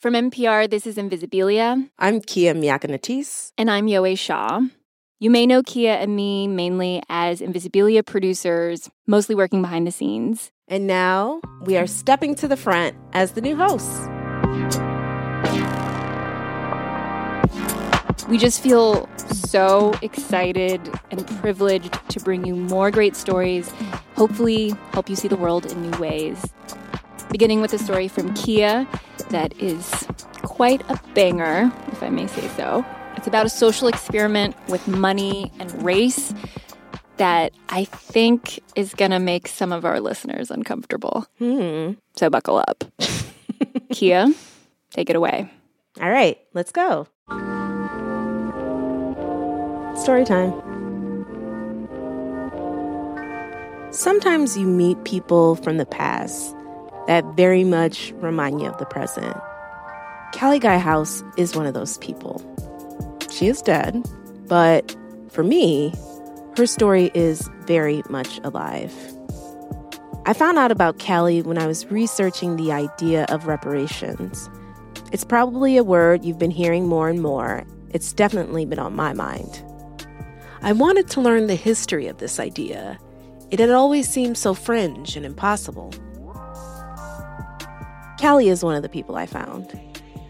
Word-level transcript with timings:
From 0.00 0.14
NPR, 0.14 0.70
this 0.70 0.86
is 0.86 0.96
Invisibilia. 0.96 1.90
I'm 1.98 2.22
Kia 2.22 2.54
Miakka 2.54 3.52
And 3.58 3.70
I'm 3.70 3.86
Yowei 3.86 4.18
Shaw. 4.18 4.62
You 5.18 5.28
may 5.28 5.46
know 5.46 5.62
Kia 5.62 5.92
and 5.92 6.16
me 6.16 6.48
mainly 6.48 7.02
as 7.10 7.42
Invisibilia 7.42 8.02
producers, 8.06 8.88
mostly 9.06 9.34
working 9.34 9.60
behind 9.60 9.86
the 9.86 9.92
scenes. 9.92 10.52
And 10.68 10.86
now 10.86 11.42
we 11.66 11.76
are 11.76 11.86
stepping 11.86 12.34
to 12.36 12.48
the 12.48 12.56
front 12.56 12.96
as 13.12 13.32
the 13.32 13.42
new 13.42 13.54
hosts. 13.54 14.08
We 18.30 18.38
just 18.38 18.62
feel 18.62 19.06
so 19.18 19.92
excited 20.00 20.80
and 21.10 21.26
privileged 21.42 21.92
to 22.08 22.20
bring 22.20 22.46
you 22.46 22.56
more 22.56 22.90
great 22.90 23.16
stories, 23.16 23.70
hopefully, 24.14 24.70
help 24.92 25.10
you 25.10 25.16
see 25.16 25.28
the 25.28 25.36
world 25.36 25.66
in 25.66 25.90
new 25.90 25.98
ways. 25.98 26.42
Beginning 27.30 27.60
with 27.60 27.72
a 27.72 27.78
story 27.78 28.08
from 28.08 28.34
Kia 28.34 28.88
that 29.28 29.56
is 29.60 29.88
quite 30.42 30.82
a 30.90 31.00
banger, 31.14 31.72
if 31.92 32.02
I 32.02 32.10
may 32.10 32.26
say 32.26 32.48
so. 32.56 32.84
It's 33.16 33.28
about 33.28 33.46
a 33.46 33.48
social 33.48 33.86
experiment 33.86 34.56
with 34.68 34.88
money 34.88 35.52
and 35.60 35.82
race 35.84 36.34
that 37.18 37.52
I 37.68 37.84
think 37.84 38.60
is 38.74 38.94
going 38.94 39.12
to 39.12 39.18
make 39.20 39.46
some 39.46 39.72
of 39.72 39.84
our 39.84 40.00
listeners 40.00 40.50
uncomfortable. 40.50 41.26
Hmm. 41.38 41.92
So 42.16 42.30
buckle 42.30 42.64
up. 42.66 42.84
Kia, 43.92 44.32
take 44.90 45.08
it 45.08 45.16
away. 45.16 45.48
All 46.00 46.10
right, 46.10 46.38
let's 46.54 46.72
go. 46.72 47.06
Story 50.02 50.24
time. 50.24 50.52
Sometimes 53.92 54.56
you 54.56 54.66
meet 54.66 55.04
people 55.04 55.56
from 55.56 55.76
the 55.76 55.86
past 55.86 56.56
that 57.10 57.24
very 57.34 57.64
much 57.64 58.12
remind 58.18 58.60
you 58.60 58.68
of 58.68 58.78
the 58.78 58.86
present. 58.86 59.36
Callie 60.32 60.60
Guy 60.60 60.78
House 60.78 61.24
is 61.36 61.56
one 61.56 61.66
of 61.66 61.74
those 61.74 61.98
people. 61.98 62.40
She 63.32 63.48
is 63.48 63.60
dead, 63.60 64.00
but 64.46 64.96
for 65.28 65.42
me, 65.42 65.92
her 66.56 66.66
story 66.66 67.10
is 67.12 67.50
very 67.62 68.04
much 68.08 68.38
alive. 68.44 68.94
I 70.24 70.34
found 70.34 70.56
out 70.56 70.70
about 70.70 71.00
Callie 71.00 71.42
when 71.42 71.58
I 71.58 71.66
was 71.66 71.90
researching 71.90 72.54
the 72.54 72.70
idea 72.70 73.24
of 73.28 73.48
reparations. 73.48 74.48
It's 75.10 75.24
probably 75.24 75.76
a 75.76 75.82
word 75.82 76.24
you've 76.24 76.38
been 76.38 76.52
hearing 76.52 76.86
more 76.86 77.08
and 77.08 77.20
more. 77.20 77.64
It's 77.88 78.12
definitely 78.12 78.66
been 78.66 78.78
on 78.78 78.94
my 78.94 79.14
mind. 79.14 79.64
I 80.62 80.70
wanted 80.70 81.08
to 81.08 81.20
learn 81.20 81.48
the 81.48 81.56
history 81.56 82.06
of 82.06 82.18
this 82.18 82.38
idea. 82.38 83.00
It 83.50 83.58
had 83.58 83.70
always 83.70 84.08
seemed 84.08 84.38
so 84.38 84.54
fringe 84.54 85.16
and 85.16 85.26
impossible. 85.26 85.92
Callie 88.20 88.50
is 88.50 88.62
one 88.62 88.76
of 88.76 88.82
the 88.82 88.88
people 88.90 89.16
I 89.16 89.24
found. 89.24 89.80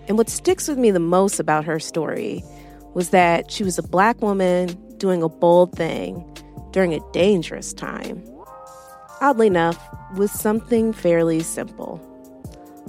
And 0.06 0.16
what 0.16 0.28
sticks 0.28 0.69
with 0.69 0.78
me 0.78 0.92
the 0.92 1.00
most 1.00 1.41
about 1.41 1.64
her 1.64 1.80
story 1.80 2.44
was 2.94 3.10
that 3.10 3.50
she 3.50 3.64
was 3.64 3.78
a 3.78 3.83
black 3.83 4.22
woman 4.22 4.69
doing 4.98 5.24
a 5.24 5.28
bold 5.28 5.72
thing 5.72 6.24
during 6.70 6.94
a 6.94 7.00
dangerous 7.12 7.72
time. 7.72 8.22
Oddly 9.20 9.48
enough, 9.48 9.77
with 10.17 10.30
something 10.30 10.92
fairly 10.92 11.40
simple 11.40 12.00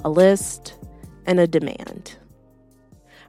a 0.04 0.10
list 0.10 0.74
and 1.26 1.40
a 1.40 1.48
demand. 1.48 2.16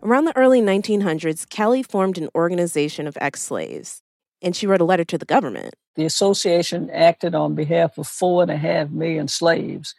Around 0.03 0.25
the 0.25 0.37
early 0.37 0.61
1900s, 0.61 1.47
Callie 1.55 1.81
formed 1.81 2.19
an 2.19 2.29
organization 2.35 3.07
of 3.07 3.17
ex 3.19 3.41
slaves, 3.41 4.03
and 4.43 4.55
she 4.55 4.67
wrote 4.67 4.81
a 4.81 4.85
letter 4.85 5.05
to 5.05 5.17
the 5.17 5.25
government. 5.25 5.73
The 5.95 6.05
association 6.05 6.91
acted 6.91 7.33
on 7.33 7.55
behalf 7.55 7.97
of 7.97 8.07
four 8.07 8.43
and 8.43 8.51
a 8.51 8.57
half 8.57 8.89
million 8.91 9.27
slaves 9.27 9.95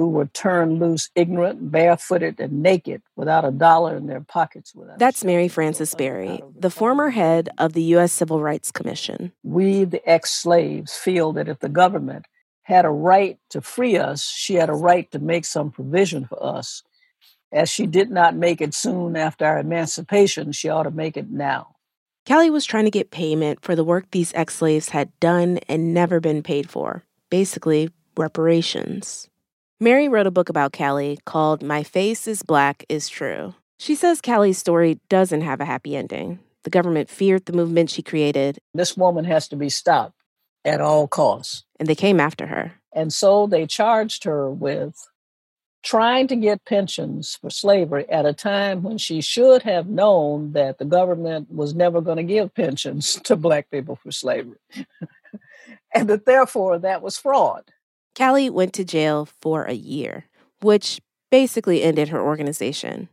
who 0.00 0.08
were 0.08 0.28
turned 0.28 0.80
loose, 0.80 1.10
ignorant, 1.14 1.70
barefooted, 1.70 2.40
and 2.40 2.62
naked 2.62 3.02
without 3.16 3.44
a 3.44 3.50
dollar 3.50 3.98
in 3.98 4.06
their 4.06 4.22
pockets. 4.22 4.72
That's 4.96 5.22
Mary 5.22 5.46
Frances 5.46 5.94
Berry, 5.94 6.42
the 6.58 6.70
former 6.70 7.10
head 7.10 7.50
of 7.58 7.74
the 7.74 7.82
U.S. 7.82 8.10
Civil 8.10 8.40
Rights 8.40 8.72
Commission. 8.72 9.32
We, 9.42 9.84
the 9.84 10.08
ex 10.08 10.30
slaves, 10.30 10.96
feel 10.96 11.34
that 11.34 11.48
if 11.48 11.58
the 11.58 11.68
government 11.68 12.24
had 12.62 12.86
a 12.86 12.90
right 12.90 13.38
to 13.50 13.60
free 13.60 13.98
us, 13.98 14.26
she 14.26 14.54
had 14.54 14.70
a 14.70 14.74
right 14.74 15.10
to 15.10 15.18
make 15.18 15.44
some 15.44 15.70
provision 15.70 16.24
for 16.24 16.42
us. 16.42 16.82
As 17.52 17.68
she 17.68 17.86
did 17.86 18.10
not 18.10 18.34
make 18.34 18.62
it 18.62 18.72
soon 18.72 19.16
after 19.16 19.44
our 19.44 19.58
emancipation, 19.58 20.52
she 20.52 20.70
ought 20.70 20.84
to 20.84 20.90
make 20.90 21.18
it 21.18 21.30
now. 21.30 21.76
Callie 22.26 22.48
was 22.48 22.64
trying 22.64 22.86
to 22.86 22.90
get 22.90 23.10
payment 23.10 23.60
for 23.62 23.76
the 23.76 23.84
work 23.84 24.10
these 24.12 24.32
ex 24.34 24.54
slaves 24.54 24.88
had 24.88 25.18
done 25.20 25.58
and 25.68 25.92
never 25.92 26.20
been 26.20 26.42
paid 26.42 26.70
for 26.70 27.04
basically, 27.30 27.90
reparations. 28.16 29.29
Mary 29.82 30.10
wrote 30.10 30.26
a 30.26 30.30
book 30.30 30.50
about 30.50 30.74
Callie 30.74 31.18
called 31.24 31.62
My 31.62 31.82
Face 31.82 32.28
is 32.28 32.42
Black 32.42 32.84
is 32.90 33.08
True. 33.08 33.54
She 33.78 33.94
says 33.94 34.20
Callie's 34.20 34.58
story 34.58 35.00
doesn't 35.08 35.40
have 35.40 35.58
a 35.58 35.64
happy 35.64 35.96
ending. 35.96 36.38
The 36.64 36.70
government 36.70 37.08
feared 37.08 37.46
the 37.46 37.54
movement 37.54 37.88
she 37.88 38.02
created. 38.02 38.58
This 38.74 38.94
woman 38.94 39.24
has 39.24 39.48
to 39.48 39.56
be 39.56 39.70
stopped 39.70 40.20
at 40.66 40.82
all 40.82 41.08
costs. 41.08 41.64
And 41.78 41.88
they 41.88 41.94
came 41.94 42.20
after 42.20 42.46
her. 42.48 42.74
And 42.92 43.10
so 43.10 43.46
they 43.46 43.66
charged 43.66 44.24
her 44.24 44.50
with 44.50 44.94
trying 45.82 46.28
to 46.28 46.36
get 46.36 46.66
pensions 46.66 47.38
for 47.40 47.48
slavery 47.48 48.06
at 48.10 48.26
a 48.26 48.34
time 48.34 48.82
when 48.82 48.98
she 48.98 49.22
should 49.22 49.62
have 49.62 49.86
known 49.86 50.52
that 50.52 50.76
the 50.76 50.84
government 50.84 51.50
was 51.50 51.74
never 51.74 52.02
going 52.02 52.18
to 52.18 52.22
give 52.22 52.54
pensions 52.54 53.14
to 53.24 53.34
black 53.34 53.70
people 53.70 53.96
for 53.96 54.12
slavery. 54.12 54.58
and 55.94 56.10
that 56.10 56.26
therefore 56.26 56.78
that 56.80 57.00
was 57.00 57.16
fraud. 57.16 57.64
Callie 58.16 58.50
went 58.50 58.72
to 58.74 58.84
jail 58.84 59.28
for 59.40 59.64
a 59.64 59.72
year, 59.72 60.26
which 60.60 61.00
basically 61.30 61.82
ended 61.82 62.08
her 62.08 62.20
organization. 62.20 63.08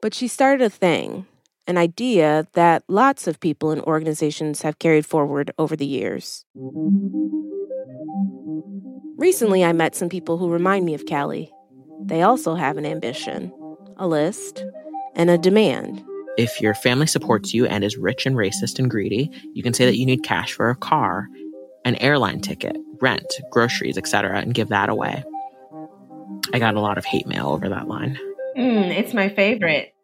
But 0.00 0.14
she 0.14 0.28
started 0.28 0.64
a 0.64 0.70
thing, 0.70 1.26
an 1.66 1.78
idea 1.78 2.46
that 2.52 2.84
lots 2.88 3.26
of 3.26 3.40
people 3.40 3.70
and 3.70 3.82
organizations 3.82 4.62
have 4.62 4.78
carried 4.78 5.06
forward 5.06 5.50
over 5.58 5.74
the 5.74 5.86
years. 5.86 6.44
Recently, 9.16 9.64
I 9.64 9.72
met 9.72 9.94
some 9.94 10.08
people 10.08 10.36
who 10.36 10.50
remind 10.50 10.84
me 10.84 10.94
of 10.94 11.06
Callie. 11.06 11.50
They 12.04 12.22
also 12.22 12.54
have 12.54 12.76
an 12.76 12.86
ambition, 12.86 13.52
a 13.96 14.06
list, 14.06 14.64
and 15.14 15.30
a 15.30 15.38
demand. 15.38 16.04
If 16.36 16.60
your 16.60 16.74
family 16.74 17.06
supports 17.06 17.54
you 17.54 17.64
and 17.64 17.82
is 17.82 17.96
rich 17.96 18.26
and 18.26 18.36
racist 18.36 18.78
and 18.78 18.90
greedy, 18.90 19.30
you 19.54 19.62
can 19.62 19.72
say 19.72 19.86
that 19.86 19.96
you 19.96 20.04
need 20.04 20.22
cash 20.22 20.52
for 20.52 20.68
a 20.68 20.76
car, 20.76 21.28
an 21.86 21.94
airline 22.02 22.40
ticket, 22.40 22.76
rent, 23.00 23.32
groceries, 23.50 23.96
etc., 23.96 24.40
and 24.40 24.52
give 24.52 24.68
that 24.68 24.88
away. 24.88 25.22
I 26.52 26.58
got 26.58 26.74
a 26.74 26.80
lot 26.80 26.98
of 26.98 27.04
hate 27.04 27.28
mail 27.28 27.46
over 27.46 27.68
that 27.68 27.86
line. 27.86 28.18
Mm, 28.56 28.90
it's 28.90 29.14
my 29.14 29.28
favorite. 29.28 29.94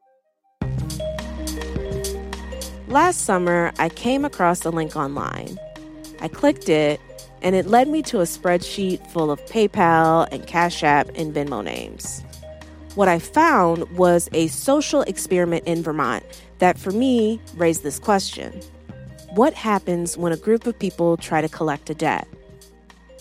Last 2.86 3.22
summer, 3.22 3.72
I 3.78 3.88
came 3.88 4.24
across 4.24 4.64
a 4.64 4.70
link 4.70 4.94
online. 4.94 5.58
I 6.20 6.28
clicked 6.28 6.68
it, 6.68 7.00
and 7.42 7.56
it 7.56 7.66
led 7.66 7.88
me 7.88 8.00
to 8.02 8.20
a 8.20 8.24
spreadsheet 8.24 9.04
full 9.08 9.32
of 9.32 9.44
PayPal 9.46 10.28
and 10.30 10.46
Cash 10.46 10.84
App 10.84 11.08
and 11.16 11.34
Venmo 11.34 11.64
names. 11.64 12.22
What 12.94 13.08
I 13.08 13.18
found 13.18 13.90
was 13.96 14.28
a 14.32 14.46
social 14.48 15.02
experiment 15.02 15.64
in 15.66 15.82
Vermont 15.82 16.22
that, 16.58 16.78
for 16.78 16.92
me, 16.92 17.40
raised 17.56 17.82
this 17.82 17.98
question 17.98 18.60
What 19.34 19.54
happens 19.54 20.18
when 20.18 20.34
a 20.34 20.36
group 20.36 20.66
of 20.66 20.78
people 20.78 21.16
try 21.16 21.40
to 21.40 21.48
collect 21.48 21.88
a 21.88 21.94
debt? 21.94 22.28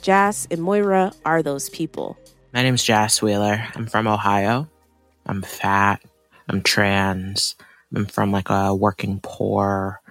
Jas 0.01 0.45
and 0.51 0.61
Moira 0.61 1.13
are 1.23 1.41
those 1.41 1.69
people. 1.69 2.17
My 2.53 2.63
name's 2.63 2.83
Jas 2.83 3.21
Wheeler. 3.21 3.65
I'm 3.75 3.85
from 3.85 4.07
Ohio. 4.07 4.69
I'm 5.25 5.41
fat. 5.41 6.01
I'm 6.49 6.63
trans. 6.63 7.55
I'm 7.95 8.07
from 8.07 8.29
like 8.29 8.49
a 8.49 8.75
working 8.75 9.21
poor 9.23 10.01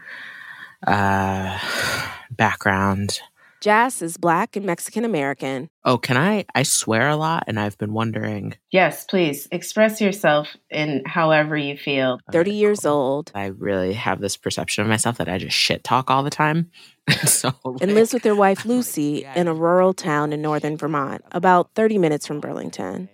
uh, 0.87 1.59
background. 2.31 3.21
Jas 3.61 4.01
is 4.01 4.17
black 4.17 4.57
and 4.57 4.65
Mexican 4.65 5.05
American. 5.05 5.69
Oh, 5.85 5.99
can 5.99 6.17
I? 6.17 6.47
I 6.55 6.63
swear 6.63 7.09
a 7.09 7.17
lot, 7.17 7.45
and 7.47 7.61
I've 7.61 7.77
been 7.77 7.93
wondering. 7.93 8.55
Yes, 8.71 9.05
please 9.05 9.49
express 9.53 10.01
yourself 10.01 10.49
in 10.71 11.03
however 11.05 11.59
you 11.59 11.77
feel. 11.77 12.21
30 12.33 12.53
years 12.53 12.87
old. 12.87 13.31
I 13.35 13.47
really 13.47 13.93
have 13.93 14.21
this 14.21 14.37
perception 14.39 14.83
of 14.83 14.89
myself 14.89 15.19
that 15.19 15.29
I 15.29 15.37
just 15.37 15.57
shit 15.57 15.85
talk 15.85 16.11
all 16.11 16.23
the 16.23 16.31
time. 16.31 16.71
so, 17.27 17.53
like, 17.65 17.83
and 17.83 17.95
lives 17.95 18.15
with 18.15 18.23
their 18.23 18.35
wife 18.35 18.65
Lucy 18.65 19.27
in 19.35 19.47
a 19.47 19.55
rural 19.55 19.93
town 19.93 20.33
in 20.33 20.41
northern 20.41 20.79
Vermont, 20.79 21.23
about 21.33 21.71
30 21.75 21.99
minutes 21.99 22.27
from 22.27 22.41
Burlington. 22.41 23.11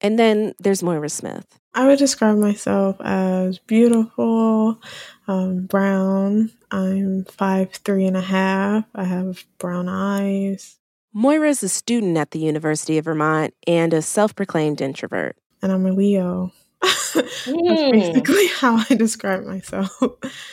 And 0.00 0.18
then 0.18 0.54
there's 0.58 0.82
Moira 0.82 1.10
Smith. 1.10 1.60
I 1.74 1.86
would 1.86 1.98
describe 1.98 2.36
myself 2.36 2.96
as 3.00 3.58
beautiful, 3.58 4.80
um, 5.26 5.66
brown. 5.66 6.50
I'm 6.70 7.24
five 7.24 7.72
three 7.72 8.06
and 8.06 8.16
a 8.16 8.20
half. 8.20 8.84
I 8.94 9.04
have 9.04 9.44
brown 9.58 9.88
eyes. 9.88 10.78
Moira 11.12 11.48
is 11.48 11.62
a 11.62 11.68
student 11.68 12.16
at 12.16 12.30
the 12.32 12.38
University 12.40 12.98
of 12.98 13.04
Vermont 13.04 13.54
and 13.66 13.92
a 13.92 14.02
self 14.02 14.34
proclaimed 14.34 14.80
introvert. 14.80 15.36
And 15.62 15.72
I'm 15.72 15.86
a 15.86 15.92
Leo. 15.92 16.52
That's 16.82 17.46
Mm. 17.46 17.92
basically 17.92 18.46
how 18.48 18.76
I 18.88 18.94
describe 18.94 19.44
myself. 19.44 19.90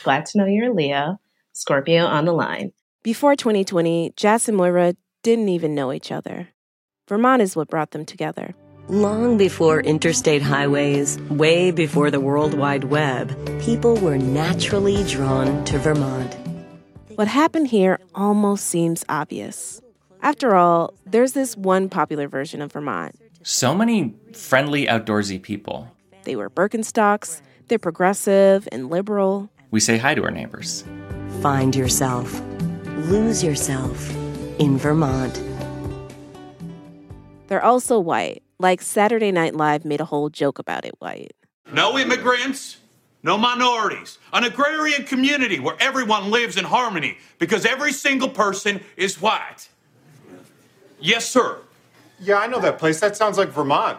Glad 0.04 0.26
to 0.26 0.38
know 0.38 0.46
you're 0.46 0.70
a 0.70 0.74
Leo. 0.74 1.20
Scorpio 1.52 2.04
on 2.06 2.24
the 2.24 2.32
line. 2.32 2.72
Before 3.02 3.36
2020, 3.36 4.14
Jas 4.16 4.48
and 4.48 4.56
Moira 4.56 4.94
didn't 5.22 5.48
even 5.50 5.74
know 5.74 5.92
each 5.92 6.10
other. 6.10 6.48
Vermont 7.08 7.42
is 7.42 7.54
what 7.56 7.68
brought 7.68 7.90
them 7.90 8.04
together. 8.06 8.54
Long 8.88 9.38
before 9.38 9.80
interstate 9.80 10.42
highways, 10.42 11.16
way 11.30 11.70
before 11.70 12.10
the 12.10 12.18
World 12.18 12.54
Wide 12.54 12.84
Web, 12.84 13.30
people 13.60 13.96
were 13.96 14.18
naturally 14.18 15.04
drawn 15.04 15.64
to 15.66 15.78
Vermont. 15.78 16.36
What 17.14 17.28
happened 17.28 17.68
here 17.68 18.00
almost 18.14 18.66
seems 18.66 19.04
obvious. 19.08 19.80
After 20.20 20.56
all, 20.56 20.94
there's 21.06 21.32
this 21.32 21.56
one 21.56 21.88
popular 21.88 22.26
version 22.26 22.60
of 22.60 22.72
Vermont. 22.72 23.14
So 23.44 23.72
many 23.72 24.14
friendly, 24.32 24.86
outdoorsy 24.86 25.40
people. 25.40 25.88
They 26.24 26.34
wear 26.34 26.50
Birkenstocks, 26.50 27.40
they're 27.68 27.78
progressive 27.78 28.68
and 28.72 28.90
liberal. 28.90 29.48
We 29.70 29.78
say 29.78 29.96
hi 29.96 30.16
to 30.16 30.24
our 30.24 30.30
neighbors. 30.32 30.84
Find 31.40 31.74
yourself, 31.76 32.42
lose 33.06 33.44
yourself 33.44 34.10
in 34.58 34.76
Vermont. 34.76 35.40
They're 37.46 37.64
also 37.64 37.98
white, 38.00 38.42
like 38.62 38.80
Saturday 38.80 39.32
Night 39.32 39.54
Live 39.56 39.84
made 39.84 40.00
a 40.00 40.04
whole 40.04 40.30
joke 40.30 40.58
about 40.60 40.84
it 40.84 40.94
white. 41.00 41.32
No 41.72 41.98
immigrants, 41.98 42.78
no 43.22 43.36
minorities. 43.36 44.18
An 44.32 44.44
agrarian 44.44 45.04
community 45.04 45.58
where 45.58 45.76
everyone 45.80 46.30
lives 46.30 46.56
in 46.56 46.64
harmony 46.64 47.18
because 47.38 47.66
every 47.66 47.92
single 47.92 48.28
person 48.28 48.80
is 48.96 49.20
white. 49.20 49.68
Yes, 51.00 51.26
sir. 51.28 51.58
Yeah, 52.20 52.36
I 52.36 52.46
know 52.46 52.60
that 52.60 52.78
place. 52.78 53.00
That 53.00 53.16
sounds 53.16 53.36
like 53.36 53.48
Vermont. 53.48 53.98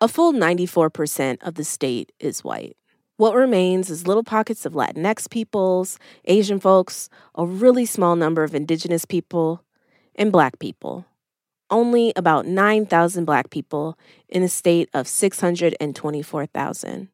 A 0.00 0.08
full 0.08 0.32
94% 0.32 1.38
of 1.42 1.54
the 1.54 1.64
state 1.64 2.10
is 2.18 2.42
white. 2.42 2.76
What 3.16 3.36
remains 3.36 3.88
is 3.88 4.08
little 4.08 4.24
pockets 4.24 4.66
of 4.66 4.72
Latinx 4.72 5.30
peoples, 5.30 6.00
Asian 6.24 6.58
folks, 6.58 7.08
a 7.36 7.46
really 7.46 7.86
small 7.86 8.16
number 8.16 8.42
of 8.42 8.56
indigenous 8.56 9.04
people, 9.04 9.62
and 10.16 10.32
black 10.32 10.58
people. 10.58 11.06
Only 11.74 12.12
about 12.14 12.46
9,000 12.46 13.24
black 13.24 13.50
people 13.50 13.98
in 14.28 14.44
a 14.44 14.48
state 14.48 14.88
of 14.94 15.08
624,000. 15.08 17.08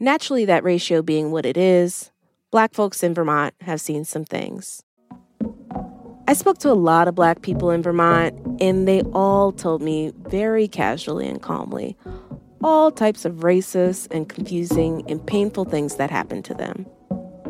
Naturally, 0.00 0.46
that 0.46 0.64
ratio 0.64 1.02
being 1.02 1.32
what 1.32 1.44
it 1.44 1.58
is, 1.58 2.12
black 2.50 2.72
folks 2.72 3.02
in 3.02 3.12
Vermont 3.12 3.52
have 3.60 3.78
seen 3.78 4.06
some 4.06 4.24
things. 4.24 4.82
I 6.26 6.32
spoke 6.32 6.56
to 6.60 6.70
a 6.70 6.72
lot 6.72 7.08
of 7.08 7.14
black 7.14 7.42
people 7.42 7.70
in 7.70 7.82
Vermont, 7.82 8.34
and 8.58 8.88
they 8.88 9.02
all 9.12 9.52
told 9.52 9.82
me 9.82 10.14
very 10.16 10.66
casually 10.66 11.28
and 11.28 11.42
calmly 11.42 11.94
all 12.64 12.90
types 12.90 13.26
of 13.26 13.40
racist 13.40 14.08
and 14.10 14.30
confusing 14.30 15.04
and 15.10 15.26
painful 15.26 15.66
things 15.66 15.96
that 15.96 16.10
happened 16.10 16.46
to 16.46 16.54
them. 16.54 16.86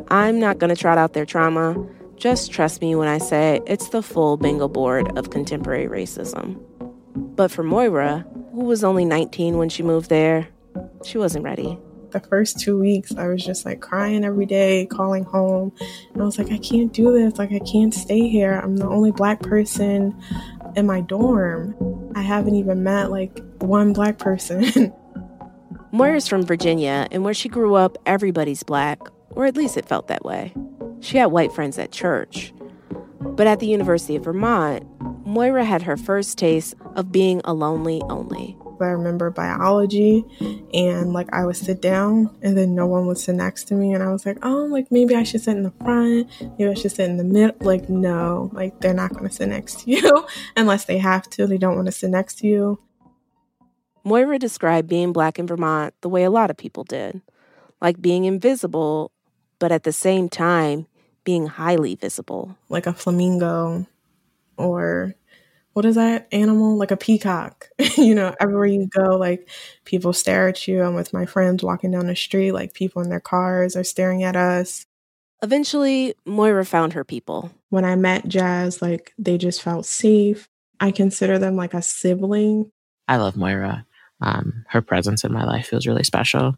I'm 0.09 0.41
not 0.41 0.59
going 0.59 0.75
to 0.75 0.81
trot 0.81 0.99
out 0.99 1.13
their 1.13 1.25
trauma. 1.25 1.77
Just 2.17 2.51
trust 2.51 2.81
me 2.81 2.95
when 2.95 3.09
I 3.09 3.19
say 3.19 3.61
it's 3.67 3.91
the 3.91 4.03
full 4.03 4.39
bingo 4.39 4.69
board 4.69 5.17
of 5.19 5.31
contemporary 5.31 5.87
racism. 5.87 6.59
But 7.15 7.51
for 7.51 7.63
Moira, 7.63 8.27
who 8.53 8.65
was 8.65 8.83
only 8.83 9.05
19 9.05 9.59
when 9.59 9.69
she 9.69 9.83
moved 9.83 10.09
there, 10.09 10.49
she 11.05 11.19
wasn't 11.19 11.45
ready. 11.45 11.79
The 12.13 12.21
first 12.21 12.59
two 12.59 12.79
weeks, 12.79 13.15
I 13.15 13.29
was 13.29 13.45
just 13.45 13.67
like 13.67 13.81
crying 13.81 14.25
every 14.25 14.47
day, 14.47 14.87
calling 14.87 15.25
home. 15.25 15.73
And 16.15 16.23
I 16.23 16.25
was 16.25 16.39
like, 16.39 16.51
I 16.51 16.57
can't 16.57 16.91
do 16.93 17.13
this. 17.13 17.39
Like, 17.39 17.53
I 17.53 17.59
can't 17.59 17.93
stay 17.93 18.29
here. 18.29 18.59
I'm 18.63 18.77
the 18.79 18.89
only 18.89 19.13
black 19.13 19.41
person 19.41 20.19
in 20.75 20.87
my 20.87 21.03
dorm. 21.03 21.75
I 22.15 22.23
haven't 22.23 22.55
even 22.55 22.83
met 22.83 23.11
like 23.11 23.43
one 23.59 23.93
black 23.93 24.19
person. 24.19 24.95
Moira's 25.93 26.29
from 26.29 26.45
Virginia, 26.45 27.07
and 27.11 27.25
where 27.25 27.35
she 27.35 27.49
grew 27.49 27.75
up, 27.75 27.99
everybody's 28.07 28.63
black, 28.63 29.01
or 29.31 29.45
at 29.47 29.57
least 29.57 29.77
it 29.77 29.87
felt 29.87 30.09
that 30.09 30.25
way. 30.25 30.55
She 31.07 31.19
had 31.19 31.27
white 31.27 31.53
friends 31.53 31.79
at 31.79 31.93
church. 31.93 32.53
But 33.21 33.47
at 33.47 33.61
the 33.61 33.69
University 33.69 34.17
of 34.17 34.25
Vermont, 34.25 34.85
Moira 35.25 35.65
had 35.65 35.83
her 35.83 35.97
first 35.97 36.37
taste 36.37 36.75
of 36.97 37.13
being 37.13 37.41
a 37.45 37.55
lonely 37.55 38.03
only. 38.11 38.57
I 38.81 38.87
remember 38.87 39.31
biology, 39.31 40.25
and 40.75 41.13
like 41.13 41.33
I 41.33 41.47
would 41.47 41.57
sit 41.57 41.81
down, 41.81 42.37
and 42.43 42.59
then 42.59 42.75
no 42.75 42.89
one 42.89 43.07
would 43.07 43.19
sit 43.19 43.37
next 43.37 43.69
to 43.69 43.75
me, 43.75 43.93
and 43.93 44.03
I 44.03 44.11
was 44.11 44.27
like, 44.27 44.39
oh, 44.43 44.65
like 44.65 44.91
maybe 44.91 45.15
I 45.15 45.23
should 45.23 45.43
sit 45.43 45.57
in 45.57 45.63
the 45.63 45.71
front, 45.71 46.29
maybe 46.59 46.71
I 46.71 46.75
should 46.75 46.91
sit 46.91 47.09
in 47.09 47.19
the 47.19 47.25
middle. 47.25 47.55
Like, 47.61 47.89
no, 47.89 48.51
like 48.53 48.81
they're 48.81 48.93
not 48.93 49.13
going 49.13 49.29
to 49.29 49.33
sit 49.33 49.47
next 49.47 49.83
to 49.83 49.91
you 49.93 50.27
unless 50.57 50.87
they 50.87 50.99
have 50.99 51.31
to. 51.31 51.47
They 51.47 51.57
don't 51.57 51.77
want 51.77 51.87
to 51.87 51.93
sit 51.93 52.11
next 52.11 52.41
to 52.41 52.49
you. 52.49 52.81
Moira 54.03 54.41
described 54.41 54.89
being 54.89 55.13
black 55.13 55.39
in 55.39 55.47
Vermont 55.47 55.95
the 56.01 56.09
way 56.09 56.25
a 56.25 56.31
lot 56.31 56.51
of 56.51 56.57
people 56.57 56.83
did 56.83 57.23
like 57.81 58.03
being 58.03 58.25
invisible, 58.25 59.13
but 59.61 59.71
at 59.71 59.85
the 59.85 59.93
same 59.93 60.29
time, 60.29 60.89
being 61.27 61.47
highly 61.47 61.97
visible. 61.97 62.57
Like 62.71 62.87
a 62.87 62.95
flamingo 62.95 63.87
or 64.57 65.15
what 65.75 65.85
is 65.85 65.97
that 65.97 66.29
animal? 66.33 66.79
Like 66.79 66.93
a 66.93 66.97
peacock. 66.97 67.69
you 67.99 68.15
know, 68.15 68.35
everywhere 68.41 68.65
you 68.65 68.87
go, 68.87 69.19
like 69.19 69.51
people 69.85 70.15
stare 70.15 70.49
at 70.49 70.67
you. 70.67 70.83
I'm 70.83 70.95
with 70.95 71.13
my 71.13 71.27
friends 71.27 71.63
walking 71.63 71.91
down 71.91 72.07
the 72.07 72.17
street, 72.17 72.53
like 72.53 72.73
people 72.73 73.03
in 73.03 73.11
their 73.11 73.21
cars 73.21 73.77
are 73.77 73.85
staring 73.85 74.23
at 74.23 74.37
us. 74.37 74.87
Eventually, 75.43 76.15
Moira 76.25 76.65
found 76.65 76.95
her 76.95 77.05
people. 77.05 77.51
When 77.69 77.85
I 77.85 77.97
met 77.97 78.27
Jas, 78.27 78.81
like 78.81 79.13
they 79.19 79.37
just 79.37 79.61
felt 79.61 79.85
safe. 79.85 80.49
I 80.81 80.93
consider 80.93 81.39
them 81.39 81.57
like 81.57 81.75
a 81.75 81.83
sibling. 81.83 82.71
I 83.07 83.17
love 83.17 83.37
Moira. 83.37 83.85
Um, 84.23 84.65
her 84.69 84.81
presence 84.81 85.25
in 85.25 85.33
my 85.33 85.45
life 85.45 85.67
feels 85.67 85.87
really 85.87 86.05
special. 86.05 86.55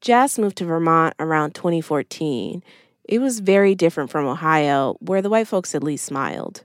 Jas 0.00 0.38
moved 0.38 0.56
to 0.58 0.64
Vermont 0.64 1.14
around 1.18 1.54
2014. 1.54 2.64
It 3.08 3.20
was 3.20 3.40
very 3.40 3.74
different 3.74 4.10
from 4.10 4.26
Ohio, 4.26 4.96
where 5.00 5.22
the 5.22 5.30
white 5.30 5.48
folks 5.48 5.74
at 5.74 5.82
least 5.82 6.04
smiled. 6.04 6.64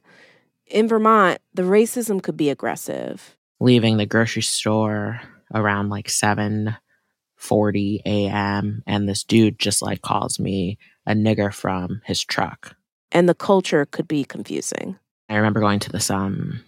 In 0.65 0.87
Vermont, 0.87 1.39
the 1.53 1.63
racism 1.63 2.21
could 2.21 2.37
be 2.37 2.49
aggressive. 2.49 3.35
Leaving 3.59 3.97
the 3.97 4.05
grocery 4.05 4.41
store 4.41 5.21
around 5.53 5.89
like 5.89 6.07
7:40 6.07 8.01
a.m. 8.05 8.81
and 8.87 9.07
this 9.07 9.23
dude 9.23 9.59
just 9.59 9.81
like 9.81 10.01
calls 10.01 10.39
me 10.39 10.77
a 11.05 11.13
nigger 11.13 11.53
from 11.53 12.01
his 12.05 12.23
truck. 12.23 12.75
And 13.11 13.27
the 13.27 13.35
culture 13.35 13.85
could 13.85 14.07
be 14.07 14.23
confusing. 14.23 14.97
I 15.29 15.35
remember 15.35 15.59
going 15.59 15.79
to 15.79 15.91
this 15.91 16.09
um 16.09 16.61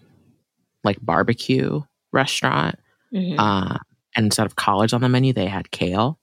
like 0.84 0.98
barbecue 1.02 1.82
restaurant. 2.12 2.78
Mhm. 3.14 3.36
Uh, 3.38 3.78
and 4.16 4.26
instead 4.26 4.46
of 4.46 4.56
collard 4.56 4.94
on 4.94 5.02
the 5.02 5.10
menu, 5.10 5.34
they 5.34 5.48
had 5.48 5.72
kale. 5.72 6.20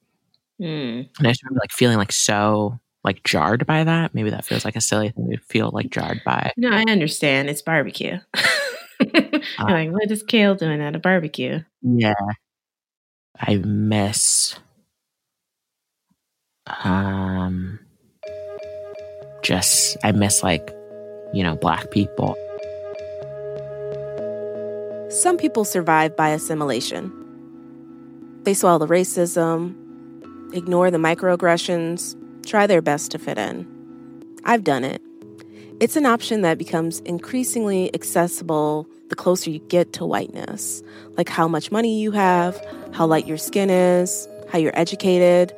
Mm. 0.61 1.09
And 1.19 1.27
I 1.27 1.31
just 1.31 1.43
remember 1.43 1.61
like 1.61 1.73
feeling 1.73 1.97
like 1.97 2.13
so 2.13 2.79
like 3.05 3.23
jarred 3.25 3.67
by 3.67 3.85
that. 3.85 4.15
Maybe 4.15 4.31
that 4.31 4.45
feels 4.45 4.65
like 4.65 4.77
a 4.77 4.81
silly 4.81 5.11
thing 5.11 5.31
to 5.31 5.39
feel 5.39 5.71
like 5.73 5.91
jarred 5.91 6.23
by. 6.25 6.53
No, 6.57 6.71
I 6.71 6.83
understand. 6.83 7.49
It's 7.49 7.63
barbecue. 7.63 8.19
I'm 9.01 9.43
like, 9.59 9.91
what 9.91 10.11
is 10.11 10.23
Kale 10.23 10.55
doing 10.55 10.81
at 10.81 10.95
a 10.95 10.99
barbecue? 10.99 11.61
Yeah. 11.83 12.15
I 13.39 13.57
miss 13.57 14.59
um 16.85 17.81
just 19.43 19.97
I 20.05 20.13
miss 20.13 20.43
like, 20.43 20.71
you 21.33 21.43
know, 21.43 21.57
black 21.57 21.91
people. 21.91 22.37
Some 25.09 25.39
people 25.39 25.65
survive 25.65 26.17
by 26.17 26.29
assimilation. 26.29 27.13
They 28.45 28.55
swallow 28.55 28.79
the 28.79 28.87
racism, 28.87 29.75
ignore 30.55 30.91
the 30.91 30.99
microaggressions, 30.99 32.15
try 32.45 32.67
their 32.67 32.83
best 32.83 33.11
to 33.13 33.19
fit 33.19 33.39
in. 33.39 33.67
I've 34.45 34.65
done 34.65 34.85
it. 34.85 35.03
It's 35.81 35.97
an 35.97 36.07
option 36.07 36.43
that 36.43 36.59
becomes 36.59 37.01
increasingly 37.01 37.95
accessible 37.95 38.87
the 39.09 39.17
closer 39.17 39.51
you 39.51 39.59
get 39.61 39.93
to 39.95 40.07
whiteness, 40.07 40.83
like 41.17 41.29
how 41.29 41.49
much 41.49 41.73
money 41.73 42.01
you 42.01 42.11
have, 42.13 42.63
how 42.93 43.07
light 43.07 43.27
your 43.27 43.39
skin 43.39 43.71
is, 43.71 44.29
how 44.51 44.59
you're 44.59 44.79
educated. 44.79 45.55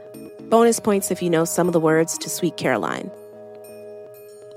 Bonus 0.48 0.80
points 0.80 1.10
if 1.10 1.22
you 1.22 1.30
know 1.30 1.44
some 1.44 1.66
of 1.66 1.72
the 1.72 1.80
words 1.80 2.18
to 2.18 2.28
Sweet 2.28 2.56
Caroline. 2.56 3.10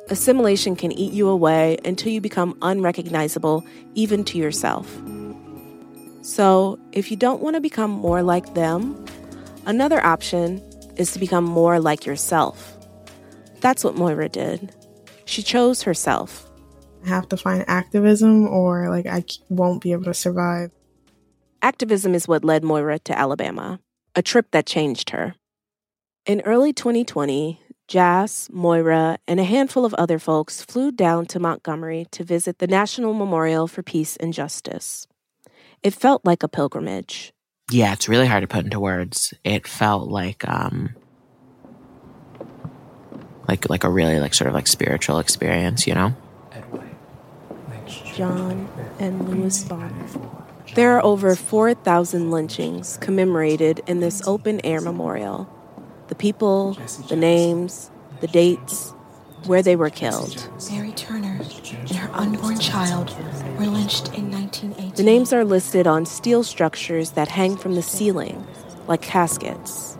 Assimilation 0.09 0.75
can 0.75 0.91
eat 0.91 1.13
you 1.13 1.27
away 1.27 1.77
until 1.83 2.11
you 2.11 2.21
become 2.21 2.57
unrecognizable 2.61 3.65
even 3.95 4.23
to 4.25 4.37
yourself. 4.37 4.87
So, 6.21 6.79
if 6.91 7.11
you 7.11 7.17
don't 7.17 7.41
want 7.41 7.55
to 7.55 7.61
become 7.61 7.91
more 7.91 8.21
like 8.21 8.53
them, 8.53 9.03
another 9.65 10.03
option 10.05 10.61
is 10.97 11.11
to 11.11 11.19
become 11.19 11.43
more 11.43 11.79
like 11.79 12.05
yourself. 12.05 12.77
That's 13.61 13.83
what 13.83 13.95
Moira 13.95 14.29
did. 14.29 14.73
She 15.25 15.41
chose 15.41 15.81
herself. 15.83 16.49
I 17.05 17.09
have 17.09 17.29
to 17.29 17.37
find 17.37 17.63
activism 17.67 18.47
or 18.47 18.89
like 18.89 19.05
I 19.05 19.23
won't 19.49 19.81
be 19.81 19.91
able 19.91 20.05
to 20.05 20.13
survive. 20.13 20.71
Activism 21.61 22.13
is 22.13 22.27
what 22.27 22.43
led 22.43 22.63
Moira 22.63 22.99
to 22.99 23.17
Alabama, 23.17 23.79
a 24.15 24.21
trip 24.21 24.51
that 24.51 24.65
changed 24.65 25.09
her. 25.11 25.35
In 26.25 26.41
early 26.41 26.73
2020, 26.73 27.59
Jas, 27.87 28.49
Moira, 28.51 29.19
and 29.27 29.39
a 29.39 29.43
handful 29.43 29.85
of 29.85 29.93
other 29.93 30.17
folks 30.17 30.63
flew 30.63 30.91
down 30.91 31.27
to 31.27 31.39
Montgomery 31.39 32.07
to 32.11 32.23
visit 32.23 32.57
the 32.57 32.67
National 32.67 33.13
Memorial 33.13 33.67
for 33.67 33.83
Peace 33.83 34.15
and 34.17 34.33
Justice. 34.33 35.07
It 35.83 35.93
felt 35.93 36.25
like 36.25 36.41
a 36.41 36.47
pilgrimage. 36.47 37.31
Yeah, 37.71 37.93
it's 37.93 38.07
really 38.07 38.27
hard 38.27 38.41
to 38.41 38.47
put 38.47 38.63
into 38.63 38.79
words. 38.79 39.33
It 39.43 39.67
felt 39.67 40.09
like 40.09 40.47
um 40.47 40.95
like 43.47 43.69
like 43.69 43.83
a 43.83 43.89
really 43.89 44.19
like 44.19 44.33
sort 44.33 44.47
of 44.47 44.53
like 44.53 44.67
spiritual 44.67 45.19
experience, 45.19 45.87
you 45.87 45.95
know? 45.95 46.13
John 48.15 48.69
and 48.99 49.27
Louis 49.27 49.63
Bonner. 49.63 50.07
There 50.73 50.97
are 50.97 51.03
over 51.03 51.35
4,000 51.35 52.31
lynchings 52.31 52.97
commemorated 52.97 53.81
in 53.87 53.99
this 53.99 54.25
open 54.27 54.59
air 54.65 54.81
memorial. 54.81 55.49
The 56.07 56.15
people, 56.15 56.77
the 57.07 57.15
names, 57.15 57.91
the 58.21 58.27
dates, 58.27 58.91
where 59.45 59.61
they 59.61 59.75
were 59.75 59.89
killed. 59.89 60.49
Mary 60.71 60.91
Turner 60.93 61.39
and 61.71 61.95
her 61.95 62.09
unborn 62.13 62.59
child 62.59 63.09
were 63.57 63.65
lynched 63.67 64.07
in 64.13 64.31
1918. 64.31 64.95
The 64.95 65.03
names 65.03 65.33
are 65.33 65.45
listed 65.45 65.87
on 65.87 66.05
steel 66.05 66.43
structures 66.43 67.11
that 67.11 67.29
hang 67.29 67.57
from 67.57 67.75
the 67.75 67.81
ceiling, 67.81 68.45
like 68.87 69.01
caskets. 69.01 69.97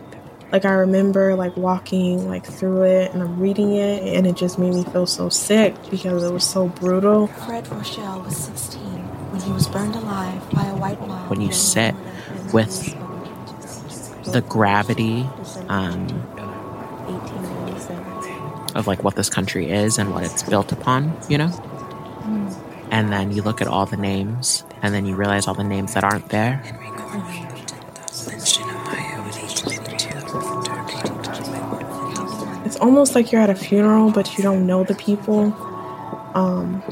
Like 0.52 0.64
I 0.64 0.72
remember 0.72 1.34
like 1.34 1.56
walking 1.56 2.28
like 2.28 2.46
through 2.46 2.82
it 2.82 3.12
and 3.12 3.22
I'm 3.22 3.40
reading 3.40 3.72
it 3.72 4.16
and 4.16 4.26
it 4.26 4.36
just 4.36 4.58
made 4.58 4.74
me 4.74 4.84
feel 4.84 5.06
so 5.06 5.28
sick 5.28 5.74
because 5.90 6.22
it 6.22 6.32
was 6.32 6.44
so 6.44 6.68
brutal. 6.68 7.26
Fred 7.26 7.66
Rochelle 7.68 8.22
was 8.22 8.36
16 8.36 8.80
when 8.80 9.40
he 9.40 9.52
was 9.52 9.66
burned 9.66 9.96
alive 9.96 10.48
by 10.52 10.64
a 10.66 10.76
white 10.76 11.00
mob. 11.00 11.28
When 11.30 11.40
you 11.40 11.52
sit 11.52 11.94
with 12.52 12.94
the 14.32 14.40
gravity 14.42 15.26
um, 15.68 16.06
of 18.74 18.86
like 18.86 19.02
what 19.02 19.16
this 19.16 19.28
country 19.28 19.70
is 19.70 19.98
and 19.98 20.12
what 20.12 20.22
it's 20.22 20.42
built 20.44 20.70
upon, 20.70 21.16
you 21.28 21.38
know? 21.38 21.75
And 22.96 23.12
then 23.12 23.30
you 23.30 23.42
look 23.42 23.60
at 23.60 23.66
all 23.66 23.84
the 23.84 23.98
names 23.98 24.64
and 24.80 24.94
then 24.94 25.04
you 25.04 25.16
realize 25.16 25.46
all 25.46 25.52
the 25.52 25.62
names 25.62 25.92
that 25.92 26.02
aren't 26.02 26.30
there. 26.30 26.62
It's 32.64 32.78
almost 32.78 33.14
like 33.14 33.30
you're 33.30 33.42
at 33.42 33.50
a 33.50 33.54
funeral, 33.54 34.10
but 34.10 34.38
you 34.38 34.42
don't 34.42 34.66
know 34.66 34.82
the 34.82 34.94
people. 34.94 35.52
Um, 36.34 36.82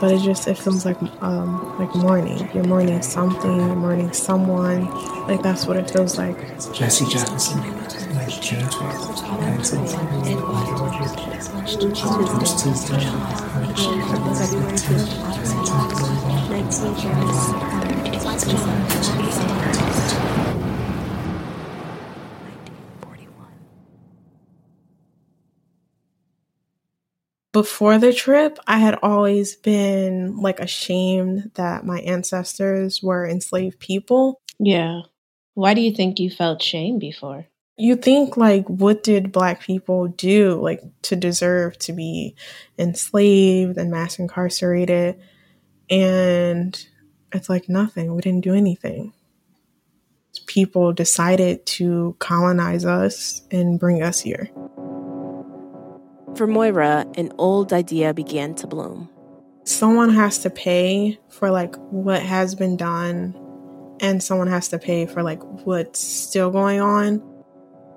but 0.00 0.10
it 0.10 0.20
just 0.22 0.48
it 0.48 0.58
feels 0.58 0.84
like 0.84 1.00
um, 1.22 1.78
like 1.78 1.94
mourning. 1.94 2.50
You're 2.52 2.64
mourning 2.64 3.00
something. 3.02 3.56
You're 3.56 3.76
mourning 3.76 4.12
someone. 4.12 4.86
Like 5.28 5.42
that's 5.42 5.64
what 5.64 5.76
it 5.76 5.88
feels 5.88 6.18
like. 6.18 6.36
Jesse 6.74 7.04
Jackson, 16.66 16.84
like 18.24 18.40
June 18.40 18.56
12th. 18.56 18.96
before 27.52 27.98
the 27.98 28.12
trip, 28.12 28.58
I 28.66 28.78
had 28.78 28.98
always 29.02 29.56
been 29.56 30.36
like 30.38 30.58
ashamed 30.58 31.52
that 31.54 31.86
my 31.86 32.00
ancestors 32.00 33.00
were 33.00 33.26
enslaved 33.26 33.78
people. 33.78 34.42
Yeah. 34.58 35.02
Why 35.54 35.72
do 35.72 35.80
you 35.80 35.94
think 35.94 36.18
you 36.18 36.30
felt 36.30 36.62
shame 36.62 36.98
before? 36.98 37.46
You 37.78 37.94
think 37.96 38.36
like 38.36 38.66
what 38.66 39.04
did 39.04 39.32
black 39.32 39.60
people 39.60 40.08
do 40.08 40.60
like 40.60 40.82
to 41.02 41.16
deserve 41.16 41.78
to 41.78 41.92
be 41.92 42.34
enslaved 42.76 43.78
and 43.78 43.90
mass 43.90 44.18
incarcerated? 44.18 45.18
And 45.90 46.86
it's 47.32 47.48
like 47.48 47.68
nothing. 47.68 48.14
We 48.14 48.22
didn't 48.22 48.44
do 48.44 48.54
anything. 48.54 49.12
People 50.46 50.92
decided 50.92 51.64
to 51.66 52.14
colonize 52.18 52.84
us 52.84 53.42
and 53.50 53.80
bring 53.80 54.02
us 54.02 54.20
here. 54.20 54.50
For 56.36 56.46
Moira, 56.46 57.06
an 57.16 57.32
old 57.38 57.72
idea 57.72 58.12
began 58.12 58.54
to 58.56 58.66
bloom. 58.66 59.08
Someone 59.64 60.10
has 60.10 60.38
to 60.40 60.50
pay 60.50 61.18
for 61.30 61.50
like 61.50 61.74
what 61.90 62.22
has 62.22 62.54
been 62.54 62.76
done 62.76 63.34
and 64.00 64.22
someone 64.22 64.48
has 64.48 64.68
to 64.68 64.78
pay 64.78 65.06
for 65.06 65.22
like 65.22 65.42
what's 65.64 65.98
still 65.98 66.50
going 66.50 66.80
on 66.80 67.22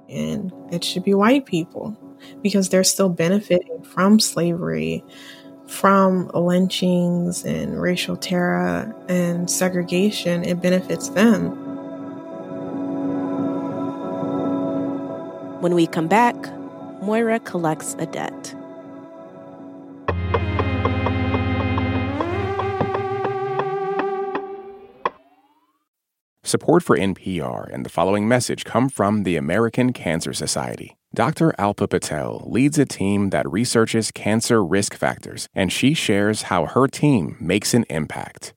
and 0.10 0.51
it 0.72 0.84
should 0.84 1.03
be 1.03 1.13
white 1.13 1.46
people 1.46 1.98
because 2.41 2.69
they're 2.69 2.84
still 2.84 3.10
benefiting 3.10 3.84
from 3.84 4.19
slavery, 4.19 5.03
from 5.69 6.29
lynchings 6.33 7.45
and 7.45 7.79
racial 7.79 8.17
terror 8.17 8.93
and 9.07 9.49
segregation. 9.49 10.43
It 10.43 10.61
benefits 10.61 11.09
them. 11.09 11.51
When 15.61 15.75
we 15.75 15.88
come 15.88 16.07
back, 16.07 16.35
Moira 17.01 17.39
collects 17.39 17.95
a 17.99 18.07
debt. 18.07 18.55
Support 26.43 26.81
for 26.81 26.97
NPR 26.97 27.71
and 27.71 27.85
the 27.85 27.89
following 27.89 28.27
message 28.27 28.65
come 28.65 28.89
from 28.89 29.21
the 29.21 29.35
American 29.35 29.93
Cancer 29.93 30.33
Society. 30.33 30.98
Dr. 31.13 31.53
Alpa 31.57 31.89
Patel 31.89 32.43
leads 32.45 32.77
a 32.77 32.85
team 32.85 33.31
that 33.31 33.51
researches 33.51 34.11
cancer 34.11 34.63
risk 34.63 34.93
factors, 34.93 35.47
and 35.55 35.71
she 35.71 35.95
shares 35.95 36.43
how 36.43 36.67
her 36.67 36.87
team 36.87 37.35
makes 37.39 37.73
an 37.73 37.85
impact. 37.89 38.53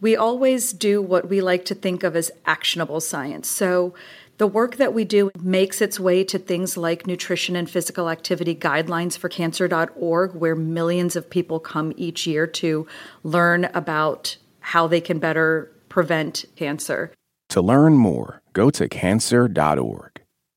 We 0.00 0.14
always 0.14 0.72
do 0.72 1.02
what 1.02 1.28
we 1.28 1.40
like 1.40 1.64
to 1.64 1.74
think 1.74 2.04
of 2.04 2.14
as 2.14 2.30
actionable 2.44 3.00
science. 3.00 3.48
So, 3.48 3.94
the 4.38 4.46
work 4.46 4.76
that 4.76 4.92
we 4.92 5.04
do 5.04 5.30
makes 5.40 5.80
its 5.80 5.98
way 5.98 6.22
to 6.24 6.38
things 6.38 6.76
like 6.76 7.06
nutrition 7.06 7.56
and 7.56 7.68
physical 7.68 8.10
activity 8.10 8.54
guidelines 8.54 9.16
for 9.16 9.28
cancer.org, 9.28 10.34
where 10.34 10.54
millions 10.54 11.16
of 11.16 11.28
people 11.28 11.58
come 11.58 11.92
each 11.96 12.26
year 12.26 12.46
to 12.46 12.86
learn 13.24 13.64
about 13.72 14.36
how 14.60 14.86
they 14.86 15.00
can 15.00 15.18
better 15.18 15.72
prevent 15.88 16.44
cancer. 16.54 17.12
To 17.48 17.62
learn 17.62 17.94
more, 17.94 18.42
go 18.52 18.70
to 18.70 18.88
cancer.org. 18.88 20.15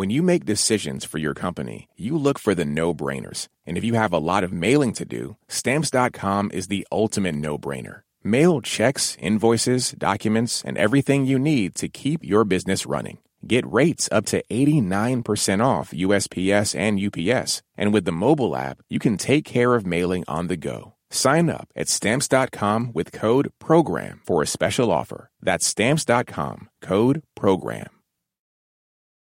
When 0.00 0.08
you 0.08 0.22
make 0.22 0.46
decisions 0.46 1.04
for 1.04 1.18
your 1.18 1.34
company, 1.34 1.86
you 1.94 2.16
look 2.16 2.38
for 2.38 2.54
the 2.54 2.64
no 2.64 2.94
brainers. 2.94 3.48
And 3.66 3.76
if 3.76 3.84
you 3.84 3.92
have 3.96 4.14
a 4.14 4.24
lot 4.30 4.44
of 4.44 4.50
mailing 4.50 4.94
to 4.94 5.04
do, 5.04 5.36
Stamps.com 5.48 6.52
is 6.54 6.68
the 6.68 6.88
ultimate 6.90 7.34
no 7.34 7.58
brainer. 7.58 8.00
Mail 8.24 8.62
checks, 8.62 9.18
invoices, 9.20 9.92
documents, 9.92 10.64
and 10.64 10.78
everything 10.78 11.26
you 11.26 11.38
need 11.38 11.74
to 11.74 11.88
keep 11.88 12.24
your 12.24 12.46
business 12.46 12.86
running. 12.86 13.18
Get 13.46 13.70
rates 13.70 14.08
up 14.10 14.24
to 14.28 14.42
89% 14.48 15.62
off 15.62 15.90
USPS 15.90 16.74
and 16.74 16.98
UPS. 16.98 17.60
And 17.76 17.92
with 17.92 18.06
the 18.06 18.20
mobile 18.26 18.56
app, 18.56 18.78
you 18.88 18.98
can 18.98 19.18
take 19.18 19.44
care 19.44 19.74
of 19.74 19.84
mailing 19.84 20.24
on 20.26 20.46
the 20.46 20.56
go. 20.56 20.94
Sign 21.10 21.50
up 21.50 21.68
at 21.76 21.90
stamps.com 21.90 22.92
with 22.94 23.12
code 23.12 23.52
PROGRAM 23.58 24.22
for 24.24 24.40
a 24.40 24.46
special 24.46 24.90
offer. 24.90 25.28
That's 25.42 25.66
stamps.com, 25.66 26.70
code 26.80 27.22
PROGRAM. 27.36 27.99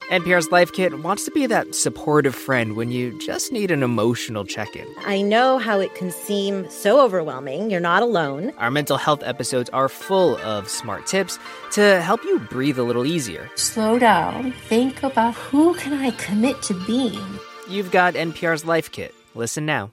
NPR's 0.10 0.52
Life 0.52 0.72
Kit 0.72 1.00
wants 1.04 1.26
to 1.26 1.32
be 1.32 1.48
that 1.48 1.76
supportive 1.76 2.34
friend 2.34 2.78
when 2.78 2.92
you 2.92 3.12
just 3.20 3.52
need 3.52 3.72
an 3.72 3.84
emotional 3.84 4.46
check 4.46 4.74
in. 4.74 4.88
I 5.06 5.22
know 5.22 5.58
how 5.58 5.82
it 5.82 5.96
can 5.96 6.12
seem 6.12 6.70
so 6.70 7.02
overwhelming. 7.04 7.70
You're 7.70 7.82
not 7.82 8.04
alone. 8.04 8.54
Our 8.58 8.72
mental 8.72 8.96
health 8.96 9.22
episodes 9.26 9.70
are 9.72 9.90
full 9.90 10.38
of 10.38 10.70
smart 10.70 11.08
tips 11.08 11.38
to 11.72 12.02
help 12.02 12.24
you 12.24 12.40
breathe 12.40 12.80
a 12.80 12.84
little 12.84 13.06
easier. 13.06 13.50
Slow 13.56 14.00
down. 14.00 14.54
Think 14.70 15.04
about 15.04 15.34
who 15.36 15.74
can 15.76 15.94
I 15.94 16.12
commit 16.12 16.62
to 16.64 16.74
being? 16.86 17.40
you've 17.70 17.92
got 17.92 18.14
NPR's 18.14 18.64
Life 18.64 18.90
Kit. 18.94 19.14
Listen 19.36 19.66
now. 19.66 19.92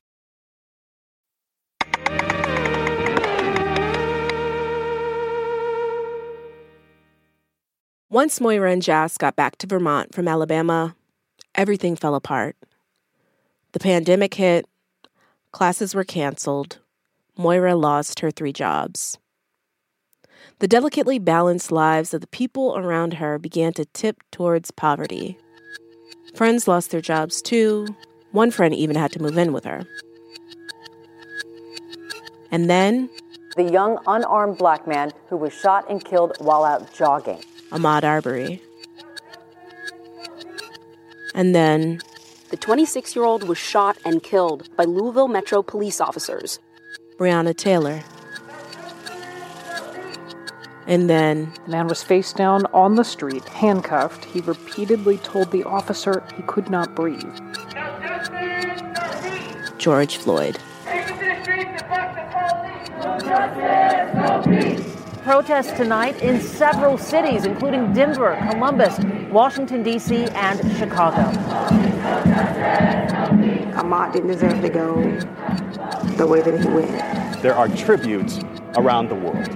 Once 8.15 8.41
Moira 8.41 8.71
and 8.71 8.81
Jas 8.81 9.19
got 9.19 9.35
back 9.35 9.57
to 9.57 9.67
Vermont 9.67 10.15
from 10.15 10.29
Alabama, 10.29 10.95
everything 11.57 11.97
fell 11.97 12.15
apart. 12.15 12.55
The 13.73 13.81
pandemic 13.81 14.35
hit, 14.35 14.67
classes 15.51 15.97
were 15.97 16.05
canceled, 16.05 16.79
Moira 17.37 17.75
lost 17.75 18.21
her 18.21 18.31
three 18.31 18.53
jobs. 18.53 19.19
The 20.61 20.69
delicately 20.69 21.19
balanced 21.19 21.73
lives 21.73 22.15
of 22.15 22.21
the 22.21 22.29
people 22.29 22.79
around 22.79 23.15
her 23.15 23.37
began 23.37 23.73
to 23.73 23.85
tip 23.87 24.23
towards 24.31 24.71
poverty. 24.71 25.37
Friends 26.37 26.69
lost 26.69 26.93
their 26.93 27.01
jobs 27.01 27.43
too. 27.43 27.89
One 28.31 28.53
friend 28.53 28.73
even 28.73 28.95
had 28.95 29.11
to 29.15 29.21
move 29.21 29.37
in 29.37 29.53
with 29.53 29.65
her. 29.65 29.83
And 32.53 32.71
then, 32.71 33.11
the 33.57 33.65
young 33.65 33.99
unarmed 34.07 34.59
black 34.59 34.87
man 34.87 35.11
who 35.29 35.37
was 35.37 35.53
shot 35.53 35.91
and 35.91 36.05
killed 36.05 36.37
while 36.39 36.63
out 36.63 36.95
jogging. 36.95 37.43
Ahmaud 37.75 38.05
Arbery. 38.05 38.63
And 41.35 41.53
then, 41.57 42.01
the 42.51 42.57
26 42.57 43.17
year 43.17 43.25
old 43.25 43.43
was 43.49 43.59
shot 43.59 43.99
and 44.05 44.23
killed 44.23 44.69
by 44.77 44.85
Louisville 44.85 45.27
Metro 45.27 45.61
police 45.61 46.01
officers. 46.01 46.61
Breonna 47.19 47.57
Taylor. 47.57 48.05
And 50.87 51.11
then, 51.11 51.53
the 51.65 51.73
man 51.73 51.89
was 51.89 52.05
face 52.05 52.33
down 52.33 52.67
on 52.67 52.95
the 52.95 53.05
street, 53.05 53.45
handcuffed. 53.49 54.25
He 54.27 54.41
repeatedly 54.41 55.19
told 55.19 55.51
the 55.51 55.65
officer 55.65 56.23
he 56.37 56.43
could 56.45 56.71
not 56.71 56.95
breathe. 56.95 57.41
George 59.79 60.19
Floyd. 60.19 60.61
Protests 65.25 65.73
tonight 65.73 66.21
in 66.21 66.39
several 66.39 66.99
cities, 66.99 67.47
including 67.47 67.95
Denver, 67.95 68.37
Columbus, 68.51 68.99
Washington, 69.31 69.83
D.C., 69.83 70.27
and 70.27 70.61
Chicago. 70.77 71.23
Ahmaud 73.73 74.13
didn't 74.13 74.29
deserve 74.29 74.61
to 74.61 74.69
go 74.69 75.01
the 76.19 76.27
way 76.27 76.43
that 76.43 76.61
he 76.61 76.69
went. 76.69 77.41
There 77.41 77.55
are 77.55 77.69
tributes 77.69 78.39
around 78.77 79.09
the 79.09 79.15
world. 79.15 79.49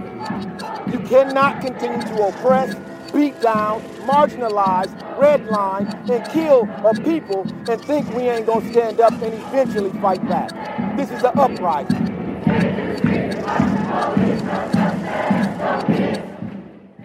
You 0.90 1.00
cannot 1.00 1.60
continue 1.60 2.00
to 2.00 2.28
oppress, 2.28 2.74
beat 3.12 3.38
down, 3.42 3.82
marginalize, 4.06 4.88
redline, 5.18 5.86
and 6.08 6.26
kill 6.30 6.66
a 6.82 6.94
people 6.94 7.42
and 7.68 7.84
think 7.84 8.08
we 8.14 8.22
ain't 8.22 8.46
gonna 8.46 8.72
stand 8.72 9.00
up 9.00 9.12
and 9.20 9.34
eventually 9.34 9.92
fight 10.00 10.26
back. 10.30 10.96
This 10.96 11.10
is 11.10 11.22
an 11.22 11.38
uprising. 11.38 12.08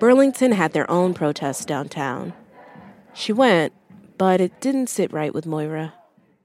Burlington 0.03 0.51
had 0.51 0.73
their 0.73 0.91
own 0.91 1.13
protests 1.13 1.63
downtown. 1.63 2.33
She 3.13 3.31
went, 3.31 3.71
but 4.17 4.41
it 4.41 4.59
didn't 4.59 4.87
sit 4.87 5.13
right 5.13 5.33
with 5.33 5.45
Moira. 5.45 5.93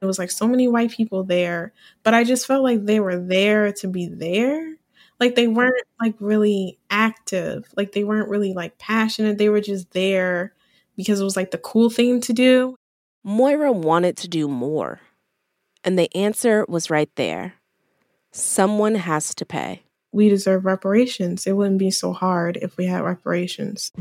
It 0.01 0.07
was 0.07 0.17
like 0.17 0.31
so 0.31 0.47
many 0.47 0.69
white 0.69 0.93
people 0.93 1.25
there, 1.25 1.73
but 2.05 2.15
I 2.15 2.23
just 2.23 2.47
felt 2.47 2.63
like 2.63 2.85
they 2.85 3.01
were 3.01 3.19
there 3.19 3.73
to 3.73 3.89
be 3.89 4.07
there. 4.07 4.77
Like 5.19 5.35
they 5.35 5.49
weren't 5.49 5.75
like 6.01 6.15
really 6.21 6.79
active. 6.89 7.69
Like 7.77 7.91
they 7.91 8.05
weren't 8.05 8.29
really 8.29 8.55
like 8.55 8.79
passionate. 8.79 9.39
They 9.39 9.49
were 9.49 9.61
just 9.61 9.91
there 9.91 10.55
because 10.97 11.21
it 11.21 11.25
was 11.25 11.35
like 11.35 11.51
the 11.51 11.59
cool 11.59 11.91
thing 11.91 12.21
to 12.21 12.33
do. 12.33 12.77
Moira 13.25 13.73
wanted 13.73 14.17
to 14.19 14.29
do 14.29 14.47
more. 14.47 15.01
And 15.83 15.99
the 15.99 16.15
answer 16.17 16.65
was 16.69 16.91
right 16.91 17.11
there. 17.17 17.55
Someone 18.31 18.95
has 18.95 19.35
to 19.35 19.45
pay. 19.45 19.83
We 20.19 20.29
deserve 20.29 20.65
reparations. 20.65 21.47
It 21.47 21.53
wouldn't 21.53 21.79
be 21.79 21.93
so 21.93 22.13
hard 22.13 22.59
if 22.61 22.77
we 22.77 22.87
had 22.87 23.05
reparations. 23.05 23.93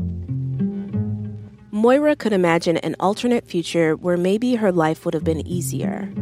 Moira 1.70 2.16
could 2.16 2.32
imagine 2.32 2.76
an 2.78 2.96
alternate 2.98 3.46
future 3.46 3.94
where 3.94 4.16
maybe 4.16 4.56
her 4.56 4.72
life 4.72 5.04
would 5.04 5.14
have 5.14 5.22
been 5.22 5.46
easier. 5.46 6.12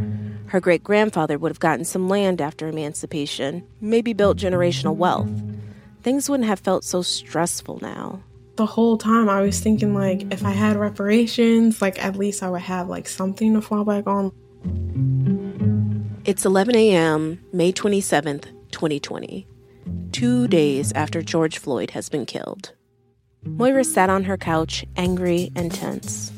Her 0.49 0.61
great 0.61 0.85
grandfather 0.85 1.39
would 1.39 1.51
have 1.51 1.61
gotten 1.61 1.87
some 1.87 2.11
land 2.11 2.43
after 2.43 2.69
emancipation, 2.69 3.67
maybe 3.81 4.13
built 4.13 4.37
generational 4.37 4.95
wealth. 4.95 5.33
Things 6.03 6.29
wouldn't 6.29 6.47
have 6.47 6.61
felt 6.61 6.85
so 6.85 7.01
stressful 7.01 7.79
now. 7.81 8.21
The 8.57 8.67
whole 8.67 8.99
time 8.99 9.31
I 9.31 9.41
was 9.41 9.61
thinking, 9.61 9.95
like, 9.95 10.31
if 10.31 10.45
I 10.45 10.51
had 10.51 10.77
reparations, 10.77 11.81
like, 11.81 12.05
at 12.05 12.17
least 12.17 12.43
I 12.43 12.51
would 12.51 12.61
have, 12.61 12.91
like, 12.91 13.09
something 13.09 13.55
to 13.55 13.63
fall 13.63 13.87
back 13.87 14.07
on. 14.07 14.31
It's 16.27 16.45
11 16.45 16.77
a.m., 16.77 17.41
May 17.55 17.73
27th, 17.73 18.45
2020, 18.73 19.47
two 20.13 20.49
days 20.49 20.93
after 20.93 21.23
George 21.23 21.59
Floyd 21.59 21.91
has 21.91 22.09
been 22.09 22.27
killed. 22.27 22.73
Moira 23.45 23.85
sat 23.85 24.11
on 24.11 24.25
her 24.25 24.37
couch, 24.37 24.85
angry 24.97 25.53
and 25.55 25.73
tense. 25.73 26.33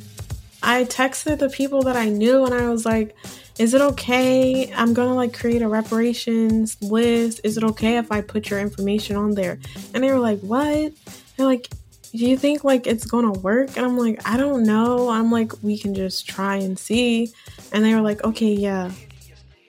I 0.62 0.84
texted 0.84 1.38
the 1.38 1.48
people 1.48 1.82
that 1.82 1.96
I 1.96 2.08
knew 2.08 2.44
and 2.44 2.52
I 2.54 2.68
was 2.68 2.84
like, 2.84 3.16
is 3.58 3.74
it 3.74 3.80
okay? 3.80 4.72
I'm 4.72 4.94
gonna 4.94 5.14
like 5.14 5.32
create 5.32 5.62
a 5.62 5.68
reparations 5.68 6.76
list. 6.82 7.40
Is 7.44 7.56
it 7.56 7.64
okay 7.64 7.96
if 7.96 8.12
I 8.12 8.20
put 8.20 8.50
your 8.50 8.60
information 8.60 9.16
on 9.16 9.34
there? 9.34 9.58
And 9.94 10.02
they 10.02 10.12
were 10.12 10.20
like, 10.20 10.40
what? 10.40 10.92
They're 11.36 11.46
like, 11.46 11.68
do 12.12 12.18
you 12.18 12.36
think 12.36 12.64
like 12.64 12.86
it's 12.86 13.04
gonna 13.04 13.32
work? 13.32 13.76
And 13.76 13.84
I'm 13.84 13.98
like, 13.98 14.26
I 14.28 14.36
don't 14.36 14.64
know. 14.64 15.08
I'm 15.08 15.30
like, 15.30 15.52
we 15.62 15.78
can 15.78 15.94
just 15.94 16.28
try 16.28 16.56
and 16.56 16.78
see. 16.78 17.32
And 17.72 17.84
they 17.84 17.94
were 17.94 18.00
like, 18.00 18.22
okay, 18.24 18.52
yeah. 18.52 18.92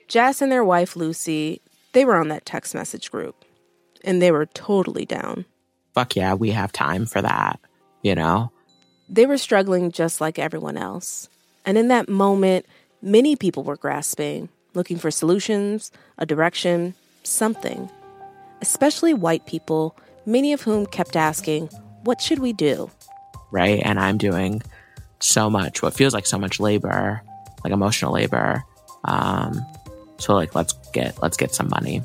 Jas 0.08 0.40
and 0.40 0.50
their 0.50 0.64
wife 0.64 0.96
Lucy, 0.96 1.60
they 1.92 2.04
were 2.04 2.16
on 2.16 2.28
that 2.28 2.44
text 2.44 2.74
message 2.74 3.10
group. 3.10 3.44
And 4.04 4.20
they 4.20 4.30
were 4.30 4.46
totally 4.46 5.04
down 5.04 5.44
fuck 5.94 6.16
yeah, 6.16 6.34
we 6.34 6.50
have 6.50 6.72
time 6.72 7.06
for 7.06 7.20
that, 7.22 7.60
you 8.02 8.14
know? 8.14 8.50
They 9.08 9.26
were 9.26 9.38
struggling 9.38 9.92
just 9.92 10.20
like 10.20 10.38
everyone 10.38 10.76
else. 10.76 11.28
And 11.66 11.76
in 11.76 11.88
that 11.88 12.08
moment, 12.08 12.66
many 13.02 13.36
people 13.36 13.64
were 13.64 13.76
grasping, 13.76 14.48
looking 14.74 14.98
for 14.98 15.10
solutions, 15.10 15.90
a 16.16 16.26
direction, 16.26 16.94
something. 17.22 17.90
Especially 18.62 19.14
white 19.14 19.46
people, 19.46 19.96
many 20.26 20.52
of 20.52 20.62
whom 20.62 20.86
kept 20.86 21.16
asking, 21.16 21.66
What 22.04 22.20
should 22.20 22.38
we 22.38 22.52
do? 22.52 22.90
Right. 23.50 23.82
And 23.84 23.98
I'm 23.98 24.16
doing 24.16 24.62
so 25.18 25.50
much, 25.50 25.82
what 25.82 25.94
feels 25.94 26.14
like 26.14 26.26
so 26.26 26.38
much 26.38 26.60
labor, 26.60 27.20
like 27.64 27.72
emotional 27.72 28.12
labor. 28.12 28.62
Um, 29.04 29.60
so 30.18 30.34
like 30.34 30.54
let's 30.54 30.72
get 30.92 31.20
let's 31.22 31.36
get 31.36 31.54
some 31.54 31.68
money. 31.68 32.02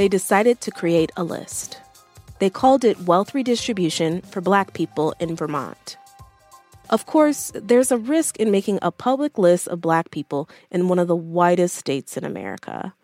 They 0.00 0.08
decided 0.08 0.62
to 0.62 0.70
create 0.70 1.12
a 1.14 1.22
list. 1.22 1.78
They 2.38 2.48
called 2.48 2.86
it 2.86 3.00
wealth 3.00 3.34
redistribution 3.34 4.22
for 4.22 4.40
black 4.40 4.72
people 4.72 5.14
in 5.20 5.36
Vermont. 5.36 5.98
Of 6.88 7.04
course, 7.04 7.52
there's 7.54 7.92
a 7.92 7.98
risk 7.98 8.38
in 8.38 8.50
making 8.50 8.78
a 8.80 8.92
public 8.92 9.36
list 9.36 9.68
of 9.68 9.82
black 9.82 10.10
people 10.10 10.48
in 10.70 10.88
one 10.88 10.98
of 10.98 11.06
the 11.06 11.14
whitest 11.14 11.76
states 11.76 12.16
in 12.16 12.24
America. 12.24 12.94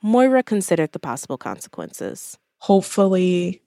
Moira 0.00 0.44
considered 0.44 0.92
the 0.92 1.00
possible 1.00 1.36
consequences. 1.36 2.38
Hopefully, 2.58 3.60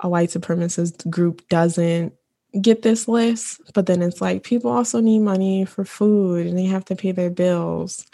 a 0.00 0.08
white 0.08 0.30
supremacist 0.30 1.08
group 1.08 1.48
doesn't 1.48 2.14
get 2.60 2.82
this 2.82 3.06
list, 3.06 3.60
but 3.74 3.86
then 3.86 4.02
it's 4.02 4.20
like 4.20 4.42
people 4.42 4.72
also 4.72 4.98
need 4.98 5.20
money 5.20 5.64
for 5.64 5.84
food 5.84 6.48
and 6.48 6.58
they 6.58 6.66
have 6.66 6.84
to 6.86 6.96
pay 6.96 7.12
their 7.12 7.30
bills. 7.30 8.04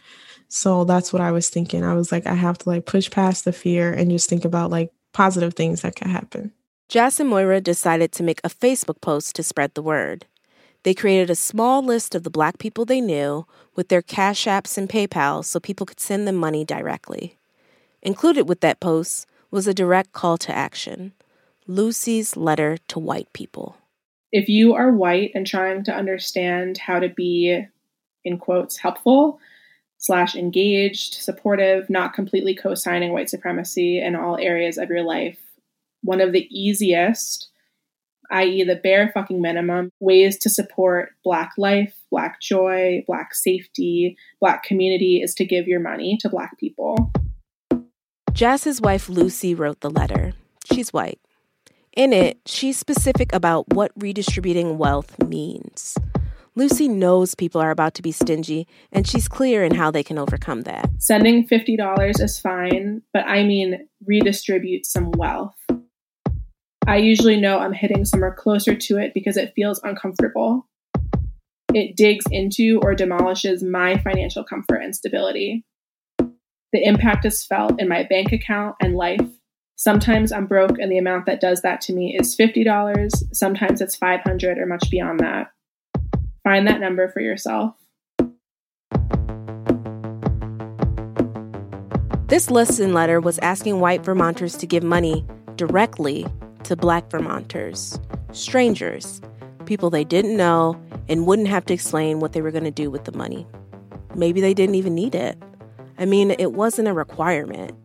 So 0.51 0.85
that's 0.85 1.13
what 1.13 1.23
I 1.23 1.31
was 1.31 1.49
thinking. 1.49 1.85
I 1.85 1.95
was 1.95 2.11
like, 2.11 2.27
I 2.27 2.35
have 2.35 2.59
to 2.59 2.69
like 2.69 2.85
push 2.85 3.09
past 3.09 3.45
the 3.45 3.53
fear 3.53 3.93
and 3.93 4.11
just 4.11 4.29
think 4.29 4.45
about 4.45 4.71
like 4.71 4.93
positive 5.13 5.55
things 5.55 5.83
that 5.83 5.95
could 5.95 6.09
happen. 6.09 6.53
Jas 6.89 7.21
and 7.21 7.31
Moira 7.31 7.61
decided 7.61 8.11
to 8.13 8.25
make 8.25 8.41
a 8.43 8.49
Facebook 8.49 9.01
post 9.01 9.37
to 9.37 9.45
spread 9.45 9.75
the 9.75 9.83
word. 9.83 10.27
They 10.83 10.93
created 10.93 11.31
a 11.31 11.37
small 11.37 11.85
list 11.85 12.17
of 12.17 12.25
the 12.25 12.31
black 12.31 12.59
people 12.59 12.85
they 12.85 13.01
knew 13.01 13.47
with 13.77 13.89
their 13.89 14.03
Cash 14.03 14.47
Apps 14.47 14.77
and 14.77 14.89
PayPal 14.89 15.45
so 15.45 15.61
people 15.61 15.87
could 15.87 16.01
send 16.01 16.27
them 16.27 16.37
money 16.37 16.65
directly. 16.65 17.37
Included 18.03 18.49
with 18.49 18.61
that 18.61 18.81
post 18.81 19.29
was 19.53 19.69
a 19.69 19.75
direct 19.75 20.13
call 20.13 20.37
to 20.39 20.53
action 20.53 21.13
Lucy's 21.69 22.37
letter 22.37 22.77
to 22.89 22.99
white 22.99 23.33
people. 23.33 23.77
If 24.33 24.49
you 24.49 24.75
are 24.75 24.91
white 24.91 25.31
and 25.35 25.47
trying 25.47 25.85
to 25.85 25.95
understand 25.95 26.79
how 26.79 26.99
to 26.99 27.09
be, 27.09 27.65
in 28.25 28.39
quotes, 28.39 28.79
helpful, 28.79 29.39
slash 30.01 30.35
engaged, 30.35 31.15
supportive, 31.15 31.89
not 31.89 32.15
completely 32.15 32.55
co 32.55 32.75
signing 32.75 33.13
white 33.13 33.31
supremacy 33.31 34.01
in 34.01 34.17
all 34.17 34.37
areas 34.39 34.79
of 34.79 34.89
your 34.89 35.03
life. 35.03 35.39
One 36.03 36.21
of 36.21 36.33
the 36.33 36.49
easiest, 36.51 37.51
i.e., 38.31 38.65
the 38.65 38.77
bare 38.77 39.11
fucking 39.13 39.41
minimum, 39.41 39.93
ways 40.01 40.39
to 40.39 40.51
support 40.51 41.11
Black 41.23 41.53
life, 41.59 41.95
Black 42.11 42.41
joy, 42.41 43.05
Black 43.07 43.35
safety, 43.35 44.17
Black 44.41 44.63
community 44.63 45.21
is 45.23 45.35
to 45.35 45.45
give 45.45 45.69
your 45.69 45.81
money 45.81 46.17
to 46.21 46.29
Black 46.29 46.59
people. 46.59 47.13
Jas's 48.33 48.81
wife 48.81 49.09
Lucy 49.09 49.55
wrote 49.55 49.81
the 49.81 49.91
letter. 49.91 50.33
She's 50.73 50.93
white. 50.93 51.21
In 51.95 52.13
it, 52.13 52.39
she's 52.47 52.79
specific 52.79 53.35
about 53.35 53.75
what 53.75 53.93
redistributing 53.97 54.79
wealth 54.79 55.23
means. 55.23 55.99
Lucy 56.61 56.89
knows 56.89 57.35
people 57.35 57.59
are 57.59 57.71
about 57.71 57.95
to 57.95 58.03
be 58.03 58.13
stingy, 58.13 58.69
and 58.93 59.09
she's 59.09 59.29
clear 59.29 59.65
in 59.65 59.77
how 59.77 59.91
they 59.91 60.03
can 60.03 60.19
overcome 60.19 60.61
that. 60.61 60.91
Sending 60.99 61.49
$50 61.49 62.21
is 62.21 62.39
fine, 62.39 63.01
but 63.15 63.25
I 63.27 63.45
mean 63.45 63.89
redistribute 64.05 64.85
some 64.85 65.11
wealth. 65.13 65.57
I 66.87 66.99
usually 66.99 67.41
know 67.41 67.61
I'm 67.61 67.73
hitting 67.73 68.05
somewhere 68.05 68.35
closer 68.35 68.75
to 68.75 68.99
it 68.99 69.15
because 69.15 69.39
it 69.39 69.55
feels 69.57 69.81
uncomfortable. 69.83 70.69
It 71.73 71.97
digs 71.97 72.27
into 72.31 72.79
or 72.83 72.95
demolishes 72.95 73.63
my 73.63 73.97
financial 73.97 74.45
comfort 74.45 74.83
and 74.83 74.95
stability. 74.95 75.65
The 76.19 76.85
impact 76.85 77.25
is 77.25 77.43
felt 77.43 77.81
in 77.81 77.89
my 77.89 78.03
bank 78.03 78.33
account 78.33 78.77
and 78.83 78.97
life. 78.97 79.27
Sometimes 79.77 80.31
I'm 80.31 80.45
broke 80.45 80.79
and 80.79 80.93
the 80.93 80.99
amount 80.99 81.25
that 81.25 81.41
does 81.41 81.63
that 81.63 81.81
to 81.83 81.95
me 81.95 82.19
is 82.21 82.37
$50. 82.37 83.11
Sometimes 83.33 83.81
it's 83.81 83.97
500 83.97 84.59
or 84.59 84.67
much 84.67 84.91
beyond 84.91 85.21
that. 85.21 85.53
Find 86.45 86.67
that 86.67 86.81
number 86.81 87.09
for 87.09 87.21
yourself. 87.21 87.75
This 92.29 92.51
lesson 92.51 92.95
letter 92.95 93.21
was 93.21 93.39
asking 93.41 93.81
white 93.81 94.05
Vermonters 94.05 94.57
to 94.59 94.67
give 94.67 94.85
money 94.85 95.27
directly 95.57 96.27
to 96.63 96.77
black 96.77 97.11
Vermonters, 97.11 97.99
strangers, 98.33 99.21
people 99.67 99.91
they 99.91 100.05
didn't 100.05 100.37
know 100.37 100.81
and 101.09 101.27
wouldn't 101.27 101.49
have 101.49 101.67
to 101.67 101.75
explain 101.75 102.21
what 102.21 102.33
they 102.33 102.41
were 102.41 102.53
going 102.53 102.65
to 102.65 102.71
do 102.71 102.89
with 102.89 103.05
the 103.05 103.13
money. 103.13 103.47
Maybe 104.15 104.41
they 104.41 104.55
didn't 104.55 104.77
even 104.77 104.95
need 104.95 105.15
it. 105.15 105.37
I 105.99 106.05
mean, 106.05 106.31
it 106.31 106.53
wasn't 106.53 106.89
a 106.89 106.93
requirement. 106.93 107.77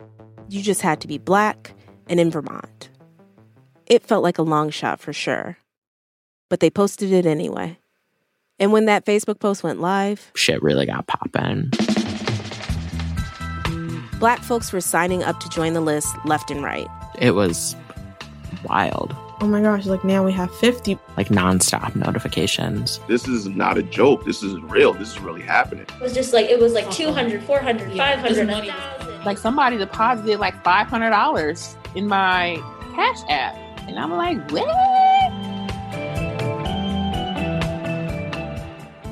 You 0.47 0.61
just 0.61 0.81
had 0.81 1.01
to 1.01 1.07
be 1.07 1.17
black 1.17 1.73
and 2.07 2.19
in 2.19 2.29
Vermont. 2.29 2.89
It 3.87 4.03
felt 4.03 4.23
like 4.23 4.37
a 4.37 4.43
long 4.43 4.69
shot 4.69 4.99
for 4.99 5.11
sure. 5.11 5.57
But 6.49 6.59
they 6.59 6.69
posted 6.69 7.11
it 7.11 7.25
anyway. 7.25 7.79
And 8.57 8.71
when 8.71 8.85
that 8.85 9.05
Facebook 9.05 9.39
post 9.39 9.63
went 9.63 9.81
live, 9.81 10.31
shit 10.35 10.63
really 10.63 10.85
got 10.85 11.07
poppin'. 11.07 11.71
Black 14.19 14.39
folks 14.39 14.71
were 14.71 14.79
signing 14.79 15.23
up 15.23 15.41
to 15.41 15.49
join 15.49 15.73
the 15.73 15.81
list 15.81 16.15
left 16.23 16.49
and 16.49 16.63
right. 16.63 16.87
It 17.19 17.31
was 17.31 17.75
wild. 18.63 19.13
Oh 19.41 19.47
my 19.47 19.61
gosh, 19.61 19.85
like 19.85 20.05
now 20.05 20.23
we 20.23 20.31
have 20.31 20.49
50. 20.55 20.97
Like 21.17 21.27
nonstop 21.27 21.93
notifications. 21.97 23.01
This 23.09 23.27
is 23.27 23.45
not 23.47 23.77
a 23.77 23.83
joke. 23.83 24.23
This 24.23 24.41
is 24.41 24.57
real. 24.61 24.93
This 24.93 25.09
is 25.09 25.19
really 25.19 25.41
happening. 25.41 25.85
It 25.93 26.01
was 26.01 26.13
just 26.13 26.31
like, 26.31 26.49
it 26.49 26.57
was 26.57 26.71
like 26.71 26.89
200, 26.91 27.43
400, 27.43 27.97
500, 27.97 28.47
1,000. 28.47 29.25
Like 29.25 29.37
somebody 29.37 29.77
deposited 29.77 30.39
like 30.39 30.63
$500 30.63 31.75
in 31.95 32.07
my 32.07 32.55
Cash 32.95 33.19
App. 33.27 33.55
And 33.81 33.99
I'm 33.99 34.11
like, 34.11 34.49
what? 34.49 35.04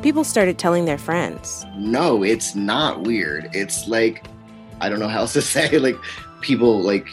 People 0.03 0.25
started 0.25 0.59
telling 0.59 0.83
their 0.83 0.97
friends. 0.97 1.65
No, 1.77 2.23
it's 2.23 2.55
not 2.55 3.03
weird. 3.03 3.49
It's 3.53 3.87
like, 3.87 4.27
I 4.81 4.89
don't 4.89 4.99
know 4.99 5.07
how 5.07 5.21
else 5.21 5.33
to 5.33 5.41
say, 5.55 5.79
like, 5.79 5.95
people, 6.41 6.81
like, 6.81 7.07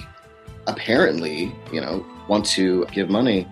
apparently, 0.66 1.54
you 1.72 1.80
know, 1.80 2.04
want 2.28 2.44
to 2.46 2.84
give 2.86 3.08
money. 3.08 3.46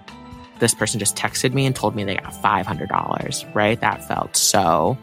This 0.59 0.75
person 0.75 0.99
just 0.99 1.17
texted 1.17 1.55
me 1.55 1.67
and 1.67 1.75
told 1.77 1.95
me 1.95 2.03
they 2.03 2.17
got 2.17 2.33
$500, 2.33 3.55
right? 3.55 3.81
That 3.81 4.07
felt 4.07 4.37
so 4.37 4.99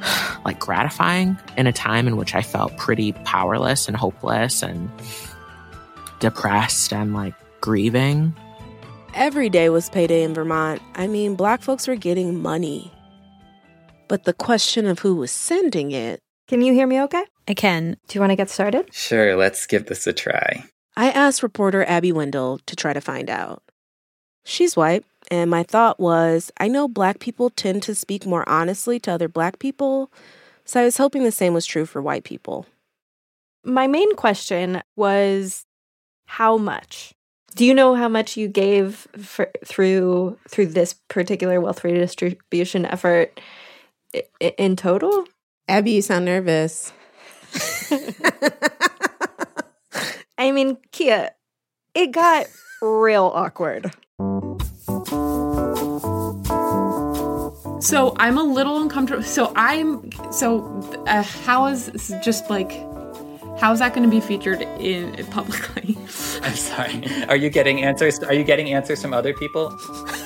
like 0.44 0.60
gratifying 0.60 1.36
in 1.56 1.66
a 1.66 1.72
time 1.72 2.06
in 2.06 2.16
which 2.16 2.34
I 2.34 2.42
felt 2.42 2.76
pretty 2.76 3.12
powerless 3.12 3.88
and 3.88 3.96
hopeless 3.96 4.62
and 4.62 4.88
depressed 6.20 6.92
and 6.92 7.12
like 7.12 7.34
grieving. 7.60 8.34
Every 9.14 9.48
day 9.48 9.68
was 9.68 9.90
payday 9.90 10.22
in 10.22 10.34
Vermont. 10.34 10.80
I 10.94 11.08
mean, 11.08 11.34
black 11.34 11.62
folks 11.62 11.88
were 11.88 11.96
getting 11.96 12.40
money. 12.40 12.92
But 14.10 14.24
the 14.24 14.32
question 14.32 14.86
of 14.86 14.98
who 14.98 15.14
was 15.14 15.30
sending 15.30 15.92
it. 15.92 16.18
Can 16.48 16.62
you 16.62 16.72
hear 16.72 16.88
me 16.88 17.00
okay? 17.02 17.22
I 17.46 17.54
can. 17.54 17.96
Do 18.08 18.16
you 18.16 18.20
want 18.20 18.32
to 18.32 18.36
get 18.36 18.50
started? 18.50 18.92
Sure, 18.92 19.36
let's 19.36 19.68
give 19.68 19.86
this 19.86 20.04
a 20.04 20.12
try. 20.12 20.64
I 20.96 21.12
asked 21.12 21.44
reporter 21.44 21.84
Abby 21.84 22.10
Wendle 22.10 22.58
to 22.66 22.74
try 22.74 22.92
to 22.92 23.00
find 23.00 23.30
out. 23.30 23.62
She's 24.44 24.74
white, 24.74 25.04
and 25.30 25.48
my 25.48 25.62
thought 25.62 26.00
was 26.00 26.50
I 26.58 26.66
know 26.66 26.88
black 26.88 27.20
people 27.20 27.50
tend 27.50 27.84
to 27.84 27.94
speak 27.94 28.26
more 28.26 28.42
honestly 28.48 28.98
to 28.98 29.12
other 29.12 29.28
black 29.28 29.60
people, 29.60 30.10
so 30.64 30.80
I 30.80 30.84
was 30.84 30.96
hoping 30.96 31.22
the 31.22 31.30
same 31.30 31.54
was 31.54 31.64
true 31.64 31.86
for 31.86 32.02
white 32.02 32.24
people. 32.24 32.66
My 33.64 33.86
main 33.86 34.16
question 34.16 34.82
was 34.96 35.66
how 36.26 36.56
much? 36.56 37.14
Do 37.54 37.64
you 37.64 37.74
know 37.74 37.94
how 37.94 38.08
much 38.08 38.36
you 38.36 38.48
gave 38.48 39.06
for, 39.16 39.52
through 39.64 40.36
through 40.48 40.66
this 40.66 40.94
particular 41.06 41.60
wealth 41.60 41.84
redistribution 41.84 42.86
effort 42.86 43.40
in 44.40 44.76
total? 44.76 45.24
Abby, 45.68 45.92
you 45.92 46.02
sound 46.02 46.24
nervous. 46.24 46.92
I 50.38 50.52
mean, 50.52 50.78
Kia, 50.92 51.30
it 51.94 52.12
got 52.12 52.46
real 52.80 53.30
awkward. 53.34 53.92
So 57.80 58.14
I'm 58.18 58.36
a 58.36 58.42
little 58.42 58.80
uncomfortable. 58.80 59.22
So 59.22 59.52
I'm 59.56 60.10
so 60.32 60.62
uh, 61.06 61.22
how 61.22 61.66
is 61.66 61.90
just 62.22 62.50
like 62.50 62.70
how 63.58 63.72
is 63.72 63.80
that 63.80 63.94
going 63.94 64.04
to 64.04 64.10
be 64.10 64.20
featured 64.20 64.62
in 64.62 65.14
publicly? 65.26 65.96
I'm 66.42 66.56
sorry. 66.56 67.02
Are 67.28 67.36
you 67.36 67.50
getting 67.50 67.82
answers? 67.82 68.18
Are 68.20 68.34
you 68.34 68.44
getting 68.44 68.72
answers 68.72 69.02
from 69.02 69.12
other 69.12 69.34
people? 69.34 69.76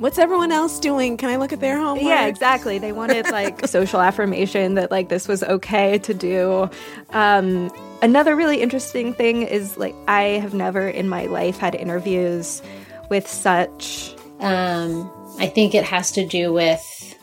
What's 0.00 0.18
everyone 0.18 0.50
else 0.50 0.80
doing? 0.80 1.18
Can 1.18 1.28
I 1.28 1.36
look 1.36 1.52
at 1.52 1.60
their 1.60 1.76
homework? 1.76 2.02
Yeah, 2.02 2.24
exactly. 2.24 2.78
They 2.78 2.90
wanted 2.90 3.30
like 3.30 3.66
social 3.68 4.00
affirmation 4.00 4.76
that 4.76 4.90
like 4.90 5.10
this 5.10 5.28
was 5.28 5.42
okay 5.42 5.98
to 5.98 6.14
do. 6.14 6.70
Um, 7.10 7.70
another 8.00 8.34
really 8.34 8.62
interesting 8.62 9.12
thing 9.12 9.42
is 9.42 9.76
like 9.76 9.94
I 10.08 10.22
have 10.40 10.54
never 10.54 10.88
in 10.88 11.06
my 11.06 11.26
life 11.26 11.58
had 11.58 11.74
interviews 11.74 12.62
with 13.10 13.28
such. 13.28 14.14
Um, 14.38 15.12
I 15.38 15.48
think 15.48 15.74
it 15.74 15.84
has 15.84 16.10
to 16.12 16.26
do 16.26 16.50
with 16.50 17.14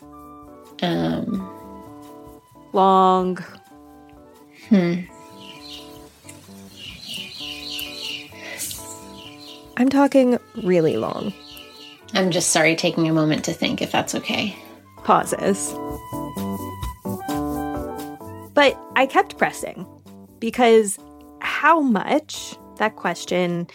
um, 0.83 1.49
long. 2.73 3.43
Hmm. 4.69 4.99
I'm 9.77 9.89
talking 9.89 10.37
really 10.63 10.97
long. 10.97 11.33
I'm 12.13 12.31
just 12.31 12.49
sorry 12.49 12.75
taking 12.75 13.07
a 13.07 13.13
moment 13.13 13.45
to 13.45 13.53
think 13.53 13.81
if 13.81 13.91
that's 13.91 14.15
okay. 14.15 14.55
Pauses. 15.03 15.73
But 18.53 18.79
I 18.95 19.07
kept 19.09 19.37
pressing 19.37 19.85
because 20.39 20.97
how 21.39 21.79
much? 21.79 22.55
That 22.77 22.95
question, 22.95 23.67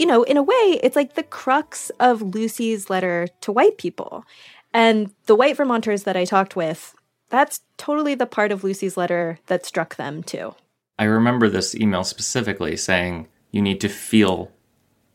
you 0.00 0.06
know, 0.06 0.24
in 0.24 0.36
a 0.36 0.42
way, 0.42 0.80
it's 0.82 0.96
like 0.96 1.14
the 1.14 1.22
crux 1.22 1.90
of 2.00 2.34
Lucy's 2.34 2.90
letter 2.90 3.28
to 3.42 3.52
white 3.52 3.78
people. 3.78 4.24
And 4.72 5.12
the 5.26 5.36
white 5.36 5.56
Vermonters 5.56 6.02
that 6.02 6.16
I 6.16 6.24
talked 6.24 6.56
with, 6.56 6.96
that's 7.28 7.60
totally 7.76 8.16
the 8.16 8.26
part 8.26 8.50
of 8.50 8.64
Lucy's 8.64 8.96
letter 8.96 9.38
that 9.46 9.64
struck 9.64 9.94
them 9.94 10.24
too. 10.24 10.54
I 10.98 11.04
remember 11.04 11.48
this 11.48 11.74
email 11.74 12.02
specifically 12.02 12.76
saying 12.76 13.28
you 13.52 13.62
need 13.62 13.80
to 13.82 13.88
feel 13.88 14.50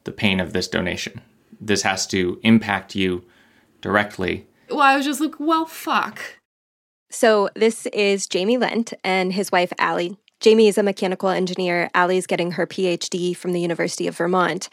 the 0.05 0.11
pain 0.11 0.39
of 0.39 0.53
this 0.53 0.67
donation. 0.67 1.21
This 1.59 1.81
has 1.83 2.07
to 2.07 2.39
impact 2.43 2.95
you 2.95 3.23
directly. 3.81 4.47
Well, 4.69 4.81
I 4.81 4.95
was 4.95 5.05
just 5.05 5.21
like, 5.21 5.39
well, 5.39 5.65
fuck. 5.65 6.21
So 7.09 7.49
this 7.55 7.85
is 7.87 8.27
Jamie 8.27 8.57
Lent 8.57 8.93
and 9.03 9.33
his 9.33 9.51
wife, 9.51 9.73
Allie. 9.79 10.17
Jamie 10.39 10.69
is 10.69 10.77
a 10.77 10.83
mechanical 10.83 11.29
engineer. 11.29 11.89
Allie's 11.93 12.27
getting 12.27 12.51
her 12.51 12.65
PhD 12.65 13.35
from 13.35 13.51
the 13.51 13.59
University 13.59 14.07
of 14.07 14.15
Vermont. 14.15 14.69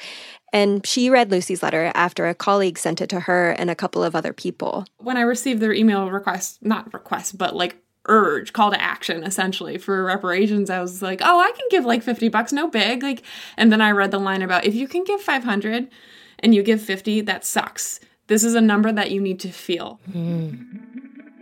And 0.52 0.86
she 0.86 1.10
read 1.10 1.30
Lucy's 1.30 1.62
letter 1.62 1.90
after 1.94 2.28
a 2.28 2.34
colleague 2.34 2.78
sent 2.78 3.00
it 3.00 3.08
to 3.08 3.20
her 3.20 3.50
and 3.50 3.68
a 3.68 3.74
couple 3.74 4.04
of 4.04 4.14
other 4.14 4.32
people. 4.32 4.86
When 4.98 5.16
I 5.16 5.22
received 5.22 5.60
their 5.60 5.72
email 5.72 6.08
request, 6.10 6.58
not 6.62 6.92
request, 6.94 7.36
but 7.36 7.56
like 7.56 7.76
urge, 8.04 8.52
call 8.52 8.70
to 8.70 8.80
action 8.80 9.24
essentially 9.24 9.76
for 9.76 10.04
reparations, 10.04 10.70
I 10.70 10.80
was 10.80 11.02
like, 11.02 11.20
oh, 11.24 11.40
I 11.40 11.50
can 11.50 11.66
give 11.70 11.84
like 11.84 12.02
50 12.02 12.28
bucks, 12.28 12.52
no 12.52 12.68
big. 12.68 13.02
Like, 13.02 13.22
and 13.56 13.72
then 13.72 13.80
I 13.80 13.90
read 13.90 14.12
the 14.12 14.20
line 14.20 14.42
about 14.42 14.64
if 14.64 14.74
you 14.74 14.86
can 14.86 15.02
give 15.02 15.20
500 15.20 15.88
and 16.40 16.54
you 16.54 16.62
give 16.62 16.80
50, 16.80 17.22
that 17.22 17.44
sucks. 17.44 18.00
This 18.28 18.42
is 18.42 18.54
a 18.54 18.60
number 18.60 18.92
that 18.92 19.10
you 19.10 19.20
need 19.20 19.40
to 19.40 19.48
feel. 19.48 20.00
Mm. 20.10 20.82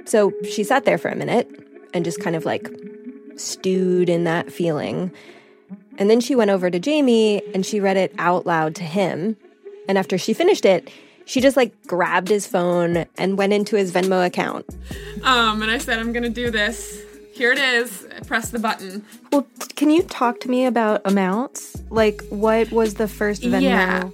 So 0.04 0.32
she 0.48 0.64
sat 0.64 0.84
there 0.84 0.98
for 0.98 1.08
a 1.08 1.16
minute 1.16 1.48
and 1.94 2.04
just 2.04 2.20
kind 2.20 2.36
of 2.36 2.44
like 2.44 2.68
stewed 3.36 4.08
in 4.08 4.24
that 4.24 4.52
feeling. 4.52 5.10
And 5.98 6.10
then 6.10 6.20
she 6.20 6.34
went 6.34 6.50
over 6.50 6.70
to 6.70 6.78
Jamie 6.78 7.42
and 7.54 7.64
she 7.64 7.80
read 7.80 7.96
it 7.96 8.14
out 8.18 8.46
loud 8.46 8.74
to 8.76 8.84
him. 8.84 9.36
And 9.88 9.96
after 9.96 10.18
she 10.18 10.34
finished 10.34 10.64
it, 10.64 10.90
she 11.24 11.40
just 11.40 11.56
like 11.56 11.72
grabbed 11.86 12.28
his 12.28 12.46
phone 12.46 13.06
and 13.16 13.38
went 13.38 13.52
into 13.52 13.76
his 13.76 13.92
Venmo 13.92 14.24
account. 14.24 14.66
Um, 15.22 15.62
and 15.62 15.70
I 15.70 15.78
said, 15.78 15.98
I'm 15.98 16.12
gonna 16.12 16.28
do 16.28 16.50
this. 16.50 17.00
Here 17.32 17.52
it 17.52 17.58
is. 17.58 18.06
Press 18.26 18.50
the 18.50 18.58
button. 18.58 19.04
Well, 19.32 19.46
can 19.74 19.90
you 19.90 20.02
talk 20.02 20.40
to 20.40 20.48
me 20.48 20.66
about 20.66 21.00
amounts? 21.04 21.82
Like, 21.90 22.22
what 22.28 22.70
was 22.70 22.94
the 22.94 23.08
first 23.08 23.42
Venmo? 23.42 23.62
Yeah. 23.62 24.10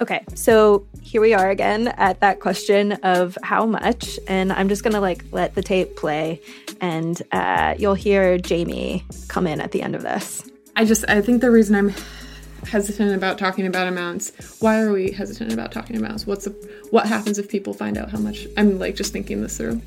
Okay, 0.00 0.24
so 0.34 0.86
here 1.00 1.20
we 1.20 1.34
are 1.34 1.50
again 1.50 1.88
at 1.88 2.20
that 2.20 2.40
question 2.40 2.92
of 3.04 3.38
how 3.42 3.64
much. 3.64 4.18
And 4.26 4.52
I'm 4.52 4.68
just 4.68 4.82
to 4.94 5.00
like 5.00 5.24
let 5.30 5.54
the 5.54 5.62
tape 5.62 5.96
play 5.96 6.40
and 6.80 7.20
uh, 7.32 7.74
you'll 7.78 7.94
hear 7.94 8.38
Jamie 8.38 9.04
come 9.28 9.46
in 9.46 9.60
at 9.60 9.72
the 9.72 9.82
end 9.82 9.94
of 9.94 10.02
this. 10.02 10.42
I 10.76 10.84
just, 10.84 11.04
I 11.08 11.20
think 11.20 11.40
the 11.40 11.50
reason 11.50 11.76
I'm 11.76 11.94
hesitant 12.66 13.14
about 13.14 13.38
talking 13.38 13.66
about 13.66 13.86
amounts. 13.86 14.32
Why 14.60 14.80
are 14.80 14.92
we 14.92 15.12
hesitant 15.12 15.52
about 15.52 15.70
talking 15.70 15.96
amounts? 15.96 16.26
What's 16.26 16.46
the 16.46 16.50
what 16.90 17.06
happens 17.06 17.38
if 17.38 17.48
people 17.48 17.74
find 17.74 17.96
out 17.96 18.10
how 18.10 18.18
much? 18.18 18.46
I'm 18.56 18.78
like 18.78 18.96
just 18.96 19.12
thinking 19.12 19.42
this 19.42 19.56
through. 19.56 19.80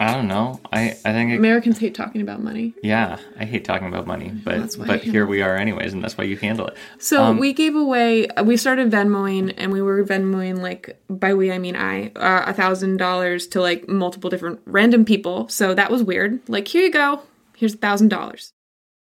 I 0.00 0.14
don't 0.14 0.28
know. 0.28 0.60
I 0.72 0.90
I 1.04 1.12
think 1.12 1.32
it, 1.32 1.36
Americans 1.36 1.78
hate 1.78 1.94
talking 1.94 2.20
about 2.20 2.42
money. 2.42 2.74
Yeah, 2.82 3.18
I 3.38 3.44
hate 3.44 3.64
talking 3.64 3.88
about 3.88 4.06
money, 4.06 4.30
but 4.30 4.58
That's 4.58 4.76
why 4.76 4.84
I 4.84 4.86
but 4.88 5.02
here 5.02 5.26
we 5.26 5.42
are 5.42 5.56
anyways, 5.56 5.92
and 5.92 6.02
that's 6.02 6.16
why 6.16 6.24
you 6.24 6.36
handle 6.36 6.66
it. 6.66 6.76
So 6.98 7.22
Um, 7.22 7.38
we 7.38 7.52
gave 7.52 7.74
away. 7.76 8.28
We 8.44 8.56
started 8.56 8.90
Venmoing, 8.90 9.54
and 9.56 9.72
we 9.72 9.82
were 9.82 10.04
Venmoing 10.04 10.60
like 10.60 11.00
by 11.08 11.34
we 11.34 11.52
I 11.52 11.58
mean 11.58 11.76
I 11.76 12.12
uh, 12.16 12.52
thousand 12.52 12.96
dollars 12.96 13.46
to 13.48 13.60
like 13.60 13.88
multiple 13.88 14.30
different 14.30 14.60
random 14.66 15.04
people. 15.04 15.48
So 15.48 15.74
that 15.74 15.90
was 15.90 16.02
weird. 16.02 16.40
Like 16.48 16.68
here 16.68 16.82
you 16.82 16.90
go. 16.90 17.22
Here's 17.56 17.74
a 17.74 17.78
thousand 17.78 18.08
dollars. 18.08 18.52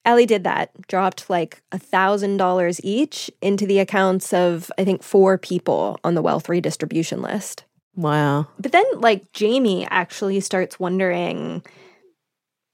Allie 0.05 0.25
did 0.25 0.43
that, 0.45 0.71
dropped 0.87 1.29
like 1.29 1.61
a 1.71 1.77
thousand 1.77 2.37
dollars 2.37 2.79
each 2.83 3.29
into 3.41 3.65
the 3.65 3.79
accounts 3.79 4.33
of 4.33 4.71
I 4.77 4.85
think 4.85 5.03
four 5.03 5.37
people 5.37 5.99
on 6.03 6.15
the 6.15 6.21
wealth 6.21 6.49
redistribution 6.49 7.21
list. 7.21 7.65
Wow. 7.95 8.47
But 8.59 8.71
then 8.71 8.85
like 8.95 9.31
Jamie 9.33 9.87
actually 9.89 10.39
starts 10.39 10.79
wondering 10.79 11.63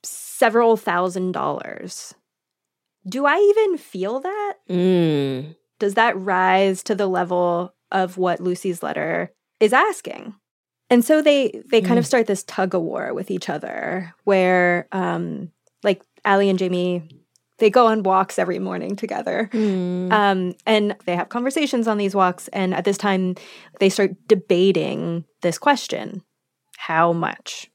several 0.04 0.78
thousand 0.78 1.32
dollars. 1.32 2.14
Do 3.08 3.26
I 3.26 3.38
even 3.38 3.78
feel 3.78 4.20
that? 4.20 4.54
Mm. 4.70 5.56
Does 5.80 5.94
that 5.96 6.18
rise 6.18 6.84
to 6.84 6.96
the 6.96 7.08
level 7.08 7.74
of 7.92 8.18
what 8.18 8.40
Lucy's 8.40 8.82
letter 8.82 9.32
is 9.60 9.74
asking? 9.74 10.36
And 10.90 11.04
so 11.04 11.22
they 11.22 11.62
they 11.70 11.82
kind 11.82 11.98
of 11.98 12.06
start 12.06 12.28
this 12.28 12.44
tug 12.44 12.76
of 12.76 12.82
war 12.82 13.14
with 13.14 13.32
each 13.32 13.50
other 13.50 14.14
where 14.24 14.88
um 14.92 15.52
like 15.84 16.04
Allie 16.24 16.50
and 16.50 16.60
Jamie 16.60 17.25
they 17.58 17.70
go 17.70 17.88
on 17.88 18.04
walks 18.04 18.38
every 18.38 18.60
morning 18.60 18.96
together. 18.96 19.50
Um, 19.54 20.54
and 20.66 20.96
they 21.06 21.16
have 21.16 21.30
conversations 21.30 21.88
on 21.88 21.98
these 21.98 22.16
walks. 22.16 22.48
And 22.50 22.74
at 22.74 22.86
this 22.86 22.98
time, 22.98 23.36
they 23.80 23.90
start 23.90 24.12
debating 24.28 25.26
this 25.42 25.58
question 25.58 26.22
How 26.78 27.14
much? 27.14 27.70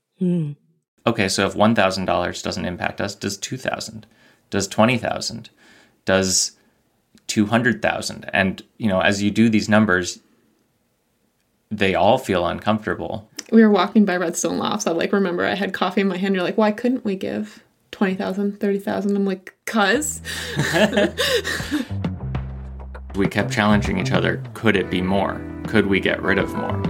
Okay, 1.06 1.28
so 1.28 1.46
if 1.46 1.54
one 1.54 1.74
thousand 1.74 2.04
dollars 2.04 2.42
doesn't 2.42 2.66
impact 2.66 3.00
us, 3.00 3.14
does 3.14 3.38
two 3.38 3.56
thousand? 3.56 4.06
Does 4.50 4.68
twenty 4.68 4.98
thousand? 4.98 5.50
Does 6.04 6.52
two 7.26 7.46
hundred 7.46 7.80
thousand? 7.80 8.28
And 8.32 8.62
you 8.76 8.88
know, 8.88 9.00
as 9.00 9.22
you 9.22 9.30
do 9.30 9.48
these 9.48 9.68
numbers, 9.68 10.20
they 11.70 11.94
all 11.94 12.18
feel 12.18 12.46
uncomfortable. 12.46 13.30
We 13.50 13.62
were 13.62 13.70
walking 13.70 14.04
by 14.04 14.16
Redstone 14.16 14.58
Lofts. 14.58 14.86
I 14.86 14.92
like 14.92 15.12
remember 15.12 15.44
I 15.44 15.54
had 15.54 15.72
coffee 15.72 16.02
in 16.02 16.08
my 16.08 16.18
hand. 16.18 16.34
You're 16.34 16.44
like, 16.44 16.58
why 16.58 16.70
couldn't 16.70 17.04
we 17.04 17.16
give 17.16 17.64
20,000, 17.90 18.60
30,000? 18.60 19.16
I'm 19.16 19.24
like, 19.24 19.54
cuz. 19.66 20.20
We 23.16 23.26
kept 23.26 23.52
challenging 23.52 23.98
each 23.98 24.12
other. 24.12 24.42
Could 24.54 24.76
it 24.76 24.88
be 24.88 25.02
more? 25.02 25.40
Could 25.66 25.86
we 25.86 26.00
get 26.00 26.22
rid 26.22 26.38
of 26.38 26.54
more? 26.54 26.80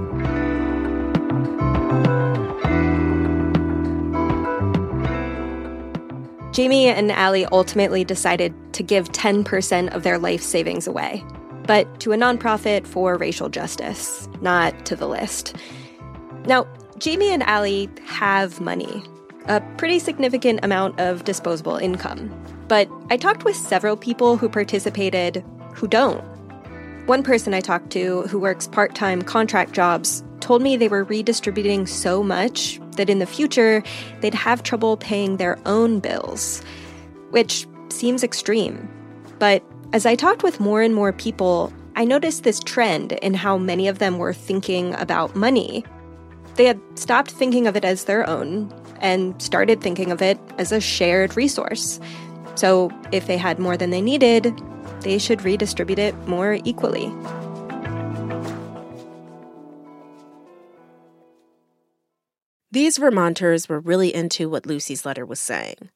Jamie 6.52 6.88
and 6.88 7.10
Allie 7.12 7.46
ultimately 7.46 8.04
decided 8.04 8.52
to 8.74 8.82
give 8.82 9.08
10% 9.12 9.94
of 9.94 10.02
their 10.02 10.18
life 10.18 10.42
savings 10.42 10.86
away, 10.86 11.24
but 11.66 12.00
to 12.00 12.12
a 12.12 12.16
nonprofit 12.16 12.86
for 12.86 13.16
racial 13.16 13.48
justice, 13.48 14.28
not 14.42 14.84
to 14.86 14.94
the 14.94 15.08
list. 15.08 15.56
Now, 16.44 16.66
Jamie 16.98 17.32
and 17.32 17.42
Allie 17.44 17.88
have 18.04 18.60
money, 18.60 19.02
a 19.50 19.60
pretty 19.76 19.98
significant 19.98 20.60
amount 20.62 20.98
of 21.00 21.24
disposable 21.24 21.76
income. 21.76 22.30
But 22.68 22.88
I 23.10 23.16
talked 23.16 23.44
with 23.44 23.56
several 23.56 23.96
people 23.96 24.36
who 24.36 24.48
participated 24.48 25.44
who 25.74 25.88
don't. 25.88 26.22
One 27.06 27.24
person 27.24 27.52
I 27.52 27.60
talked 27.60 27.90
to 27.90 28.22
who 28.22 28.38
works 28.38 28.68
part 28.68 28.94
time 28.94 29.22
contract 29.22 29.72
jobs 29.72 30.22
told 30.38 30.62
me 30.62 30.76
they 30.76 30.86
were 30.86 31.02
redistributing 31.02 31.88
so 31.88 32.22
much 32.22 32.80
that 32.92 33.10
in 33.10 33.18
the 33.18 33.26
future 33.26 33.82
they'd 34.20 34.34
have 34.34 34.62
trouble 34.62 34.96
paying 34.96 35.36
their 35.36 35.58
own 35.66 35.98
bills, 35.98 36.62
which 37.30 37.66
seems 37.88 38.22
extreme. 38.22 38.88
But 39.40 39.64
as 39.92 40.06
I 40.06 40.14
talked 40.14 40.44
with 40.44 40.60
more 40.60 40.80
and 40.80 40.94
more 40.94 41.12
people, 41.12 41.72
I 41.96 42.04
noticed 42.04 42.44
this 42.44 42.60
trend 42.60 43.12
in 43.14 43.34
how 43.34 43.58
many 43.58 43.88
of 43.88 43.98
them 43.98 44.18
were 44.18 44.32
thinking 44.32 44.94
about 44.94 45.34
money. 45.34 45.84
They 46.54 46.66
had 46.66 46.80
stopped 46.94 47.32
thinking 47.32 47.66
of 47.66 47.74
it 47.74 47.84
as 47.84 48.04
their 48.04 48.28
own 48.28 48.72
and 49.00 49.40
started 49.40 49.80
thinking 49.80 50.10
of 50.10 50.22
it 50.22 50.38
as 50.58 50.72
a 50.72 50.80
shared 50.80 51.36
resource. 51.36 52.00
So 52.54 52.90
if 53.12 53.26
they 53.26 53.36
had 53.36 53.58
more 53.58 53.76
than 53.76 53.90
they 53.90 54.00
needed, 54.00 54.58
they 55.00 55.18
should 55.18 55.42
redistribute 55.42 55.98
it 55.98 56.14
more 56.28 56.58
equally. 56.64 57.12
These 62.72 62.98
Vermonters 62.98 63.68
were 63.68 63.80
really 63.80 64.14
into 64.14 64.48
what 64.48 64.66
Lucy's 64.66 65.04
letter 65.04 65.26
was 65.26 65.40
saying. 65.40 65.90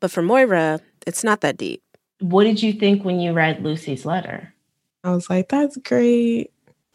But 0.00 0.10
for 0.10 0.22
Moira, 0.22 0.80
it's 1.06 1.24
not 1.24 1.40
that 1.40 1.56
deep. 1.56 1.82
What 2.20 2.44
did 2.44 2.62
you 2.62 2.72
think 2.72 3.04
when 3.04 3.18
you 3.18 3.32
read 3.32 3.62
Lucy's 3.62 4.04
letter? 4.04 4.52
I 5.04 5.12
was 5.12 5.30
like, 5.30 5.48
that's 5.48 5.76
great. 5.78 6.50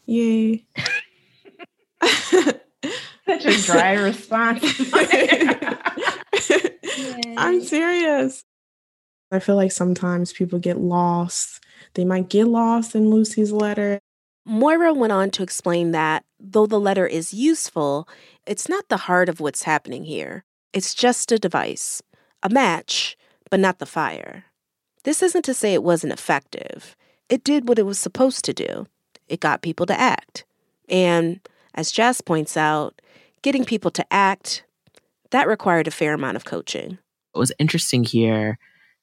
Yay. 0.06 0.64
Such 3.26 3.46
a 3.46 3.62
dry 3.62 3.94
response. 4.02 4.62
I'm 7.36 7.62
serious. 7.62 8.44
I 9.30 9.38
feel 9.38 9.56
like 9.56 9.72
sometimes 9.72 10.32
people 10.32 10.58
get 10.58 10.78
lost. 10.78 11.64
They 11.94 12.04
might 12.04 12.28
get 12.28 12.46
lost 12.46 12.94
in 12.94 13.10
Lucy's 13.10 13.52
letter. 13.52 14.00
Moira 14.46 14.92
went 14.92 15.12
on 15.12 15.30
to 15.30 15.42
explain 15.42 15.92
that, 15.92 16.24
though 16.38 16.66
the 16.66 16.78
letter 16.78 17.06
is 17.06 17.32
useful, 17.32 18.06
it's 18.46 18.68
not 18.68 18.88
the 18.88 18.98
heart 18.98 19.28
of 19.28 19.40
what's 19.40 19.62
happening 19.62 20.04
here. 20.04 20.44
It's 20.72 20.94
just 20.94 21.32
a 21.32 21.38
device, 21.38 22.02
a 22.42 22.50
match, 22.50 23.16
but 23.50 23.60
not 23.60 23.78
the 23.78 23.86
fire. 23.86 24.44
This 25.04 25.22
isn't 25.22 25.44
to 25.46 25.54
say 25.54 25.72
it 25.72 25.82
wasn't 25.82 26.12
effective. 26.12 26.94
It 27.28 27.42
did 27.42 27.68
what 27.68 27.78
it 27.78 27.86
was 27.86 27.98
supposed 27.98 28.44
to 28.44 28.52
do. 28.52 28.86
It 29.28 29.40
got 29.40 29.62
people 29.62 29.86
to 29.86 29.98
act. 29.98 30.44
And 30.88 31.40
as 31.74 31.92
Jess 31.92 32.20
points 32.20 32.56
out, 32.56 33.00
getting 33.42 33.64
people 33.64 33.90
to 33.92 34.06
act, 34.12 34.64
that 35.30 35.48
required 35.48 35.88
a 35.88 35.90
fair 35.90 36.14
amount 36.14 36.36
of 36.36 36.44
coaching. 36.44 36.98
It 37.34 37.38
was 37.38 37.52
interesting 37.58 38.04
here 38.04 38.58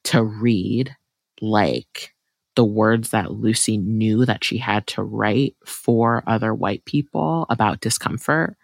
to 0.05 0.23
read 0.23 0.95
like 1.41 2.13
the 2.55 2.65
words 2.65 3.09
that 3.09 3.31
Lucy 3.31 3.77
knew 3.77 4.25
that 4.25 4.43
she 4.43 4.57
had 4.57 4.87
to 4.87 5.03
write 5.03 5.55
for 5.65 6.23
other 6.27 6.53
white 6.53 6.85
people 6.85 7.45
about 7.49 7.81
discomfort. 7.81 8.55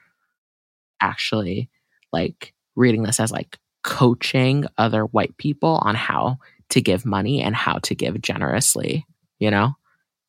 Actually, 1.01 1.69
like 2.11 2.53
reading 2.75 3.03
this 3.03 3.19
as 3.19 3.31
like 3.31 3.57
coaching 3.83 4.65
other 4.77 5.05
white 5.05 5.37
people 5.37 5.79
on 5.83 5.95
how 5.95 6.37
to 6.69 6.81
give 6.81 7.05
money 7.05 7.41
and 7.41 7.55
how 7.55 7.77
to 7.79 7.95
give 7.95 8.21
generously, 8.21 9.05
you 9.39 9.49
know, 9.49 9.75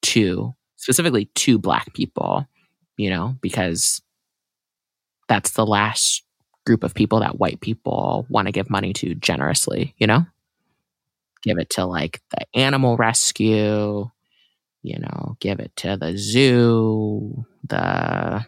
to 0.02 0.54
specifically 0.76 1.26
to 1.34 1.58
black 1.58 1.92
people, 1.94 2.46
you 2.98 3.08
know, 3.08 3.36
because 3.40 4.02
that's 5.28 5.52
the 5.52 5.64
last 5.64 6.22
group 6.66 6.84
of 6.84 6.92
people 6.92 7.20
that 7.20 7.38
white 7.38 7.60
people 7.60 8.26
want 8.28 8.46
to 8.46 8.52
give 8.52 8.68
money 8.68 8.92
to 8.92 9.14
generously, 9.14 9.94
you 9.96 10.06
know? 10.06 10.26
Give 11.42 11.58
it 11.58 11.70
to 11.70 11.86
like 11.86 12.20
the 12.30 12.44
animal 12.58 12.96
rescue, 12.96 14.10
you 14.82 14.98
know, 14.98 15.36
give 15.40 15.60
it 15.60 15.74
to 15.76 15.96
the 15.96 16.18
zoo, 16.18 17.46
the 17.66 18.44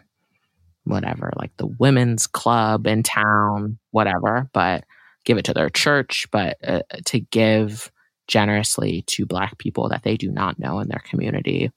whatever, 0.83 1.31
like 1.37 1.55
the 1.57 1.67
women's 1.79 2.27
club 2.27 2.85
in 2.85 3.03
town, 3.03 3.79
whatever, 3.91 4.49
but 4.53 4.83
give 5.23 5.37
it 5.37 5.45
to 5.45 5.53
their 5.53 5.69
church, 5.69 6.27
but 6.31 6.57
uh, 6.67 6.81
to 7.05 7.19
give 7.19 7.91
generously 8.27 9.03
to 9.03 9.25
black 9.25 9.57
people 9.57 9.89
that 9.89 10.03
they 10.03 10.17
do 10.17 10.29
not 10.29 10.59
know 10.59 10.79
in 10.79 10.89
their 10.89 11.01
community 11.05 11.71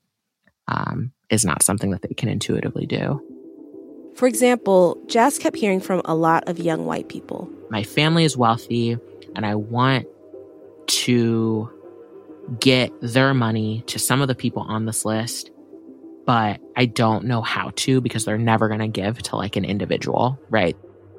um, 0.68 1.12
is 1.35 1.44
not 1.44 1.62
something 1.62 1.90
that 1.90 2.03
they 2.03 2.14
can 2.14 2.29
intuitively 2.29 2.87
do. 2.87 3.20
For 4.14 4.29
example, 4.29 4.97
Jas 5.09 5.38
kept 5.38 5.57
hearing 5.57 5.81
from 5.81 6.01
a 6.05 6.14
lot 6.14 6.49
of 6.49 6.59
young 6.59 6.87
white 6.87 7.09
people. 7.09 7.51
My 7.68 7.83
family 7.83 8.25
is 8.25 8.37
wealthy, 8.37 8.97
and 9.35 9.44
I 9.44 9.57
want 9.57 10.07
to 10.87 11.70
get 12.61 12.92
their 13.01 13.35
money 13.35 13.83
to 13.88 13.99
some 13.99 14.23
of 14.23 14.29
the 14.29 14.35
people 14.35 14.62
on 14.62 14.87
this 14.87 15.05
list, 15.05 15.51
but 16.25 16.61
I 16.77 16.87
don't 16.87 17.25
know 17.25 17.42
how 17.42 17.73
to 17.77 18.01
because 18.01 18.25
they're 18.25 18.38
never 18.38 18.68
going 18.68 18.81
to 18.81 18.88
give 18.88 19.20
to 19.25 19.37
like 19.37 19.57
an 19.57 19.64
individual, 19.64 20.38
right? 20.49 20.77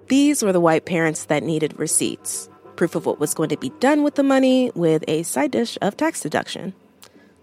These 0.08 0.44
were 0.44 0.54
the 0.54 0.62
white 0.62 0.86
parents 0.86 1.26
that 1.26 1.44
needed 1.44 1.78
receipts, 1.78 2.50
proof 2.76 2.96
of 2.96 3.06
what 3.06 3.20
was 3.20 3.34
going 3.34 3.50
to 3.50 3.58
be 3.58 3.72
done 3.80 4.04
with 4.04 4.16
the 4.16 4.24
money 4.24 4.72
with 4.76 5.04
a 5.08 5.24
side 5.24 5.52
dish 5.52 5.78
of 5.82 5.98
tax 5.98 6.22
deduction. 6.22 6.74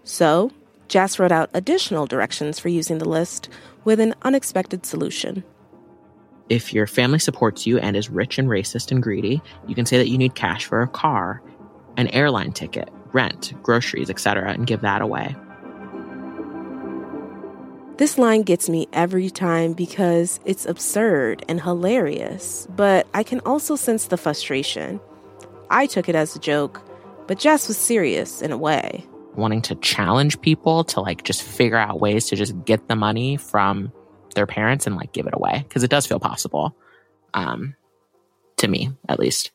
So 0.03 0.51
Jas 0.87 1.19
wrote 1.19 1.31
out 1.31 1.49
additional 1.53 2.05
directions 2.05 2.59
for 2.59 2.69
using 2.69 2.97
the 2.97 3.07
list 3.07 3.49
with 3.83 3.99
an 3.99 4.13
unexpected 4.23 4.85
solution. 4.85 5.43
If 6.49 6.73
your 6.73 6.87
family 6.87 7.19
supports 7.19 7.65
you 7.65 7.79
and 7.79 7.95
is 7.95 8.09
rich 8.09 8.37
and 8.37 8.47
racist 8.47 8.91
and 8.91 9.01
greedy, 9.01 9.41
you 9.67 9.75
can 9.75 9.85
say 9.85 9.97
that 9.97 10.09
you 10.09 10.17
need 10.17 10.35
cash 10.35 10.65
for 10.65 10.81
a 10.81 10.87
car, 10.87 11.41
an 11.97 12.07
airline 12.09 12.51
ticket, 12.51 12.89
rent, 13.13 13.53
groceries, 13.63 14.09
etc., 14.09 14.51
and 14.51 14.67
give 14.67 14.81
that 14.81 15.01
away. 15.01 15.35
This 17.97 18.17
line 18.17 18.41
gets 18.41 18.69
me 18.69 18.87
every 18.91 19.29
time 19.29 19.73
because 19.73 20.39
it's 20.45 20.65
absurd 20.65 21.45
and 21.47 21.61
hilarious, 21.61 22.67
but 22.75 23.07
I 23.13 23.23
can 23.23 23.39
also 23.41 23.75
sense 23.75 24.05
the 24.05 24.17
frustration. 24.17 24.99
I 25.69 25.85
took 25.85 26.09
it 26.09 26.15
as 26.15 26.35
a 26.35 26.39
joke, 26.39 26.81
but 27.27 27.39
Jas 27.39 27.67
was 27.67 27.77
serious 27.77 28.41
in 28.41 28.51
a 28.51 28.57
way. 28.57 29.05
Wanting 29.35 29.61
to 29.63 29.75
challenge 29.75 30.39
people 30.41 30.83
to 30.85 31.01
like 31.01 31.23
just 31.23 31.41
figure 31.43 31.77
out 31.77 31.99
ways 31.99 32.27
to 32.27 32.35
just 32.35 32.65
get 32.65 32.87
the 32.87 32.95
money 32.95 33.37
from 33.37 33.91
their 34.35 34.45
parents 34.47 34.87
and 34.87 34.95
like 34.95 35.11
give 35.13 35.27
it 35.27 35.33
away 35.35 35.63
because 35.67 35.83
it 35.83 35.89
does 35.91 36.07
feel 36.07 36.19
possible 36.19 36.75
um 37.33 37.75
to 38.57 38.67
me 38.67 38.91
at 39.07 39.19
least. 39.19 39.51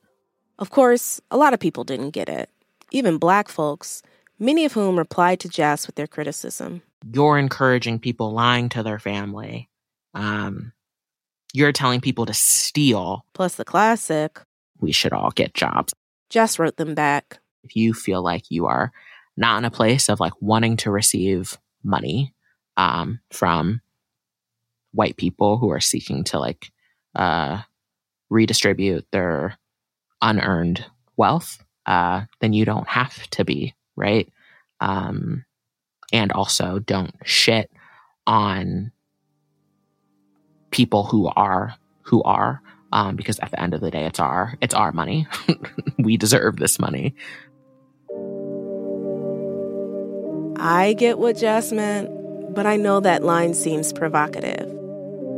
Of 0.58 0.70
course, 0.70 1.20
a 1.30 1.36
lot 1.36 1.54
of 1.54 1.60
people 1.60 1.84
didn't 1.84 2.10
get 2.10 2.28
it, 2.28 2.50
even 2.90 3.18
black 3.18 3.48
folks, 3.48 4.02
many 4.38 4.64
of 4.64 4.72
whom 4.72 4.98
replied 4.98 5.40
to 5.40 5.48
Jas 5.48 5.86
with 5.86 5.96
their 5.96 6.06
criticism. 6.06 6.82
you're 7.12 7.38
encouraging 7.38 7.98
people 8.00 8.32
lying 8.32 8.68
to 8.70 8.82
their 8.82 8.98
family. 8.98 9.68
Um 10.14 10.72
you're 11.54 11.72
telling 11.72 12.00
people 12.00 12.26
to 12.26 12.34
steal. 12.34 13.24
Plus, 13.32 13.54
the 13.54 13.64
classic, 13.64 14.40
we 14.80 14.92
should 14.92 15.12
all 15.12 15.30
get 15.30 15.54
jobs. 15.54 15.94
Jess 16.30 16.58
wrote 16.58 16.76
them 16.76 16.94
back. 16.94 17.38
if 17.64 17.74
you 17.74 17.94
feel 17.94 18.22
like 18.22 18.50
you 18.50 18.66
are 18.66 18.92
not 19.38 19.58
in 19.58 19.64
a 19.64 19.70
place 19.70 20.08
of 20.08 20.20
like 20.20 20.32
wanting 20.40 20.76
to 20.76 20.90
receive 20.90 21.56
money 21.84 22.34
um, 22.76 23.20
from 23.30 23.80
white 24.92 25.16
people 25.16 25.58
who 25.58 25.70
are 25.70 25.80
seeking 25.80 26.24
to 26.24 26.38
like 26.40 26.72
uh, 27.14 27.62
redistribute 28.30 29.06
their 29.12 29.56
unearned 30.20 30.84
wealth, 31.16 31.64
uh, 31.86 32.22
then 32.40 32.52
you 32.52 32.64
don't 32.64 32.88
have 32.88 33.28
to 33.30 33.44
be 33.44 33.74
right. 33.96 34.28
Um, 34.80 35.44
and 36.12 36.32
also, 36.32 36.80
don't 36.80 37.14
shit 37.24 37.70
on 38.26 38.90
people 40.70 41.04
who 41.04 41.28
are 41.28 41.74
who 42.02 42.22
are 42.22 42.60
um, 42.92 43.16
because 43.16 43.38
at 43.40 43.50
the 43.50 43.60
end 43.60 43.74
of 43.74 43.80
the 43.80 43.90
day, 43.90 44.04
it's 44.04 44.18
our 44.18 44.54
it's 44.60 44.74
our 44.74 44.92
money. 44.92 45.28
we 45.98 46.16
deserve 46.16 46.56
this 46.56 46.78
money. 46.78 47.14
I 50.60 50.94
get 50.94 51.20
what 51.20 51.36
Jas 51.36 51.70
meant, 51.70 52.10
but 52.52 52.66
I 52.66 52.76
know 52.76 52.98
that 52.98 53.22
line 53.22 53.54
seems 53.54 53.92
provocative. 53.92 54.68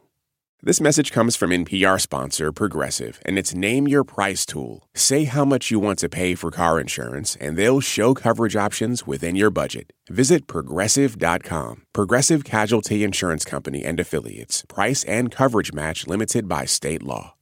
This 0.63 0.79
message 0.79 1.11
comes 1.11 1.35
from 1.35 1.49
NPR 1.49 1.99
sponsor 1.99 2.51
Progressive 2.51 3.19
and 3.25 3.39
its 3.39 3.55
Name 3.55 3.87
Your 3.87 4.03
Price 4.03 4.45
tool. 4.45 4.87
Say 4.93 5.23
how 5.23 5.43
much 5.43 5.71
you 5.71 5.79
want 5.79 5.97
to 5.99 6.07
pay 6.07 6.35
for 6.35 6.51
car 6.51 6.79
insurance, 6.79 7.35
and 7.37 7.57
they'll 7.57 7.79
show 7.79 8.13
coverage 8.13 8.55
options 8.55 9.07
within 9.07 9.35
your 9.35 9.49
budget. 9.49 9.91
Visit 10.07 10.45
progressive.com. 10.45 11.87
Progressive 11.93 12.43
Casualty 12.43 13.03
Insurance 13.03 13.43
Company 13.43 13.83
and 13.83 13.99
Affiliates. 13.99 14.63
Price 14.67 15.03
and 15.05 15.31
coverage 15.31 15.73
match 15.73 16.05
limited 16.05 16.47
by 16.47 16.65
state 16.65 17.01
law. 17.01 17.33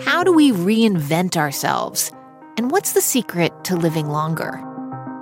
How 0.00 0.24
do 0.24 0.32
we 0.32 0.52
reinvent 0.52 1.36
ourselves? 1.36 2.10
And 2.56 2.70
what's 2.70 2.92
the 2.92 3.02
secret 3.02 3.52
to 3.64 3.76
living 3.76 4.08
longer? 4.08 4.64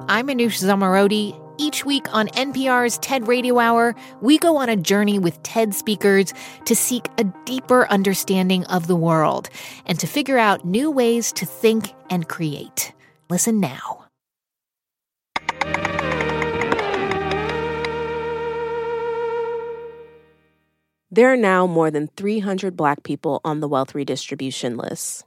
I'm 0.08 0.28
Anush 0.28 0.62
Zomorodi. 0.62 1.43
Each 1.56 1.84
week 1.84 2.12
on 2.12 2.26
NPR's 2.28 2.98
TED 2.98 3.28
Radio 3.28 3.60
Hour, 3.60 3.94
we 4.20 4.38
go 4.38 4.56
on 4.56 4.68
a 4.68 4.76
journey 4.76 5.20
with 5.20 5.40
TED 5.44 5.72
speakers 5.72 6.34
to 6.64 6.74
seek 6.74 7.06
a 7.16 7.24
deeper 7.44 7.86
understanding 7.90 8.64
of 8.64 8.88
the 8.88 8.96
world 8.96 9.48
and 9.86 9.98
to 10.00 10.06
figure 10.08 10.38
out 10.38 10.64
new 10.64 10.90
ways 10.90 11.30
to 11.32 11.46
think 11.46 11.94
and 12.10 12.28
create. 12.28 12.92
Listen 13.30 13.60
now. 13.60 14.04
There 21.10 21.32
are 21.32 21.36
now 21.36 21.68
more 21.68 21.92
than 21.92 22.08
300 22.16 22.76
Black 22.76 23.04
people 23.04 23.40
on 23.44 23.60
the 23.60 23.68
wealth 23.68 23.94
redistribution 23.94 24.76
list. 24.76 25.24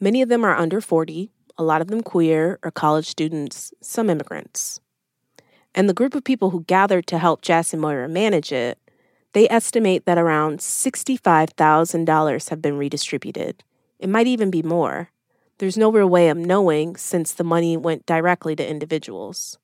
Many 0.00 0.20
of 0.22 0.28
them 0.28 0.44
are 0.44 0.56
under 0.56 0.80
40, 0.80 1.30
a 1.56 1.62
lot 1.62 1.80
of 1.80 1.86
them 1.86 2.02
queer 2.02 2.58
or 2.64 2.72
college 2.72 3.06
students, 3.06 3.72
some 3.80 4.10
immigrants. 4.10 4.80
And 5.74 5.88
the 5.88 5.94
group 5.94 6.14
of 6.14 6.24
people 6.24 6.50
who 6.50 6.64
gathered 6.64 7.06
to 7.08 7.18
help 7.18 7.42
Jas 7.42 7.72
and 7.72 7.80
Moira 7.80 8.08
manage 8.08 8.52
it, 8.52 8.78
they 9.32 9.48
estimate 9.48 10.04
that 10.04 10.18
around 10.18 10.58
$65,000 10.58 12.48
have 12.50 12.62
been 12.62 12.76
redistributed. 12.76 13.64
It 13.98 14.08
might 14.08 14.26
even 14.26 14.50
be 14.50 14.62
more. 14.62 15.10
There's 15.58 15.78
no 15.78 15.90
real 15.90 16.08
way 16.08 16.28
of 16.28 16.36
knowing 16.36 16.96
since 16.96 17.32
the 17.32 17.44
money 17.44 17.76
went 17.76 18.04
directly 18.04 18.54
to 18.56 18.68
individuals. 18.68 19.58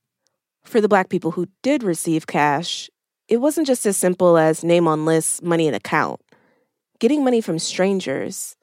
For 0.62 0.80
the 0.80 0.88
black 0.88 1.08
people 1.08 1.32
who 1.32 1.48
did 1.62 1.82
receive 1.82 2.26
cash, 2.26 2.88
it 3.26 3.38
wasn't 3.38 3.66
just 3.66 3.84
as 3.84 3.96
simple 3.96 4.38
as 4.38 4.64
name 4.64 4.88
on 4.88 5.04
list, 5.04 5.42
money 5.42 5.66
in 5.66 5.74
account. 5.74 6.20
Getting 6.98 7.22
money 7.22 7.40
from 7.40 7.58
strangers, 7.58 8.56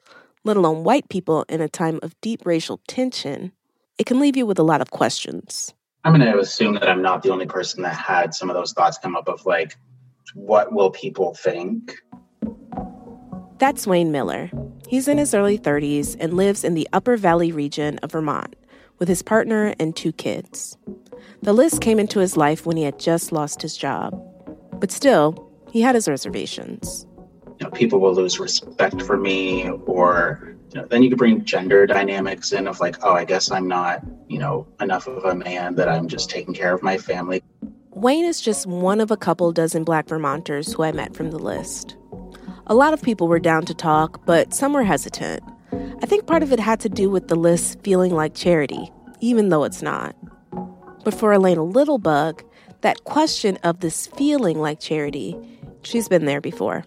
let 0.44 0.56
alone 0.56 0.82
white 0.82 1.08
people 1.08 1.44
in 1.48 1.60
a 1.60 1.68
time 1.68 2.00
of 2.02 2.20
deep 2.20 2.44
racial 2.44 2.80
tension, 2.88 3.52
it 3.98 4.06
can 4.06 4.18
leave 4.18 4.36
you 4.36 4.46
with 4.46 4.58
a 4.58 4.64
lot 4.64 4.80
of 4.80 4.90
questions. 4.90 5.72
I'm 6.06 6.12
going 6.16 6.32
to 6.32 6.38
assume 6.38 6.74
that 6.74 6.88
I'm 6.88 7.02
not 7.02 7.24
the 7.24 7.30
only 7.30 7.46
person 7.46 7.82
that 7.82 7.96
had 7.96 8.32
some 8.32 8.48
of 8.48 8.54
those 8.54 8.72
thoughts 8.72 8.96
come 8.96 9.16
up 9.16 9.28
of 9.28 9.44
like, 9.44 9.76
what 10.34 10.72
will 10.72 10.92
people 10.92 11.34
think? 11.34 12.00
That's 13.58 13.88
Wayne 13.88 14.12
Miller. 14.12 14.48
He's 14.86 15.08
in 15.08 15.18
his 15.18 15.34
early 15.34 15.58
30s 15.58 16.16
and 16.20 16.34
lives 16.34 16.62
in 16.62 16.74
the 16.74 16.88
Upper 16.92 17.16
Valley 17.16 17.50
region 17.50 17.98
of 18.04 18.12
Vermont 18.12 18.54
with 19.00 19.08
his 19.08 19.20
partner 19.20 19.74
and 19.80 19.96
two 19.96 20.12
kids. 20.12 20.78
The 21.42 21.52
list 21.52 21.80
came 21.80 21.98
into 21.98 22.20
his 22.20 22.36
life 22.36 22.66
when 22.66 22.76
he 22.76 22.84
had 22.84 23.00
just 23.00 23.32
lost 23.32 23.60
his 23.60 23.76
job. 23.76 24.16
But 24.74 24.92
still, 24.92 25.50
he 25.72 25.82
had 25.82 25.96
his 25.96 26.06
reservations. 26.06 27.04
You 27.58 27.64
know, 27.64 27.70
people 27.70 27.98
will 27.98 28.14
lose 28.14 28.38
respect 28.38 29.02
for 29.02 29.16
me, 29.16 29.68
or 29.86 30.55
know, 30.76 30.86
then 30.86 31.02
you 31.02 31.08
could 31.08 31.18
bring 31.18 31.44
gender 31.44 31.86
dynamics 31.86 32.52
in 32.52 32.66
of 32.66 32.80
like, 32.80 32.96
oh, 33.02 33.12
I 33.12 33.24
guess 33.24 33.50
I'm 33.50 33.68
not, 33.68 34.02
you 34.28 34.38
know, 34.38 34.66
enough 34.80 35.06
of 35.06 35.24
a 35.24 35.34
man 35.34 35.74
that 35.76 35.88
I'm 35.88 36.08
just 36.08 36.30
taking 36.30 36.54
care 36.54 36.72
of 36.72 36.82
my 36.82 36.98
family. 36.98 37.42
Wayne 37.90 38.24
is 38.24 38.40
just 38.40 38.66
one 38.66 39.00
of 39.00 39.10
a 39.10 39.16
couple 39.16 39.50
dozen 39.52 39.82
black 39.82 40.08
Vermonters 40.08 40.72
who 40.72 40.82
I 40.82 40.92
met 40.92 41.14
from 41.14 41.30
the 41.30 41.38
list. 41.38 41.96
A 42.66 42.74
lot 42.74 42.92
of 42.92 43.00
people 43.00 43.26
were 43.28 43.38
down 43.38 43.64
to 43.64 43.74
talk, 43.74 44.26
but 44.26 44.52
some 44.52 44.72
were 44.72 44.84
hesitant. 44.84 45.42
I 46.02 46.06
think 46.06 46.26
part 46.26 46.42
of 46.42 46.52
it 46.52 46.60
had 46.60 46.80
to 46.80 46.88
do 46.88 47.08
with 47.08 47.28
the 47.28 47.36
list 47.36 47.80
feeling 47.82 48.12
like 48.12 48.34
charity, 48.34 48.90
even 49.20 49.48
though 49.48 49.64
it's 49.64 49.82
not. 49.82 50.14
But 51.04 51.14
for 51.14 51.32
Elena 51.32 51.62
Littlebug, 51.62 52.42
that 52.82 53.04
question 53.04 53.56
of 53.62 53.80
this 53.80 54.08
feeling 54.08 54.58
like 54.58 54.80
charity, 54.80 55.36
she's 55.82 56.08
been 56.08 56.26
there 56.26 56.40
before. 56.40 56.84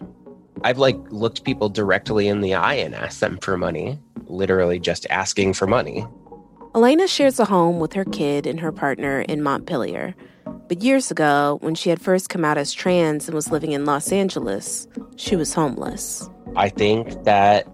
I've 0.62 0.78
like 0.78 0.98
looked 1.10 1.44
people 1.44 1.68
directly 1.68 2.28
in 2.28 2.40
the 2.40 2.54
eye 2.54 2.74
and 2.74 2.94
asked 2.94 3.20
them 3.20 3.38
for 3.38 3.56
money, 3.56 3.98
literally 4.26 4.78
just 4.78 5.06
asking 5.10 5.54
for 5.54 5.66
money. 5.66 6.06
Elena 6.74 7.08
shares 7.08 7.40
a 7.40 7.44
home 7.44 7.80
with 7.80 7.92
her 7.94 8.04
kid 8.04 8.46
and 8.46 8.60
her 8.60 8.70
partner 8.70 9.22
in 9.22 9.42
Montpelier. 9.42 10.14
But 10.68 10.82
years 10.82 11.10
ago, 11.10 11.58
when 11.62 11.74
she 11.74 11.90
had 11.90 12.00
first 12.00 12.28
come 12.28 12.44
out 12.44 12.56
as 12.56 12.72
trans 12.72 13.26
and 13.26 13.34
was 13.34 13.50
living 13.50 13.72
in 13.72 13.84
Los 13.84 14.12
Angeles, 14.12 14.86
she 15.16 15.34
was 15.34 15.52
homeless. 15.52 16.28
I 16.54 16.68
think 16.68 17.24
that 17.24 17.66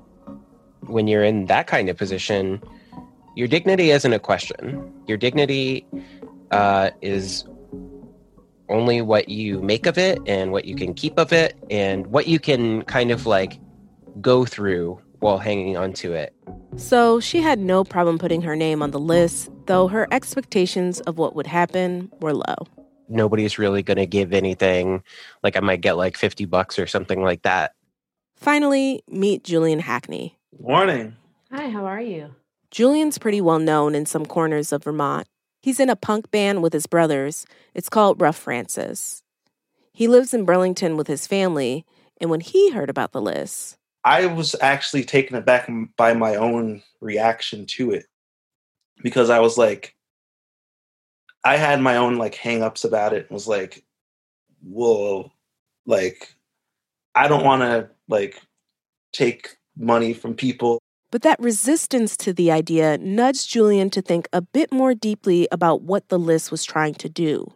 when 0.86 1.08
you're 1.08 1.24
in 1.24 1.46
that 1.46 1.66
kind 1.66 1.90
of 1.90 1.96
position, 1.96 2.62
your 3.34 3.48
dignity 3.48 3.90
isn't 3.90 4.12
a 4.12 4.18
question. 4.18 4.92
Your 5.06 5.18
dignity 5.18 5.86
uh, 6.50 6.90
is 7.02 7.44
only 8.68 9.00
what 9.02 9.28
you 9.28 9.60
make 9.62 9.86
of 9.86 9.98
it 9.98 10.18
and 10.26 10.52
what 10.52 10.64
you 10.64 10.74
can 10.74 10.94
keep 10.94 11.18
of 11.18 11.32
it 11.32 11.56
and 11.70 12.06
what 12.08 12.26
you 12.26 12.38
can 12.38 12.82
kind 12.82 13.10
of 13.10 13.26
like 13.26 13.58
go 14.20 14.44
through 14.44 15.00
while 15.20 15.38
hanging 15.38 15.76
on 15.76 15.92
to 15.94 16.12
it. 16.12 16.34
So 16.76 17.20
she 17.20 17.40
had 17.40 17.58
no 17.58 17.84
problem 17.84 18.18
putting 18.18 18.42
her 18.42 18.54
name 18.54 18.82
on 18.82 18.90
the 18.90 19.00
list, 19.00 19.50
though 19.66 19.88
her 19.88 20.06
expectations 20.10 21.00
of 21.00 21.18
what 21.18 21.34
would 21.34 21.46
happen 21.46 22.10
were 22.20 22.34
low. 22.34 22.56
Nobody's 23.08 23.58
really 23.58 23.82
going 23.82 23.96
to 23.98 24.06
give 24.06 24.32
anything. 24.32 25.02
Like 25.42 25.56
I 25.56 25.60
might 25.60 25.80
get 25.80 25.96
like 25.96 26.16
50 26.16 26.44
bucks 26.44 26.78
or 26.78 26.86
something 26.86 27.22
like 27.22 27.42
that. 27.42 27.72
Finally, 28.36 29.02
meet 29.08 29.44
Julian 29.44 29.78
Hackney. 29.78 30.38
Morning. 30.60 31.16
Hi, 31.50 31.68
how 31.68 31.86
are 31.86 32.00
you? 32.00 32.34
Julian's 32.70 33.16
pretty 33.16 33.40
well 33.40 33.58
known 33.58 33.94
in 33.94 34.04
some 34.04 34.26
corners 34.26 34.72
of 34.72 34.84
Vermont. 34.84 35.26
He's 35.60 35.80
in 35.80 35.90
a 35.90 35.96
punk 35.96 36.30
band 36.30 36.62
with 36.62 36.72
his 36.72 36.86
brothers. 36.86 37.46
It's 37.74 37.88
called 37.88 38.20
Rough 38.20 38.36
Francis. 38.36 39.22
He 39.92 40.08
lives 40.08 40.34
in 40.34 40.44
Burlington 40.44 40.96
with 40.96 41.06
his 41.06 41.26
family, 41.26 41.84
and 42.20 42.30
when 42.30 42.40
he 42.40 42.70
heard 42.70 42.90
about 42.90 43.12
the 43.12 43.20
list, 43.20 43.78
I 44.04 44.26
was 44.26 44.54
actually 44.60 45.04
taken 45.04 45.36
aback 45.36 45.68
by 45.96 46.14
my 46.14 46.36
own 46.36 46.82
reaction 47.00 47.66
to 47.66 47.90
it 47.90 48.06
because 49.02 49.30
I 49.30 49.40
was 49.40 49.58
like, 49.58 49.96
I 51.44 51.56
had 51.56 51.80
my 51.80 51.96
own 51.96 52.16
like 52.16 52.34
hangups 52.34 52.84
about 52.84 53.12
it 53.12 53.26
and 53.26 53.30
was 53.30 53.48
like, 53.48 53.84
whoa, 54.62 55.32
like, 55.86 56.34
I 57.14 57.26
don't 57.26 57.44
want 57.44 57.62
to 57.62 57.88
like 58.08 58.40
take 59.12 59.56
money 59.76 60.12
from 60.12 60.34
people. 60.34 60.78
But 61.16 61.22
that 61.22 61.40
resistance 61.40 62.14
to 62.18 62.34
the 62.34 62.52
idea 62.52 62.98
nudged 62.98 63.48
Julian 63.48 63.88
to 63.88 64.02
think 64.02 64.28
a 64.34 64.42
bit 64.42 64.70
more 64.70 64.92
deeply 64.92 65.48
about 65.50 65.80
what 65.80 66.10
the 66.10 66.18
list 66.18 66.50
was 66.50 66.62
trying 66.62 66.92
to 66.96 67.08
do. 67.08 67.54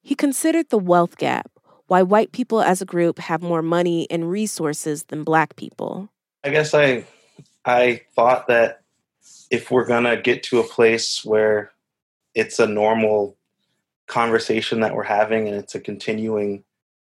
He 0.00 0.14
considered 0.14 0.70
the 0.70 0.78
wealth 0.78 1.16
gap, 1.16 1.50
why 1.88 2.02
white 2.02 2.30
people 2.30 2.62
as 2.62 2.80
a 2.80 2.84
group 2.84 3.18
have 3.18 3.42
more 3.42 3.60
money 3.60 4.06
and 4.08 4.30
resources 4.30 5.02
than 5.08 5.24
black 5.24 5.56
people. 5.56 6.10
I 6.44 6.50
guess 6.50 6.74
I 6.74 7.04
I 7.64 8.02
thought 8.14 8.46
that 8.46 8.82
if 9.50 9.72
we're 9.72 9.84
going 9.84 10.04
to 10.04 10.16
get 10.16 10.44
to 10.44 10.60
a 10.60 10.62
place 10.62 11.24
where 11.24 11.72
it's 12.36 12.60
a 12.60 12.68
normal 12.68 13.36
conversation 14.06 14.78
that 14.82 14.94
we're 14.94 15.02
having 15.02 15.48
and 15.48 15.56
it's 15.56 15.74
a 15.74 15.80
continuing, 15.80 16.62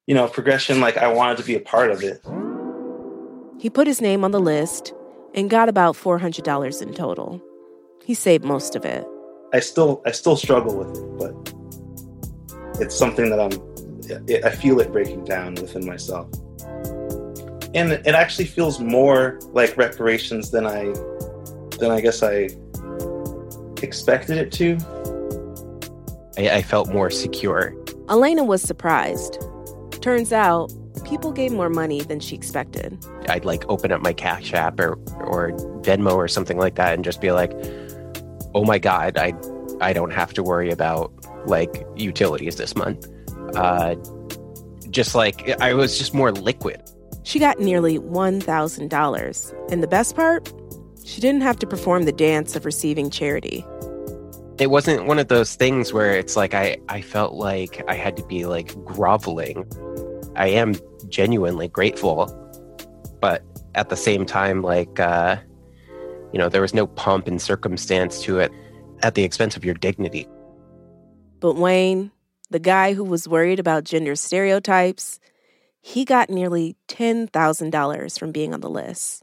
you 0.07 0.15
know, 0.15 0.29
progression 0.29 0.83
like 0.83 0.99
I 0.99 1.11
wanted 1.11 1.39
to 1.39 1.45
be 1.45 1.55
a 1.55 1.61
part 1.61 1.91
of 1.91 2.03
it. 2.03 2.23
He 3.59 3.71
put 3.71 3.87
his 3.87 4.03
name 4.03 4.23
on 4.23 4.33
the 4.33 4.39
list 4.39 4.93
and 5.39 5.49
got 5.49 5.69
about 5.69 5.95
$400 5.95 6.83
in 6.83 6.93
total. 6.95 7.41
He 8.05 8.13
saved 8.13 8.45
most 8.45 8.75
of 8.75 8.85
it. 8.85 9.07
I 9.55 9.61
still 9.61 10.03
I 10.05 10.11
still 10.11 10.37
struggle 10.37 10.77
with 10.77 10.97
it, 10.97 11.19
but 11.19 12.83
it's 12.83 12.99
something 12.99 13.31
that 13.31 13.41
I'm 13.41 13.53
I 14.45 14.51
feel 14.51 14.81
it 14.81 14.91
breaking 14.91 15.25
down 15.25 15.55
within 15.55 15.87
myself. 15.87 16.29
And 17.75 17.93
it 17.93 18.15
actually 18.15 18.47
feels 18.47 18.81
more 18.81 19.39
like 19.53 19.77
reparations 19.77 20.51
than 20.51 20.67
I 20.67 20.93
than 21.79 21.93
I 21.93 22.01
guess 22.01 22.23
I 22.23 22.49
expected 23.81 24.39
it 24.39 24.51
to. 24.53 24.77
I, 26.37 26.57
I 26.57 26.63
felt 26.63 26.89
more 26.89 27.11
secure. 27.11 27.75
Elena 28.09 28.43
was 28.43 28.61
surprised. 28.61 29.39
Turns 30.01 30.33
out, 30.33 30.73
people 31.09 31.33
gave 31.33 31.53
more 31.53 31.71
money 31.71 32.03
than 32.03 32.21
she 32.21 32.37
expected. 32.37 32.99
I'd 33.29 33.45
like 33.45 33.65
open 33.69 33.93
up 33.93 34.03
my 34.03 34.13
Cash 34.13 34.53
App 34.53 34.79
or 34.79 34.95
or 35.21 35.53
Venmo 35.83 36.15
or 36.15 36.29
something 36.29 36.59
like 36.59 36.75
that 36.77 36.95
and 36.95 37.05
just 37.05 37.21
be 37.21 37.33
like, 37.33 37.53
"Oh 38.55 38.65
my 38.65 38.79
god, 38.79 39.17
I 39.17 39.33
I 39.81 39.93
don't 39.93 40.13
have 40.13 40.35
to 40.35 40.43
worry 40.43 40.71
about 40.71 41.13
like 41.47 41.87
utilities 41.97 42.57
this 42.57 42.77
month." 42.77 43.09
Uh, 43.55 43.95
just 44.91 45.15
like 45.15 45.61
I 45.61 45.75
was 45.75 45.99
just 45.99 46.15
more 46.15 46.33
liquid. 46.33 46.83
She 47.25 47.39
got 47.39 47.61
nearly 47.61 47.99
$1,000. 47.99 49.71
And 49.71 49.83
the 49.83 49.87
best 49.87 50.17
part? 50.17 50.51
She 51.05 51.21
didn't 51.21 51.43
have 51.43 51.59
to 51.59 51.67
perform 51.67 52.05
the 52.05 52.13
dance 52.13 52.57
of 52.57 52.65
receiving 52.65 53.11
charity. 53.11 53.67
It 54.59 54.71
wasn't 54.71 55.05
one 55.05 55.19
of 55.19 55.29
those 55.29 55.55
things 55.55 55.93
where 55.93 56.17
it's 56.17 56.37
like 56.37 56.55
I, 56.55 56.79
I 56.89 57.03
felt 57.03 57.35
like 57.35 57.85
I 57.87 57.97
had 57.97 58.17
to 58.17 58.25
be 58.25 58.47
like 58.47 58.75
groveling. 58.85 59.67
I 60.37 60.49
am 60.49 60.75
genuinely 61.09 61.69
grateful, 61.69 62.27
but 63.21 63.43
at 63.75 63.89
the 63.89 63.97
same 63.97 64.25
time, 64.25 64.63
like, 64.63 64.99
uh, 65.01 65.37
you 66.33 66.39
know, 66.39 66.49
there 66.49 66.61
was 66.61 66.75
no 66.75 66.87
pomp 66.87 67.27
and 67.27 67.41
circumstance 67.41 68.23
to 68.23 68.39
it 68.39 68.53
at 69.03 69.15
the 69.15 69.25
expense 69.25 69.57
of 69.57 69.65
your 69.65 69.75
dignity. 69.75 70.27
But 71.41 71.55
Wayne, 71.55 72.11
the 72.51 72.59
guy 72.59 72.95
who 72.95 73.05
was 73.05 73.29
worried 73.29 73.61
about 73.61 73.85
gender 73.85 74.17
stereotypes, 74.17 75.21
he 75.81 76.05
got 76.05 76.31
nearly 76.31 76.77
$10,000 76.89 78.19
from 78.19 78.33
being 78.33 78.53
on 78.53 78.61
the 78.61 78.71
list. 78.71 79.23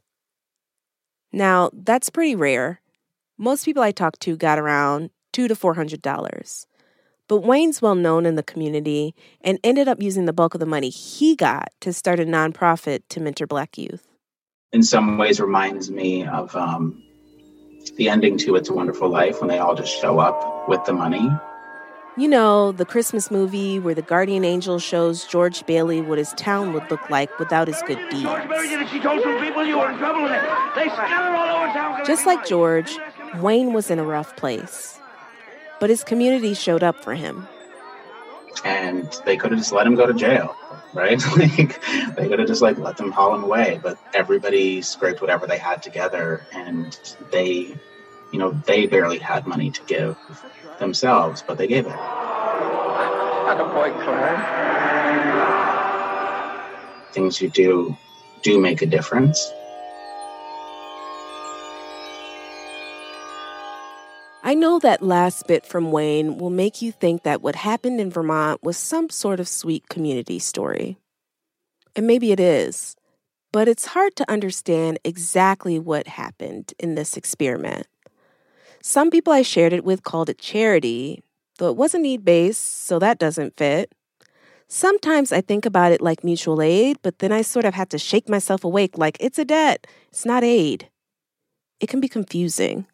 Now, 1.32 1.70
that's 1.74 2.10
pretty 2.10 2.36
rare. 2.36 2.82
Most 3.38 3.66
people 3.66 3.84
I 3.84 3.92
talked 3.92 4.22
to 4.22 4.38
got 4.38 4.58
around 4.58 5.10
two 5.34 5.50
to 5.50 5.56
four 5.56 5.74
hundred 5.74 6.02
dollars. 6.02 6.66
But 7.28 7.40
Wayne's 7.40 7.82
well 7.82 7.96
known 7.96 8.26
in 8.26 8.36
the 8.36 8.44
community 8.44 9.16
and 9.42 9.60
ended 9.64 9.88
up 9.88 10.02
using 10.02 10.26
the 10.26 10.34
bulk 10.34 10.54
of 10.54 10.60
the 10.60 10.66
money 10.66 10.90
he 10.90 11.36
got 11.36 11.70
to 11.82 11.92
start 11.92 12.20
a 12.20 12.26
nonprofit 12.26 13.02
to 13.10 13.20
mentor 13.20 13.48
black 13.48 13.78
youth. 13.78 14.08
In 14.72 14.84
some 14.84 15.18
ways 15.18 15.40
reminds 15.40 15.90
me 15.90 16.26
of 16.26 16.56
um, 16.56 17.02
the 17.96 18.10
ending 18.10 18.38
to 18.40 18.56
It's 18.56 18.70
a 18.70 18.74
Wonderful 18.74 19.10
Life 19.10 19.40
when 19.40 19.48
they 19.48 19.58
all 19.58 19.76
just 19.76 20.00
show 20.00 20.20
up 20.20 20.68
with 20.68 20.84
the 20.86 20.94
money 20.94 21.30
you 22.18 22.30
know, 22.30 22.72
the 22.72 22.86
Christmas 22.86 23.30
movie 23.30 23.78
where 23.78 23.94
the 23.94 24.02
guardian 24.02 24.46
angel 24.46 24.80
shows 24.80 25.26
George 25.26 25.66
Bailey 25.66 26.02
what 26.02 26.18
his 26.18 26.32
town 26.34 26.72
would 26.74 26.90
look 26.90 27.10
like 27.10 27.38
without 27.40 27.68
his 27.68 27.82
good 27.86 28.00
deeds. 28.10 28.24
Just 32.08 32.26
like 32.26 32.46
George, 32.46 32.98
Wayne 33.40 33.74
was 33.74 33.92
in 33.92 34.00
a 34.00 34.04
rough 34.04 34.36
place. 34.38 35.00
But 35.86 35.92
his 35.92 36.04
community 36.04 36.56
showed 36.56 36.82
up 36.82 37.04
for 37.04 37.14
him. 37.14 37.48
And 38.64 39.08
they 39.24 39.38
could 39.38 39.52
have 39.52 39.60
just 39.60 39.72
let 39.72 39.86
him 39.86 39.94
go 39.94 40.08
to 40.08 40.16
jail, 40.16 40.56
right? 40.96 41.24
like 41.38 41.80
they 42.16 42.28
could 42.28 42.40
have 42.40 42.48
just 42.48 42.64
like 42.64 42.80
let 42.80 42.98
them 42.98 43.12
haul 43.12 43.36
him 43.36 43.44
away. 43.44 43.80
But 43.84 44.00
everybody 44.16 44.82
scraped 44.82 45.22
whatever 45.22 45.46
they 45.46 45.60
had 45.60 45.84
together 45.84 46.42
and 46.52 47.00
they 47.32 47.78
you 48.32 48.40
know, 48.40 48.60
they 48.66 48.88
barely 48.88 49.20
had 49.20 49.46
money 49.46 49.70
to 49.70 49.82
give 49.84 50.18
themselves, 50.80 51.44
but 51.48 51.60
they 51.60 51.68
gave 51.68 51.86
it. 51.86 51.90
Like 51.90 53.60
a 53.60 53.66
boy 53.72 53.94
Things 57.14 57.40
you 57.40 57.52
do 57.52 57.96
do 58.42 58.60
make 58.60 58.82
a 58.82 58.88
difference. 58.88 59.54
I 64.48 64.54
know 64.54 64.78
that 64.78 65.02
last 65.02 65.48
bit 65.48 65.66
from 65.66 65.92
Wayne 65.92 66.38
will 66.38 66.52
make 66.52 66.80
you 66.80 66.92
think 66.92 67.24
that 67.24 67.42
what 67.42 67.56
happened 67.56 68.00
in 68.00 68.12
Vermont 68.12 68.62
was 68.62 68.78
some 68.78 69.10
sort 69.10 69.40
of 69.40 69.48
sweet 69.48 69.90
community 69.90 70.38
story. 70.38 71.00
And 71.96 72.06
maybe 72.06 72.32
it 72.32 72.40
is, 72.40 72.96
but 73.52 73.68
it's 73.68 73.88
hard 73.88 74.16
to 74.18 74.32
understand 74.32 75.00
exactly 75.04 75.80
what 75.80 76.06
happened 76.06 76.74
in 76.78 76.94
this 76.94 77.18
experiment. 77.18 77.88
Some 78.84 79.10
people 79.10 79.34
I 79.34 79.42
shared 79.42 79.74
it 79.74 79.84
with 79.84 80.04
called 80.04 80.30
it 80.30 80.38
charity, 80.38 81.24
though 81.58 81.72
it 81.72 81.76
wasn't 81.76 82.04
need 82.04 82.24
based, 82.24 82.86
so 82.86 83.00
that 83.00 83.18
doesn't 83.18 83.58
fit. 83.58 83.96
Sometimes 84.68 85.32
I 85.32 85.42
think 85.42 85.66
about 85.66 85.92
it 85.92 86.02
like 86.02 86.24
mutual 86.24 86.62
aid, 86.62 86.98
but 87.02 87.18
then 87.18 87.32
I 87.32 87.42
sort 87.42 87.66
of 87.66 87.74
have 87.74 87.90
to 87.90 87.98
shake 87.98 88.30
myself 88.30 88.64
awake 88.64 88.96
like 88.96 89.18
it's 89.20 89.40
a 89.40 89.46
debt, 89.46 89.88
it's 90.10 90.24
not 90.24 90.44
aid. 90.44 90.88
It 91.80 91.90
can 91.90 92.00
be 92.00 92.08
confusing. 92.08 92.86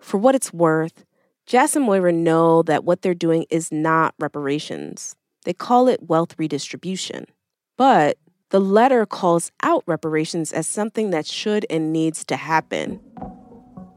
For 0.00 0.18
what 0.18 0.34
it's 0.34 0.52
worth, 0.52 1.04
Jas 1.46 1.76
and 1.76 1.84
Moira 1.84 2.12
know 2.12 2.62
that 2.62 2.84
what 2.84 3.02
they're 3.02 3.14
doing 3.14 3.46
is 3.50 3.70
not 3.70 4.14
reparations. 4.18 5.16
They 5.44 5.52
call 5.52 5.88
it 5.88 6.08
wealth 6.08 6.34
redistribution. 6.38 7.26
But 7.76 8.18
the 8.50 8.60
letter 8.60 9.06
calls 9.06 9.52
out 9.62 9.84
reparations 9.86 10.52
as 10.52 10.66
something 10.66 11.10
that 11.10 11.26
should 11.26 11.66
and 11.70 11.92
needs 11.92 12.24
to 12.26 12.36
happen. 12.36 12.96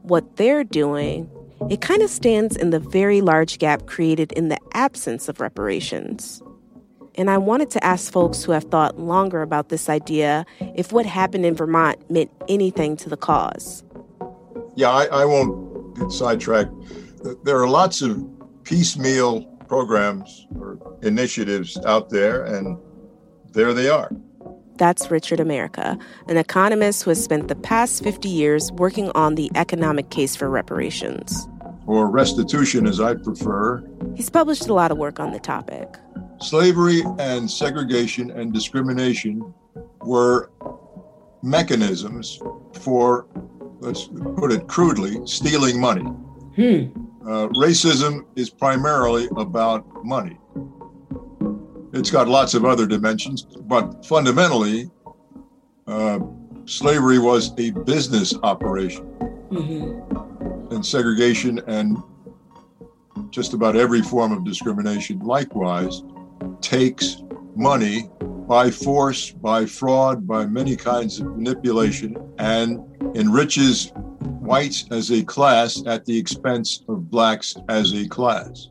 What 0.02 0.36
they're 0.36 0.64
doing, 0.64 1.30
it 1.70 1.80
kind 1.80 2.02
of 2.02 2.10
stands 2.10 2.56
in 2.56 2.70
the 2.70 2.80
very 2.80 3.20
large 3.20 3.58
gap 3.58 3.86
created 3.86 4.32
in 4.32 4.48
the 4.48 4.58
absence 4.72 5.28
of 5.28 5.40
reparations. 5.40 6.42
And 7.16 7.30
I 7.30 7.38
wanted 7.38 7.70
to 7.70 7.84
ask 7.84 8.12
folks 8.12 8.42
who 8.42 8.52
have 8.52 8.64
thought 8.64 8.98
longer 8.98 9.42
about 9.42 9.68
this 9.68 9.88
idea 9.88 10.44
if 10.76 10.92
what 10.92 11.06
happened 11.06 11.46
in 11.46 11.54
Vermont 11.54 12.10
meant 12.10 12.30
anything 12.48 12.96
to 12.98 13.08
the 13.08 13.16
cause. 13.16 13.84
Yeah, 14.74 14.90
I, 14.90 15.06
I 15.06 15.24
won't 15.24 15.73
get 15.94 16.10
sidetracked. 16.10 16.72
There 17.44 17.58
are 17.58 17.68
lots 17.68 18.02
of 18.02 18.24
piecemeal 18.64 19.44
programs 19.68 20.46
or 20.58 20.78
initiatives 21.02 21.76
out 21.84 22.10
there, 22.10 22.44
and 22.44 22.78
there 23.52 23.72
they 23.72 23.88
are. 23.88 24.10
That's 24.76 25.10
Richard 25.10 25.38
America, 25.38 25.96
an 26.28 26.36
economist 26.36 27.04
who 27.04 27.10
has 27.10 27.22
spent 27.22 27.48
the 27.48 27.54
past 27.54 28.02
50 28.02 28.28
years 28.28 28.72
working 28.72 29.10
on 29.14 29.36
the 29.36 29.50
economic 29.54 30.10
case 30.10 30.34
for 30.34 30.50
reparations. 30.50 31.48
Or 31.86 32.10
restitution, 32.10 32.86
as 32.86 33.00
I 33.00 33.14
prefer. 33.14 33.84
He's 34.16 34.30
published 34.30 34.68
a 34.68 34.74
lot 34.74 34.90
of 34.90 34.98
work 34.98 35.20
on 35.20 35.32
the 35.32 35.38
topic. 35.38 35.88
Slavery 36.40 37.02
and 37.18 37.48
segregation 37.48 38.30
and 38.30 38.52
discrimination 38.52 39.54
were 40.00 40.50
mechanisms 41.42 42.40
for 42.72 43.26
let's 43.80 44.08
put 44.36 44.52
it 44.52 44.66
crudely, 44.66 45.26
stealing 45.26 45.80
money. 45.80 46.02
Hmm. 46.02 47.04
Uh, 47.22 47.48
racism 47.48 48.26
is 48.36 48.50
primarily 48.50 49.28
about 49.36 50.04
money. 50.04 50.38
It's 51.92 52.10
got 52.10 52.28
lots 52.28 52.54
of 52.54 52.64
other 52.64 52.86
dimensions, 52.86 53.42
but 53.42 54.04
fundamentally, 54.04 54.90
uh, 55.86 56.18
slavery 56.66 57.18
was 57.18 57.52
a 57.58 57.70
business 57.70 58.34
operation. 58.42 59.06
Mm-hmm. 59.50 60.74
And 60.74 60.84
segregation 60.84 61.60
and 61.66 61.96
just 63.30 63.54
about 63.54 63.76
every 63.76 64.02
form 64.02 64.32
of 64.32 64.44
discrimination, 64.44 65.20
likewise, 65.20 66.02
takes 66.60 67.22
money 67.56 68.08
by 68.46 68.70
force, 68.70 69.30
by 69.30 69.66
fraud, 69.66 70.26
by 70.26 70.46
many 70.46 70.76
kinds 70.76 71.20
of 71.20 71.26
manipulation, 71.26 72.16
and 72.38 72.78
enriches 73.16 73.92
whites 73.94 74.84
as 74.90 75.10
a 75.10 75.24
class 75.24 75.82
at 75.86 76.04
the 76.04 76.18
expense 76.18 76.84
of 76.88 77.10
blacks 77.10 77.56
as 77.68 77.94
a 77.94 78.06
class. 78.08 78.68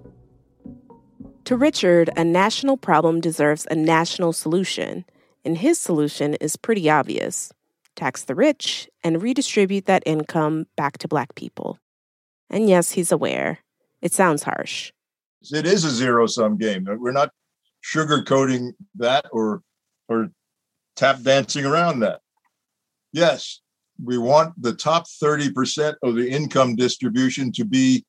To 1.45 1.57
Richard, 1.57 2.09
a 2.15 2.23
national 2.23 2.77
problem 2.77 3.19
deserves 3.19 3.67
a 3.69 3.75
national 3.75 4.31
solution, 4.33 5.05
and 5.43 5.57
his 5.57 5.77
solution 5.79 6.35
is 6.35 6.55
pretty 6.55 6.89
obvious 6.89 7.51
tax 7.95 8.23
the 8.23 8.35
rich 8.35 8.89
and 9.03 9.21
redistribute 9.21 9.85
that 9.85 10.03
income 10.05 10.65
back 10.75 10.97
to 10.97 11.07
black 11.07 11.35
people. 11.35 11.77
And 12.49 12.67
yes, 12.67 12.91
he's 12.91 13.11
aware. 13.11 13.59
It 14.01 14.13
sounds 14.13 14.43
harsh. 14.43 14.91
It 15.51 15.65
is 15.65 15.83
a 15.83 15.89
zero 15.89 16.25
sum 16.25 16.57
game. 16.57 16.87
We're 16.87 17.11
not 17.11 17.31
sugarcoating 17.83 18.73
that 18.95 19.25
or 19.31 19.61
or 20.09 20.29
tap 20.95 21.21
dancing 21.21 21.65
around 21.65 21.99
that. 22.01 22.21
Yes, 23.11 23.61
we 24.03 24.17
want 24.17 24.59
the 24.61 24.73
top 24.73 25.05
30% 25.05 25.95
of 26.03 26.15
the 26.15 26.29
income 26.29 26.75
distribution 26.75 27.51
to 27.53 27.65
be 27.65 28.05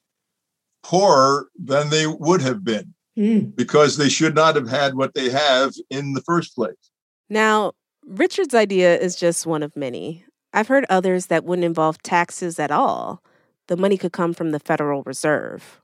poorer 0.83 1.49
than 1.59 1.91
they 1.91 2.07
would 2.07 2.43
have 2.43 2.64
been 2.64 2.95
mm. 3.16 3.55
because 3.55 3.97
they 3.97 4.09
should 4.09 4.35
not 4.35 4.55
have 4.55 4.68
had 4.68 4.95
what 4.95 5.14
they 5.14 5.31
have 5.31 5.72
in 5.91 6.12
the 6.14 6.22
first 6.22 6.55
place. 6.55 6.91
Now, 7.29 7.72
Richard's 8.07 8.55
idea 8.55 8.99
is 8.99 9.16
just 9.16 9.47
one 9.47 9.62
of 9.62 9.77
many. 9.77 10.25
I've 10.53 10.68
heard 10.68 10.87
others 10.89 11.27
that 11.27 11.45
wouldn't 11.45 11.64
involve 11.64 12.03
taxes 12.03 12.59
at 12.59 12.70
all. 12.70 13.22
The 13.68 13.77
money 13.77 13.97
could 13.97 14.12
come 14.12 14.35
from 14.35 14.51
the 14.51 14.61
Federal 14.61 15.03
Reserve. 15.05 15.81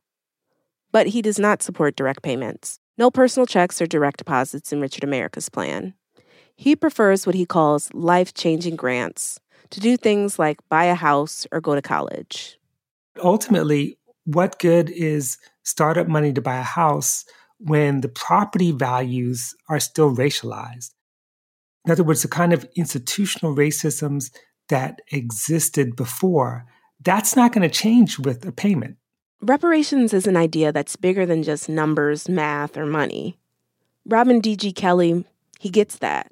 But 0.93 1.09
he 1.09 1.23
does 1.23 1.39
not 1.39 1.63
support 1.63 1.97
direct 1.97 2.23
payments. 2.23 2.80
No 3.01 3.11
personal 3.11 3.47
checks 3.47 3.81
or 3.81 3.87
direct 3.87 4.19
deposits 4.19 4.75
in 4.75 4.81
Richard 4.83 5.05
America's 5.05 5.49
plan. 5.49 5.95
He 6.55 6.77
prefers 6.77 7.25
what 7.25 7.35
he 7.35 7.47
calls 7.47 7.91
life 7.95 8.35
changing 8.35 8.77
grants 8.77 9.41
to 9.71 9.81
do 9.81 9.97
things 9.97 10.39
like 10.39 10.59
buy 10.69 10.85
a 10.85 10.95
house 10.95 11.47
or 11.51 11.63
go 11.63 11.75
to 11.75 11.81
college. 11.81 12.59
Ultimately, 13.25 13.97
what 14.27 14.59
good 14.59 14.91
is 14.91 15.39
startup 15.63 16.09
money 16.09 16.31
to 16.35 16.43
buy 16.43 16.59
a 16.59 16.63
house 16.63 17.25
when 17.57 18.03
the 18.03 18.09
property 18.11 18.71
values 18.71 19.55
are 19.71 19.81
still 19.81 20.15
racialized? 20.15 20.91
In 21.87 21.93
other 21.93 22.05
words, 22.05 22.21
the 22.21 22.29
kind 22.29 22.53
of 22.53 22.69
institutional 22.77 23.57
racisms 23.57 24.31
that 24.69 25.01
existed 25.11 25.97
before, 25.97 26.67
that's 27.03 27.35
not 27.35 27.55
going 27.55 27.67
to 27.67 27.75
change 27.75 28.19
with 28.19 28.45
a 28.45 28.53
payment. 28.53 28.99
Reparations 29.43 30.13
is 30.13 30.27
an 30.27 30.37
idea 30.37 30.71
that's 30.71 30.97
bigger 30.97 31.25
than 31.25 31.43
just 31.43 31.67
numbers, 31.67 32.29
math, 32.29 32.77
or 32.77 32.85
money. 32.85 33.39
Robin 34.05 34.39
D.G. 34.39 34.73
Kelley, 34.73 35.25
he 35.59 35.71
gets 35.71 35.97
that. 35.99 36.31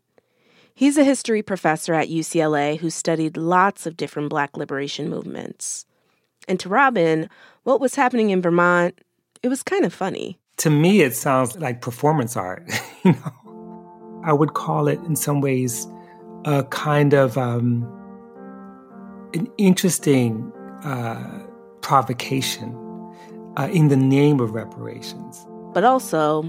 He's 0.75 0.99
a 0.99 1.05
history 1.05 1.43
professor 1.43 1.95
at 1.95 2.09
UCLA 2.09 2.79
who 2.79 2.91
studied 2.91 3.39
lots 3.39 3.87
of 3.87 3.97
different 3.97 4.29
black 4.29 4.59
liberation 4.59 5.09
movements. 5.09 5.87
And 6.47 6.61
to 6.61 6.69
Robin, 6.69 7.31
what 7.63 7.81
was 7.81 7.95
happening 7.95 8.29
in 8.29 8.43
Vermont, 8.43 9.01
it 9.43 9.49
was 9.49 9.63
kind 9.63 9.87
of 9.87 9.95
funny. 9.95 10.39
To 10.59 10.71
me, 10.71 11.01
it 11.01 11.17
sounds 11.17 11.57
like 11.57 11.81
performance 11.81 12.37
art. 12.37 12.69
you 13.05 13.13
know, 13.13 14.23
I 14.23 14.35
would 14.35 14.53
call 14.53 14.87
it 14.87 14.99
in 15.01 15.17
some 15.17 15.41
ways 15.41 15.87
a 16.45 16.63
kind 16.65 17.15
of 17.15 17.39
um, 17.39 17.83
an 19.33 19.49
interesting 19.57 20.53
uh, 20.85 21.41
provocation 21.81 22.88
uh, 23.59 23.69
in 23.73 23.89
the 23.89 23.97
name 23.97 24.41
of 24.41 24.53
reparations. 24.53 25.47
But 25.75 25.85
also, 25.85 26.45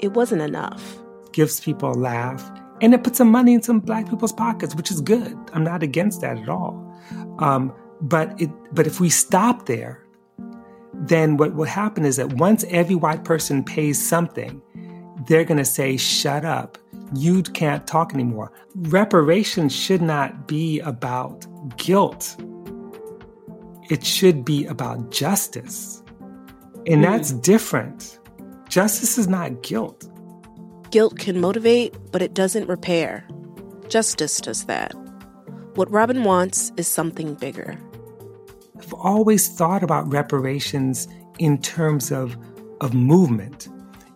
it 0.00 0.12
wasn't 0.12 0.42
enough. 0.42 0.98
Gives 1.32 1.60
people 1.60 1.90
a 1.90 1.94
laugh, 1.94 2.48
and 2.80 2.94
it 2.94 3.02
puts 3.02 3.18
some 3.18 3.30
money 3.30 3.54
in 3.54 3.62
some 3.62 3.80
black 3.80 4.08
people's 4.08 4.32
pockets, 4.32 4.74
which 4.74 4.90
is 4.90 5.00
good. 5.00 5.36
I'm 5.54 5.64
not 5.64 5.82
against 5.82 6.20
that 6.20 6.38
at 6.38 6.48
all. 6.48 6.78
Um, 7.38 7.72
but 8.02 8.38
it, 8.40 8.50
but 8.74 8.86
if 8.86 9.00
we 9.00 9.08
stop 9.08 9.66
there, 9.66 10.04
then 10.92 11.36
what 11.38 11.54
will 11.54 11.64
happen 11.64 12.04
is 12.04 12.16
that 12.16 12.34
once 12.34 12.64
every 12.68 12.94
white 12.94 13.24
person 13.24 13.64
pays 13.64 14.04
something, 14.04 14.60
they're 15.26 15.44
going 15.44 15.58
to 15.58 15.64
say, 15.64 15.96
"Shut 15.96 16.44
up! 16.44 16.76
You 17.14 17.42
can't 17.42 17.86
talk 17.86 18.12
anymore." 18.12 18.52
Reparations 18.74 19.74
should 19.74 20.02
not 20.02 20.46
be 20.46 20.80
about 20.80 21.46
guilt. 21.78 22.36
It 23.88 24.04
should 24.04 24.44
be 24.44 24.66
about 24.66 25.10
justice. 25.10 26.01
And 26.86 27.04
that's 27.04 27.32
different. 27.32 28.18
Justice 28.68 29.18
is 29.18 29.28
not 29.28 29.62
guilt. 29.62 30.08
Guilt 30.90 31.18
can 31.18 31.40
motivate, 31.40 31.94
but 32.10 32.22
it 32.22 32.34
doesn't 32.34 32.66
repair. 32.68 33.26
Justice 33.88 34.40
does 34.40 34.64
that. 34.64 34.92
What 35.74 35.90
Robin 35.90 36.24
wants 36.24 36.72
is 36.76 36.88
something 36.88 37.34
bigger. 37.34 37.78
I've 38.78 38.92
always 38.94 39.48
thought 39.48 39.82
about 39.82 40.10
reparations 40.12 41.08
in 41.38 41.60
terms 41.60 42.10
of, 42.10 42.36
of 42.80 42.94
movement, 42.94 43.68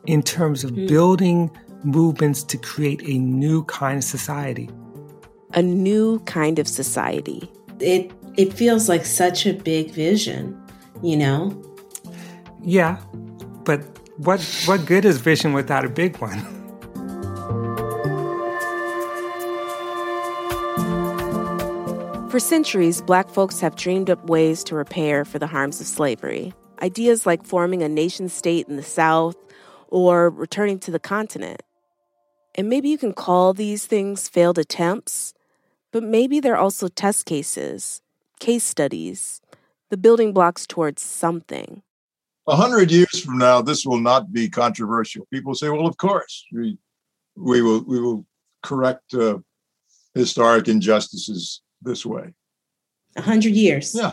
in 0.06 0.22
terms 0.22 0.64
of 0.64 0.72
mm. 0.72 0.88
building 0.88 1.50
movements 1.84 2.42
to 2.44 2.58
create 2.58 3.02
a 3.08 3.18
new 3.18 3.64
kind 3.64 3.98
of 3.98 4.04
society. 4.04 4.68
A 5.54 5.62
new 5.62 6.18
kind 6.20 6.58
of 6.58 6.66
society. 6.66 7.50
It 7.80 8.12
it 8.36 8.52
feels 8.52 8.88
like 8.88 9.06
such 9.06 9.46
a 9.46 9.54
big 9.54 9.92
vision, 9.92 10.60
you 11.02 11.16
know? 11.16 11.62
Yeah, 12.66 12.98
but 13.64 13.80
what 14.16 14.42
what 14.64 14.84
good 14.86 15.04
is 15.04 15.18
vision 15.18 15.52
without 15.52 15.84
a 15.84 15.88
big 15.88 16.16
one? 16.16 16.40
For 22.28 22.40
centuries, 22.40 23.00
black 23.00 23.30
folks 23.30 23.60
have 23.60 23.76
dreamed 23.76 24.10
up 24.10 24.28
ways 24.28 24.64
to 24.64 24.74
repair 24.74 25.24
for 25.24 25.38
the 25.38 25.46
harms 25.46 25.80
of 25.80 25.86
slavery. 25.86 26.52
Ideas 26.82 27.24
like 27.24 27.46
forming 27.46 27.82
a 27.82 27.88
nation 27.88 28.28
state 28.28 28.66
in 28.68 28.74
the 28.74 28.82
South 28.82 29.36
or 29.86 30.28
returning 30.28 30.80
to 30.80 30.90
the 30.90 30.98
continent. 30.98 31.62
And 32.56 32.68
maybe 32.68 32.88
you 32.88 32.98
can 32.98 33.14
call 33.14 33.54
these 33.54 33.86
things 33.86 34.28
failed 34.28 34.58
attempts, 34.58 35.34
but 35.92 36.02
maybe 36.02 36.40
they're 36.40 36.58
also 36.58 36.88
test 36.88 37.26
cases, 37.26 38.02
case 38.40 38.64
studies, 38.64 39.40
the 39.88 39.96
building 39.96 40.32
blocks 40.32 40.66
towards 40.66 41.00
something. 41.00 41.82
A 42.48 42.54
hundred 42.54 42.90
years 42.92 43.18
from 43.18 43.38
now, 43.38 43.60
this 43.60 43.84
will 43.84 43.98
not 43.98 44.32
be 44.32 44.48
controversial. 44.48 45.26
People 45.32 45.54
say, 45.54 45.68
"Well, 45.68 45.86
of 45.86 45.96
course, 45.96 46.44
we 46.52 46.78
we 47.34 47.60
will 47.60 47.82
we 47.84 48.00
will 48.00 48.24
correct 48.62 49.14
uh, 49.14 49.38
historic 50.14 50.68
injustices 50.68 51.62
this 51.82 52.06
way." 52.06 52.34
A 53.16 53.22
hundred 53.22 53.54
years. 53.54 53.94
Yeah, 53.94 54.12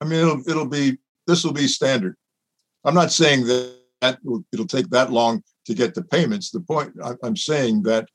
I 0.00 0.06
mean, 0.06 0.20
it'll 0.20 0.48
it'll 0.48 0.66
be 0.66 0.98
this 1.26 1.44
will 1.44 1.52
be 1.52 1.66
standard. 1.66 2.16
I'm 2.84 2.94
not 2.94 3.12
saying 3.12 3.46
that, 3.46 3.76
that 4.00 4.18
will, 4.24 4.44
it'll 4.52 4.66
take 4.66 4.88
that 4.90 5.12
long 5.12 5.42
to 5.66 5.74
get 5.74 5.94
the 5.94 6.02
payments. 6.02 6.50
The 6.50 6.60
point 6.60 6.94
I'm 7.22 7.36
saying 7.36 7.82
that 7.82 8.08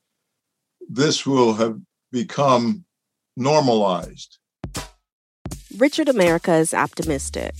this 0.88 1.24
will 1.24 1.54
have 1.54 1.78
become 2.12 2.84
normalized. 3.36 4.38
Richard 5.76 6.08
America 6.08 6.54
is 6.54 6.74
optimistic. 6.74 7.54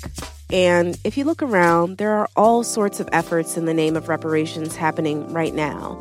And 0.51 0.99
if 1.05 1.19
you 1.19 1.25
look 1.25 1.43
around, 1.43 1.99
there 1.99 2.15
are 2.15 2.29
all 2.35 2.63
sorts 2.63 3.01
of 3.01 3.09
efforts 3.13 3.57
in 3.57 3.67
the 3.67 3.75
name 3.75 3.97
of 3.97 4.09
reparations 4.09 4.77
happening 4.77 5.31
right 5.33 5.55
now. 5.55 5.99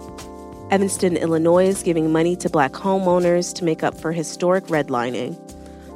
Evanston, 0.71 1.17
Illinois 1.17 1.67
is 1.67 1.83
giving 1.83 2.11
money 2.11 2.35
to 2.37 2.49
black 2.49 2.71
homeowners 2.73 3.53
to 3.55 3.65
make 3.65 3.83
up 3.83 3.99
for 3.99 4.11
historic 4.11 4.65
redlining. 4.65 5.37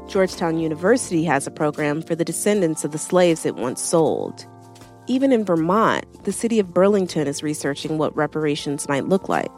Georgetown 0.09 0.59
University 0.59 1.23
has 1.23 1.47
a 1.47 1.51
program 1.51 2.01
for 2.01 2.15
the 2.15 2.25
descendants 2.25 2.83
of 2.83 2.91
the 2.91 2.97
slaves 2.97 3.45
it 3.45 3.55
once 3.55 3.81
sold. 3.81 4.45
Even 5.07 5.31
in 5.31 5.45
Vermont, 5.45 6.05
the 6.25 6.31
city 6.33 6.59
of 6.59 6.73
Burlington 6.73 7.27
is 7.27 7.43
researching 7.43 7.97
what 7.97 8.15
reparations 8.15 8.89
might 8.89 9.07
look 9.07 9.29
like. 9.29 9.51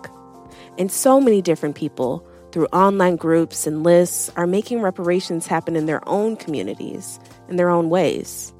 And 0.77 0.91
so 0.91 1.19
many 1.19 1.41
different 1.41 1.75
people, 1.75 2.25
through 2.51 2.67
online 2.67 3.15
groups 3.15 3.65
and 3.65 3.83
lists, 3.83 4.31
are 4.35 4.47
making 4.47 4.81
reparations 4.81 5.47
happen 5.47 5.75
in 5.75 5.87
their 5.87 6.07
own 6.07 6.35
communities, 6.37 7.19
in 7.49 7.55
their 7.55 7.69
own 7.69 7.89
ways. 7.89 8.52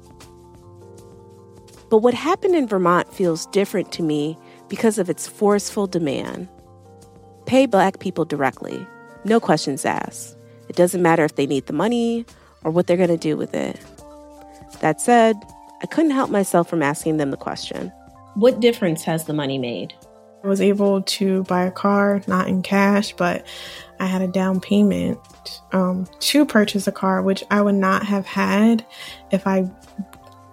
But 1.94 2.02
what 2.02 2.14
happened 2.14 2.56
in 2.56 2.66
Vermont 2.66 3.14
feels 3.14 3.46
different 3.46 3.92
to 3.92 4.02
me 4.02 4.36
because 4.68 4.98
of 4.98 5.08
its 5.08 5.28
forceful 5.28 5.86
demand. 5.86 6.48
Pay 7.46 7.66
black 7.66 8.00
people 8.00 8.24
directly, 8.24 8.84
no 9.24 9.38
questions 9.38 9.84
asked. 9.84 10.36
It 10.68 10.74
doesn't 10.74 11.02
matter 11.02 11.24
if 11.24 11.36
they 11.36 11.46
need 11.46 11.66
the 11.66 11.72
money 11.72 12.26
or 12.64 12.72
what 12.72 12.88
they're 12.88 12.96
going 12.96 13.10
to 13.10 13.16
do 13.16 13.36
with 13.36 13.54
it. 13.54 13.78
That 14.80 15.00
said, 15.00 15.36
I 15.84 15.86
couldn't 15.86 16.10
help 16.10 16.30
myself 16.30 16.68
from 16.68 16.82
asking 16.82 17.18
them 17.18 17.30
the 17.30 17.36
question 17.36 17.92
What 18.34 18.58
difference 18.58 19.04
has 19.04 19.26
the 19.26 19.32
money 19.32 19.58
made? 19.58 19.94
I 20.42 20.48
was 20.48 20.60
able 20.60 21.02
to 21.02 21.44
buy 21.44 21.64
a 21.64 21.70
car, 21.70 22.22
not 22.26 22.48
in 22.48 22.62
cash, 22.62 23.12
but 23.12 23.46
I 24.00 24.06
had 24.06 24.20
a 24.20 24.26
down 24.26 24.60
payment 24.60 25.20
um, 25.70 26.08
to 26.18 26.44
purchase 26.44 26.88
a 26.88 26.92
car, 26.92 27.22
which 27.22 27.44
I 27.52 27.62
would 27.62 27.76
not 27.76 28.04
have 28.04 28.26
had 28.26 28.84
if 29.30 29.46
I 29.46 29.70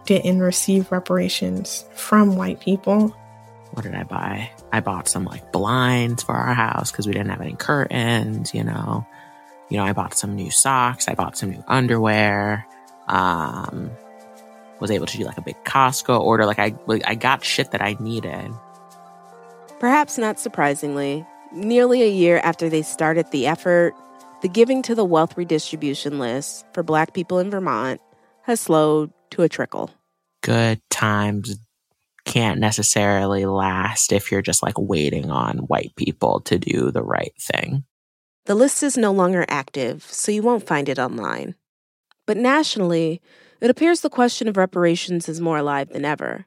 didn't 0.06 0.40
receive 0.40 0.92
reparations 0.92 1.86
from 1.94 2.36
white 2.36 2.60
people. 2.60 3.16
What 3.72 3.84
did 3.84 3.96
I 3.96 4.04
buy? 4.04 4.52
I 4.72 4.82
bought 4.82 5.08
some 5.08 5.26
like 5.26 5.52
blinds 5.52 6.24
for 6.24 6.34
our 6.34 6.54
house 6.54 6.92
because 6.92 7.08
we 7.08 7.14
didn't 7.14 7.30
have 7.30 7.42
any 7.42 7.56
curtains, 7.56 8.54
you 8.54 8.64
know. 8.64 9.06
You 9.70 9.78
know, 9.78 9.84
I 9.84 9.94
bought 9.94 10.18
some 10.18 10.36
new 10.36 10.52
socks, 10.52 11.08
I 11.08 11.16
bought 11.16 11.38
some 11.38 11.52
new 11.52 11.64
underwear. 11.68 12.68
Um, 13.08 13.92
was 14.82 14.92
able 14.92 15.06
to 15.06 15.18
do 15.18 15.24
like 15.24 15.38
a 15.38 15.42
big 15.42 15.64
Costco 15.64 16.20
order. 16.20 16.46
Like 16.46 16.60
I, 16.60 16.74
I 17.06 17.16
got 17.16 17.46
shit 17.46 17.72
that 17.72 17.82
I 17.82 17.96
needed. 18.00 18.52
Perhaps 19.80 20.18
not 20.18 20.40
surprisingly, 20.40 21.26
nearly 21.54 22.02
a 22.02 22.10
year 22.10 22.42
after 22.44 22.68
they 22.68 22.82
started 22.82 23.32
the 23.32 23.48
effort, 23.48 23.94
the 24.42 24.50
giving 24.50 24.82
to 24.84 24.96
the 24.96 25.06
wealth 25.06 25.38
redistribution 25.38 26.20
list 26.20 26.66
for 26.74 26.84
Black 26.84 27.14
people 27.14 27.40
in 27.40 27.50
Vermont 27.52 28.02
has 28.44 28.60
slowed 28.60 29.12
to 29.32 29.44
a 29.44 29.50
trickle. 29.50 29.92
Good 30.42 30.82
times 30.90 31.60
can't 32.26 32.60
necessarily 32.60 33.46
last 33.46 34.12
if 34.12 34.32
you're 34.32 34.42
just 34.42 34.62
like 34.62 34.78
waiting 34.78 35.32
on 35.32 35.58
white 35.60 35.96
people 35.96 36.40
to 36.42 36.60
do 36.60 36.92
the 36.92 37.04
right 37.04 37.34
thing. 37.40 37.84
The 38.46 38.56
list 38.56 38.84
is 38.84 38.98
no 38.98 39.12
longer 39.12 39.46
active, 39.48 40.04
so 40.04 40.32
you 40.32 40.42
won't 40.42 40.68
find 40.68 40.88
it 40.90 41.00
online. 41.00 41.56
But 42.26 42.38
nationally, 42.38 43.22
it 43.60 43.70
appears 43.70 44.02
the 44.02 44.10
question 44.10 44.48
of 44.48 44.58
reparations 44.58 45.30
is 45.30 45.42
more 45.42 45.58
alive 45.58 45.90
than 45.90 46.06
ever. 46.06 46.46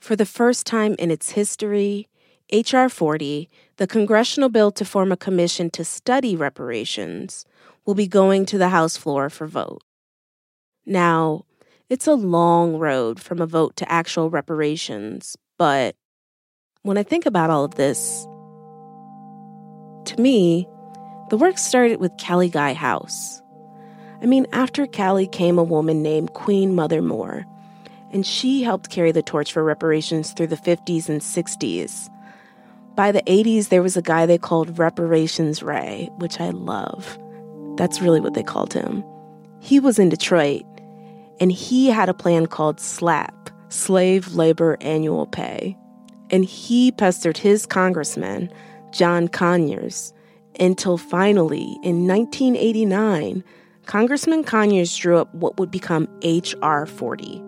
For 0.00 0.16
the 0.16 0.26
first 0.26 0.66
time 0.66 0.94
in 0.98 1.10
its 1.10 1.30
history, 1.30 2.08
H.R. 2.50 2.88
40, 2.88 3.48
the 3.76 3.86
congressional 3.86 4.48
bill 4.48 4.70
to 4.72 4.84
form 4.84 5.10
a 5.10 5.16
commission 5.16 5.70
to 5.70 5.84
study 5.84 6.36
reparations, 6.36 7.44
will 7.84 7.94
be 7.94 8.06
going 8.06 8.44
to 8.46 8.58
the 8.58 8.68
House 8.68 8.96
floor 8.96 9.30
for 9.30 9.46
vote. 9.46 9.82
Now, 10.84 11.44
it's 11.88 12.06
a 12.06 12.14
long 12.14 12.76
road 12.76 13.20
from 13.20 13.40
a 13.40 13.46
vote 13.46 13.76
to 13.76 13.90
actual 13.90 14.30
reparations, 14.30 15.36
but 15.58 15.94
when 16.82 16.98
I 16.98 17.02
think 17.02 17.26
about 17.26 17.50
all 17.50 17.64
of 17.64 17.74
this, 17.74 18.26
to 20.06 20.20
me, 20.20 20.68
the 21.30 21.36
work 21.36 21.58
started 21.58 22.00
with 22.00 22.12
Callie 22.24 22.48
Guy 22.48 22.72
House. 22.72 23.42
I 24.22 24.26
mean, 24.26 24.46
after 24.52 24.86
Callie 24.86 25.26
came 25.26 25.58
a 25.58 25.64
woman 25.64 26.02
named 26.02 26.32
Queen 26.32 26.74
Mother 26.74 27.02
Moore, 27.02 27.44
and 28.12 28.24
she 28.24 28.62
helped 28.62 28.90
carry 28.90 29.12
the 29.12 29.22
torch 29.22 29.52
for 29.52 29.62
reparations 29.62 30.32
through 30.32 30.46
the 30.46 30.56
50s 30.56 31.08
and 31.08 31.20
60s. 31.20 32.08
By 32.94 33.12
the 33.12 33.22
80s, 33.22 33.68
there 33.68 33.82
was 33.82 33.96
a 33.96 34.02
guy 34.02 34.24
they 34.24 34.38
called 34.38 34.78
Reparations 34.78 35.62
Ray, 35.62 36.08
which 36.16 36.40
I 36.40 36.50
love. 36.50 37.18
That's 37.76 38.00
really 38.00 38.20
what 38.20 38.34
they 38.34 38.42
called 38.42 38.72
him. 38.72 39.04
He 39.60 39.80
was 39.80 39.98
in 39.98 40.08
Detroit, 40.08 40.64
and 41.40 41.52
he 41.52 41.88
had 41.88 42.08
a 42.08 42.14
plan 42.14 42.46
called 42.46 42.80
SLAP, 42.80 43.50
Slave 43.68 44.34
Labor 44.34 44.76
Annual 44.80 45.26
Pay. 45.26 45.76
And 46.30 46.44
he 46.44 46.92
pestered 46.92 47.38
his 47.38 47.66
congressman, 47.66 48.50
John 48.92 49.28
Conyers, 49.28 50.12
until 50.58 50.98
finally, 50.98 51.78
in 51.82 52.06
1989, 52.06 53.44
Congressman 53.84 54.42
Conyers 54.42 54.96
drew 54.96 55.18
up 55.18 55.32
what 55.34 55.58
would 55.58 55.70
become 55.70 56.08
H.R. 56.22 56.86
40. 56.86 57.42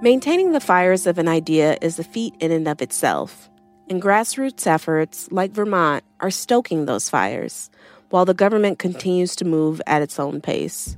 Maintaining 0.00 0.52
the 0.52 0.60
fires 0.60 1.06
of 1.06 1.18
an 1.18 1.26
idea 1.26 1.76
is 1.82 1.98
a 1.98 2.04
feat 2.04 2.34
in 2.38 2.52
and 2.52 2.68
of 2.68 2.80
itself, 2.80 3.50
and 3.90 4.00
grassroots 4.00 4.66
efforts 4.66 5.28
like 5.32 5.50
Vermont 5.50 6.04
are 6.20 6.30
stoking 6.30 6.86
those 6.86 7.10
fires, 7.10 7.68
while 8.10 8.24
the 8.24 8.34
government 8.34 8.78
continues 8.78 9.36
to 9.36 9.44
move 9.44 9.80
at 9.86 10.02
its 10.02 10.18
own 10.18 10.40
pace. 10.40 10.96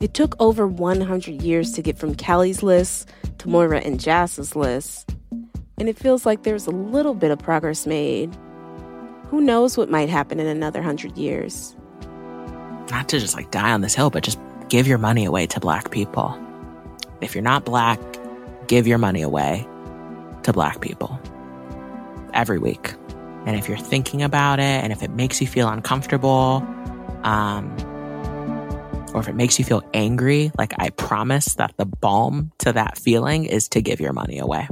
It 0.00 0.14
took 0.14 0.34
over 0.40 0.66
100 0.66 1.42
years 1.42 1.72
to 1.72 1.82
get 1.82 1.98
from 1.98 2.14
Callie's 2.14 2.62
list 2.62 3.08
to 3.38 3.48
Moira 3.48 3.80
and 3.80 4.00
Jas's 4.00 4.54
list, 4.54 5.14
and 5.78 5.88
it 5.88 5.98
feels 5.98 6.26
like 6.26 6.42
there's 6.42 6.66
a 6.66 6.70
little 6.70 7.14
bit 7.14 7.30
of 7.30 7.38
progress 7.38 7.86
made. 7.86 8.34
Who 9.28 9.40
knows 9.40 9.76
what 9.76 9.90
might 9.90 10.08
happen 10.08 10.38
in 10.38 10.46
another 10.46 10.82
hundred 10.82 11.16
years? 11.16 11.74
Not 12.90 13.08
to 13.08 13.18
just 13.18 13.34
like 13.34 13.50
die 13.50 13.72
on 13.72 13.80
this 13.80 13.94
hill, 13.94 14.10
but 14.10 14.22
just 14.22 14.38
give 14.68 14.86
your 14.86 14.98
money 14.98 15.24
away 15.24 15.46
to 15.48 15.60
black 15.60 15.90
people. 15.90 16.38
If 17.20 17.34
you're 17.34 17.42
not 17.42 17.64
black, 17.64 17.98
give 18.66 18.86
your 18.86 18.98
money 18.98 19.22
away 19.22 19.66
to 20.42 20.52
black 20.52 20.80
people 20.80 21.18
every 22.34 22.58
week. 22.58 22.94
And 23.46 23.56
if 23.56 23.68
you're 23.68 23.78
thinking 23.78 24.22
about 24.22 24.58
it 24.58 24.62
and 24.62 24.92
if 24.92 25.02
it 25.02 25.10
makes 25.10 25.40
you 25.40 25.46
feel 25.46 25.68
uncomfortable, 25.68 26.66
um, 27.24 27.76
or 29.14 29.20
if 29.20 29.28
it 29.28 29.34
makes 29.34 29.58
you 29.58 29.64
feel 29.64 29.82
angry, 29.94 30.50
like 30.58 30.72
I 30.78 30.90
promise 30.90 31.54
that 31.54 31.74
the 31.76 31.84
balm 31.84 32.52
to 32.58 32.72
that 32.72 32.98
feeling 32.98 33.44
is 33.44 33.68
to 33.68 33.80
give 33.80 34.00
your 34.00 34.12
money 34.12 34.38
away. 34.38 34.66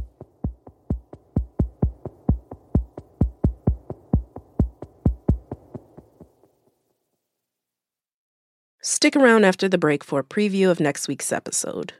Stick 8.84 9.14
around 9.14 9.44
after 9.44 9.68
the 9.68 9.78
break 9.78 10.02
for 10.02 10.20
a 10.20 10.24
preview 10.24 10.70
of 10.70 10.80
next 10.80 11.06
week's 11.06 11.30
episode. 11.30 11.94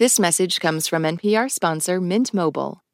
This 0.00 0.18
message 0.18 0.58
comes 0.58 0.88
from 0.88 1.04
NPR 1.04 1.48
sponsor 1.48 2.00
Mint 2.00 2.34
Mobile. 2.34 2.81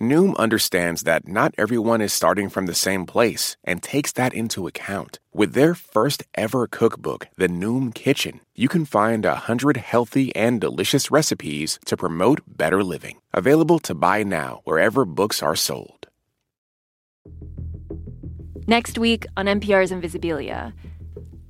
Noom 0.00 0.36
understands 0.36 1.04
that 1.04 1.28
not 1.28 1.54
everyone 1.56 2.00
is 2.00 2.12
starting 2.12 2.48
from 2.48 2.66
the 2.66 2.74
same 2.74 3.06
place 3.06 3.56
and 3.62 3.80
takes 3.80 4.10
that 4.12 4.34
into 4.34 4.66
account. 4.66 5.20
With 5.32 5.54
their 5.54 5.72
first 5.72 6.24
ever 6.34 6.66
cookbook, 6.66 7.28
The 7.36 7.48
Noom 7.48 7.94
Kitchen, 7.94 8.40
you 8.56 8.68
can 8.68 8.86
find 8.86 9.24
a 9.24 9.36
hundred 9.36 9.76
healthy 9.76 10.34
and 10.34 10.60
delicious 10.60 11.12
recipes 11.12 11.78
to 11.86 11.96
promote 11.96 12.40
better 12.44 12.82
living. 12.82 13.20
Available 13.32 13.78
to 13.80 13.94
buy 13.94 14.24
now 14.24 14.62
wherever 14.64 15.04
books 15.04 15.44
are 15.44 15.56
sold. 15.56 16.08
Next 18.66 18.98
week 18.98 19.26
on 19.36 19.46
NPR's 19.46 19.92
Invisibilia, 19.92 20.72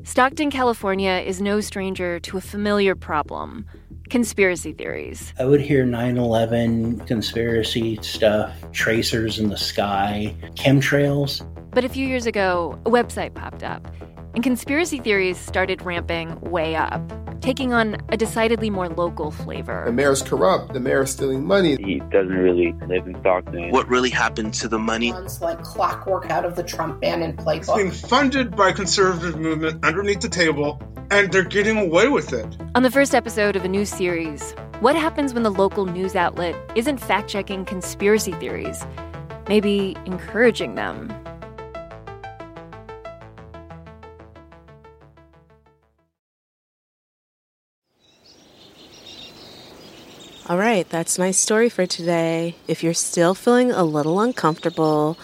Stockton, 0.02 0.50
California 0.50 1.22
is 1.24 1.40
no 1.40 1.62
stranger 1.62 2.20
to 2.20 2.36
a 2.36 2.42
familiar 2.42 2.94
problem 2.94 3.64
conspiracy 4.10 4.72
theories. 4.72 5.32
I 5.38 5.44
would 5.44 5.60
hear 5.60 5.84
9 5.84 6.16
11 6.16 7.00
conspiracy 7.00 7.98
stuff, 8.02 8.52
tracers 8.72 9.38
in 9.38 9.48
the 9.48 9.56
sky, 9.56 10.34
chemtrails. 10.54 11.46
But 11.70 11.84
a 11.84 11.88
few 11.88 12.06
years 12.06 12.26
ago, 12.26 12.78
a 12.86 12.90
website 12.90 13.34
popped 13.34 13.62
up, 13.62 13.86
and 14.34 14.42
conspiracy 14.42 14.98
theories 14.98 15.38
started 15.38 15.82
ramping 15.82 16.40
way 16.40 16.76
up, 16.76 17.00
taking 17.40 17.72
on 17.72 17.96
a 18.10 18.16
decidedly 18.16 18.70
more 18.70 18.88
local 18.88 19.30
flavor. 19.30 19.82
The 19.84 19.92
mayor's 19.92 20.22
corrupt. 20.22 20.72
The 20.72 20.80
mayor's 20.80 21.10
stealing 21.10 21.44
money. 21.44 21.76
He 21.76 22.00
doesn't 22.10 22.32
really 22.32 22.72
live 22.86 23.06
in 23.06 23.18
Stockton. 23.20 23.70
What 23.70 23.88
really 23.88 24.10
happened 24.10 24.54
to 24.54 24.68
the 24.68 24.78
money? 24.78 25.10
It's 25.10 25.40
like 25.40 25.62
clockwork 25.62 26.30
out 26.30 26.44
of 26.44 26.56
the 26.56 26.62
Trump 26.62 27.00
Bannon 27.00 27.36
playbook. 27.36 27.58
It's 27.58 27.74
being 27.74 27.90
funded 27.90 28.56
by 28.56 28.72
conservative 28.72 29.38
movement 29.38 29.84
underneath 29.84 30.20
the 30.20 30.28
table, 30.28 30.80
and 31.14 31.30
they're 31.30 31.44
getting 31.44 31.78
away 31.78 32.08
with 32.08 32.32
it. 32.32 32.56
On 32.74 32.82
the 32.82 32.90
first 32.90 33.14
episode 33.14 33.54
of 33.54 33.64
a 33.64 33.68
new 33.68 33.84
series, 33.84 34.52
what 34.80 34.96
happens 34.96 35.32
when 35.32 35.44
the 35.44 35.50
local 35.50 35.86
news 35.86 36.16
outlet 36.16 36.56
isn't 36.74 36.98
fact 36.98 37.30
checking 37.30 37.64
conspiracy 37.64 38.32
theories, 38.32 38.84
maybe 39.48 39.96
encouraging 40.06 40.74
them? 40.74 41.14
All 50.46 50.58
right, 50.58 50.86
that's 50.90 51.16
my 51.16 51.30
story 51.30 51.68
for 51.68 51.86
today. 51.86 52.56
If 52.66 52.82
you're 52.82 52.92
still 52.92 53.34
feeling 53.34 53.70
a 53.70 53.84
little 53.84 54.20
uncomfortable, 54.20 55.16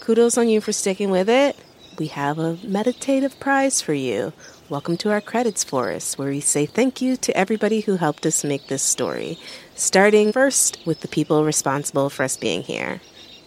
kudos 0.00 0.36
on 0.36 0.48
you 0.48 0.60
for 0.60 0.72
sticking 0.72 1.10
with 1.10 1.28
it. 1.30 1.56
We 1.98 2.08
have 2.08 2.38
a 2.38 2.58
meditative 2.62 3.40
prize 3.40 3.80
for 3.80 3.94
you. 3.94 4.34
Welcome 4.68 4.96
to 4.98 5.12
our 5.12 5.20
credits 5.20 5.62
forest, 5.62 6.18
where 6.18 6.30
we 6.30 6.40
say 6.40 6.66
thank 6.66 7.00
you 7.00 7.16
to 7.18 7.36
everybody 7.36 7.82
who 7.82 7.94
helped 7.94 8.26
us 8.26 8.42
make 8.42 8.66
this 8.66 8.82
story, 8.82 9.38
starting 9.76 10.32
first 10.32 10.84
with 10.84 11.02
the 11.02 11.08
people 11.08 11.44
responsible 11.44 12.10
for 12.10 12.24
us 12.24 12.36
being 12.36 12.62
here. 12.62 13.00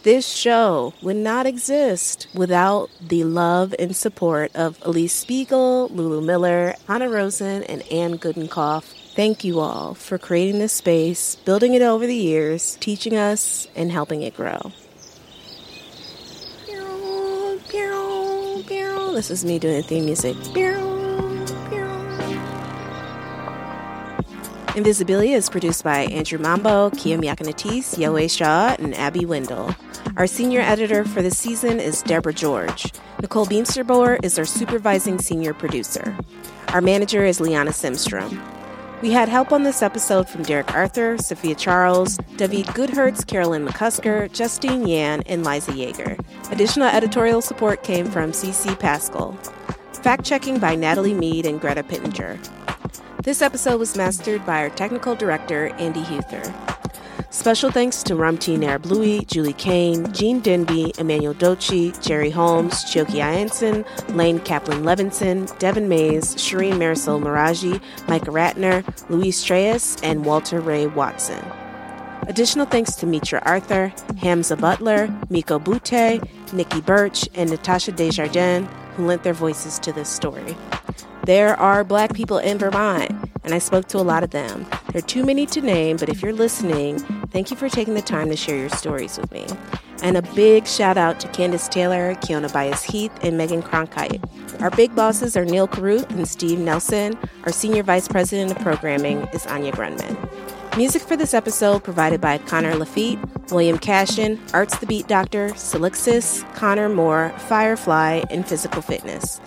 This 0.04 0.26
show 0.26 0.94
would 1.02 1.18
not 1.18 1.46
exist 1.46 2.28
without 2.34 2.90
the 3.02 3.26
love 3.26 3.76
and 3.78 3.94
support 3.94 4.56
of 4.56 4.82
Alix 4.86 5.12
Spiegel, 5.12 5.90
Lulu 5.90 6.22
Miller, 6.22 6.76
Hanna 6.88 7.10
Rosin, 7.10 7.64
and 7.64 7.82
Anne 7.92 8.18
Gudenkauf. 8.18 8.86
Thank 9.14 9.44
you 9.44 9.60
all 9.60 9.96
for 9.96 10.18
creating 10.18 10.60
this 10.60 10.72
space, 10.72 11.36
building 11.36 11.74
it 11.74 11.82
over 11.82 12.08
the 12.08 12.16
years, 12.16 12.78
teaching 12.80 13.18
us, 13.18 13.68
and 13.76 13.92
helping 13.92 14.22
it 14.22 14.38
grow. 14.38 14.72
This 19.14 19.32
is 19.32 19.44
me 19.44 19.60
doing 19.60 19.84
theme 19.84 20.06
music. 20.06 20.38
Invisibilia 24.74 25.36
is 25.36 25.50
produced 25.50 25.84
by 25.84 26.02
Andrew 26.02 26.38
Mambo, 26.38 26.92
Kia 26.92 27.18
Miakanatis, 27.18 27.98
Yowei 27.98 28.30
Shaw, 28.30 28.76
and 28.78 28.94
Abby 28.94 29.26
Wendle. 29.26 29.76
Our 30.16 30.28
senior 30.28 30.62
editor 30.62 31.04
for 31.06 31.24
this 31.24 31.40
season 31.40 31.80
is 31.80 32.04
Deborah 32.04 32.34
George. 32.34 32.94
Nicole 33.20 33.48
Beamsterboer 33.48 34.24
is 34.24 34.38
our 34.38 34.46
supervising 34.46 35.18
senior 35.18 35.56
producer. 35.56 36.16
Our 36.68 36.82
manager 36.82 37.26
is 37.26 37.40
Liana 37.40 37.72
Simstrom. 37.72 38.40
We 39.02 39.12
had 39.12 39.28
help 39.28 39.52
on 39.52 39.64
this 39.64 39.82
episode 39.82 40.30
from 40.30 40.44
Derek 40.44 40.72
Arthur, 40.76 41.18
Sophia 41.18 41.56
Charles, 41.56 42.18
David 42.38 42.68
Goodhertz, 42.68 43.26
Carolyn 43.26 43.66
McCusker, 43.66 44.32
Justine 44.32 44.88
Yan, 44.88 45.24
and 45.26 45.44
Liza 45.44 45.72
Yeager. 45.72 46.24
Additional 46.52 46.90
editorial 46.90 47.42
support 47.42 47.82
came 47.82 48.06
from 48.06 48.34
CC 48.34 48.78
Pascal. 48.78 49.32
Fact 49.94 50.24
checking 50.24 50.60
by 50.60 50.76
Natalie 50.76 51.14
Mead 51.16 51.48
and 51.48 51.60
Greta 51.60 51.84
Pittenger. 51.84 52.40
This 53.22 53.42
episode 53.42 53.80
was 53.82 53.98
mastered 53.98 54.46
by 54.46 54.60
our 54.60 54.70
technical 54.70 55.14
director, 55.14 55.68
Andy 55.76 56.04
Huther. 56.04 56.42
Special 57.32 57.70
thanks 57.70 58.02
to 58.04 58.14
Ramtin 58.14 58.60
Arablouei, 58.60 59.28
Julie 59.28 59.52
Kane, 59.52 60.10
Gene 60.14 60.42
Demby, 60.42 60.98
Emmanuel 60.98 61.34
Dochi, 61.34 62.02
Jerry 62.02 62.30
Holmes, 62.30 62.86
Chioki 62.86 63.22
Ayenson, 63.22 63.86
Lane 64.16 64.40
Kaplan 64.40 64.84
Levenson, 64.84 65.58
Devin 65.60 65.90
Mays, 65.90 66.34
Shereen 66.36 66.76
Marisol 66.76 67.22
Meraji, 67.22 67.82
Micah 68.08 68.32
Ratner, 68.32 68.86
Luis 69.10 69.44
Treyes, 69.44 70.00
and 70.02 70.24
Walter 70.24 70.62
Ray 70.62 70.88
Watson. 70.88 71.44
Additional 72.30 72.66
thanks 72.66 72.96
to 72.96 73.06
Mitra 73.06 73.42
Arthur, 73.46 73.92
Hamza 74.20 74.56
Butler, 74.56 75.14
Miko 75.30 75.60
Butte, 75.60 76.22
Nikki 76.54 76.80
Birch, 76.80 77.28
and 77.36 77.50
Natasha 77.50 77.92
Desjardins, 77.92 78.70
who 78.96 79.06
lent 79.06 79.24
their 79.24 79.34
voices 79.34 79.78
to 79.80 79.92
this 79.92 80.08
story. 80.08 80.56
There 81.26 81.56
are 81.60 81.84
black 81.84 82.14
people 82.14 82.38
in 82.38 82.58
Vermont, 82.58 83.12
and 83.44 83.54
I 83.54 83.60
spoke 83.60 83.88
to 83.90 83.98
a 83.98 84.02
lot 84.02 84.24
of 84.24 84.32
them. 84.32 84.66
There 84.92 85.00
are 85.00 85.08
too 85.08 85.26
many 85.26 85.46
to 85.48 85.62
name, 85.62 85.98
but 85.98 86.10
if 86.10 86.22
you're 86.22 86.34
listening, 86.34 87.00
thank 87.28 87.52
you 87.52 87.58
for 87.58 87.70
taking 87.70 87.94
the 87.94 88.02
time 88.02 88.30
to 88.30 88.36
share 88.36 88.58
your 88.58 88.70
stories 88.70 89.18
with 89.18 89.32
me. 89.32 89.46
And 90.02 90.16
a 90.16 90.22
big 90.22 90.66
shout 90.66 90.98
out 90.98 91.20
to 91.20 91.28
Candace 91.28 91.68
Taylor, 91.68 92.16
Kiona 92.16 92.52
Bias 92.52 92.84
Heath, 92.84 93.12
and 93.22 93.38
Megan 93.38 93.62
Cronkite. 93.62 94.24
Our 94.62 94.72
big 94.72 94.96
bosses 94.96 95.36
are 95.36 95.46
Neal 95.46 95.68
Carruth 95.68 96.10
and 96.10 96.28
Steve 96.28 96.60
Nelson. 96.60 97.18
Our 97.44 97.52
senior 97.52 97.84
vice 97.84 98.08
president 98.08 98.52
of 98.52 98.60
programming 98.60 99.28
is 99.34 99.46
Anya 99.48 99.72
Grundmann. 99.72 100.18
Music 100.78 101.02
for 101.02 101.18
this 101.18 101.34
episode 101.34 101.84
provided 101.84 102.22
by 102.22 102.38
Connor 102.38 102.76
Lafitte, 102.76 103.20
William 103.52 103.78
Cashin, 103.78 104.40
Arts 104.54 104.78
the 104.78 104.86
Beat 104.86 105.08
Doctor, 105.08 105.50
Solixis, 105.50 106.44
Connor 106.56 106.90
Moore, 106.90 107.34
Firefly, 107.48 108.24
and 108.30 108.48
Physical 108.48 108.82
Fitness. 108.82 109.42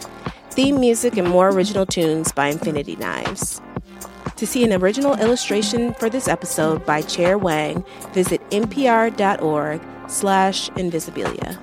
Theme 0.52 0.80
music 0.80 1.16
and 1.16 1.26
more 1.26 1.48
original 1.48 1.86
tunes 1.86 2.30
by 2.30 2.48
Infinity 2.48 2.94
Knives. 2.96 3.62
To 4.36 4.46
see 4.46 4.62
an 4.64 4.74
original 4.74 5.18
illustration 5.18 5.94
for 5.94 6.10
this 6.10 6.28
episode 6.28 6.84
by 6.84 7.00
Chair 7.00 7.38
Wang, 7.38 7.82
visit 8.12 8.42
npr.org 8.50 9.80
slash 10.08 10.68
invisibilia. 10.72 11.58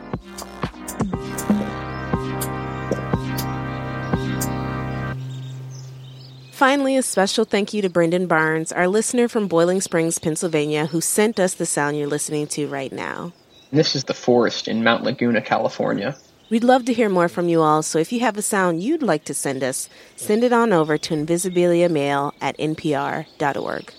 Finally, 6.52 6.98
a 6.98 7.04
special 7.04 7.46
thank 7.46 7.76
you 7.76 7.84
to 7.84 7.90
Brendan 7.92 8.26
Barnes, 8.26 8.72
our 8.72 8.88
listener 8.88 9.28
from 9.28 9.48
Boiling 9.48 9.82
Springs, 9.82 10.18
Pennsylvania, 10.18 10.88
who 10.88 11.00
sent 11.00 11.40
us 11.40 11.54
the 11.54 11.68
sound 11.68 11.96
you're 11.96 12.08
listening 12.08 12.48
to 12.48 12.68
right 12.68 12.92
now. 12.92 13.34
This 13.72 13.96
is 13.96 14.06
the 14.06 14.16
forest 14.16 14.68
in 14.68 14.84
Mount 14.84 15.04
Laguna, 15.04 15.44
California. 15.44 16.18
We'd 16.50 16.64
love 16.64 16.86
to 16.86 16.94
hear 16.94 17.10
more 17.10 17.30
from 17.30 17.48
you 17.48 17.62
all, 17.62 17.84
so 17.84 18.00
if 18.00 18.12
you 18.12 18.22
have 18.22 18.36
a 18.36 18.42
sound 18.42 18.82
you'd 18.82 19.04
like 19.04 19.24
to 19.26 19.36
send 19.36 19.64
us, 19.64 19.88
send 20.16 20.44
it 20.44 20.52
on 20.52 20.74
over 20.74 20.98
to 20.98 21.14
invisibiliamail 21.14 22.34
at 22.42 22.58
npr.org. 22.58 23.94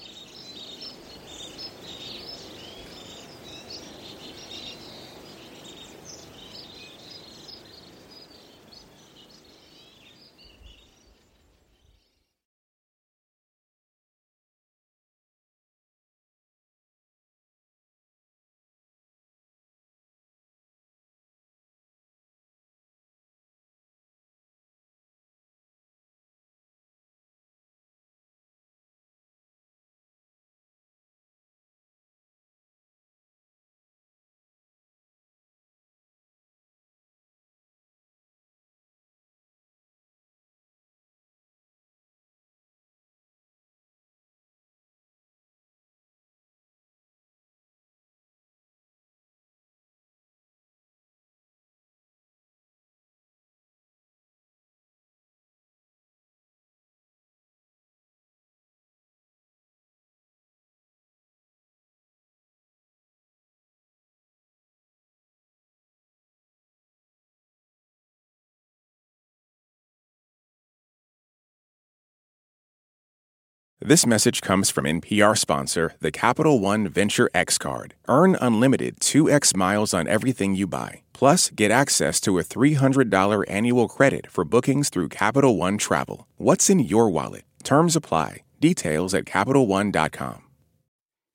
This 73.83 74.05
message 74.05 74.43
comes 74.43 74.69
from 74.69 74.85
NPR 74.85 75.39
sponsor, 75.39 75.95
the 76.01 76.11
Capital 76.11 76.61
One 76.61 76.87
Venture 76.87 77.31
X 77.33 77.57
Card. 77.57 77.95
Earn 78.09 78.37
unlimited 78.39 79.01
2x 79.01 79.57
miles 79.57 79.95
on 79.95 80.07
everything 80.07 80.55
you 80.55 80.67
buy. 80.67 81.01
Plus, 81.15 81.49
get 81.49 81.71
access 81.71 82.21
to 82.21 82.39
a 82.39 82.43
$300 82.45 83.43
annual 83.49 83.89
credit 83.89 84.31
for 84.31 84.45
bookings 84.45 84.91
through 84.91 85.09
Capital 85.09 85.57
One 85.57 85.79
Travel. 85.79 86.27
What's 86.37 86.69
in 86.69 86.81
your 86.81 87.09
wallet? 87.09 87.45
Terms 87.63 87.97
apply. 87.97 88.43
Details 88.61 89.15
at 89.15 89.25
CapitalOne.com. 89.25 90.43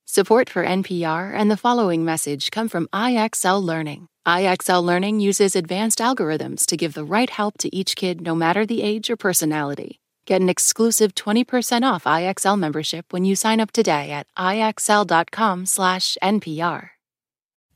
Support 0.06 0.48
for 0.48 0.64
NPR 0.64 1.34
and 1.34 1.50
the 1.50 1.58
following 1.58 2.06
message 2.06 2.52
come 2.52 2.70
from 2.70 2.86
IXL 2.94 3.60
Learning. 3.60 4.08
IXL 4.28 4.84
Learning 4.84 5.20
uses 5.20 5.56
advanced 5.56 5.98
algorithms 5.98 6.68
to 6.68 6.78
give 6.78 6.94
the 6.94 7.04
right 7.04 7.32
help 7.32 7.58
to 7.58 7.76
each 7.76 7.96
kid 7.96 8.22
no 8.22 8.36
matter 8.36 8.68
the 8.68 8.84
age 8.84 9.10
or 9.10 9.16
personality. 9.16 10.00
Get 10.26 10.42
an 10.42 10.50
exclusive 10.50 11.14
20% 11.14 11.84
off 11.84 12.06
IXL 12.06 12.58
membership 12.58 13.14
when 13.14 13.26
you 13.26 13.36
sign 13.36 13.60
up 13.60 13.72
today 13.72 14.10
at 14.10 14.26
IXL.com/NPR. 14.38 16.90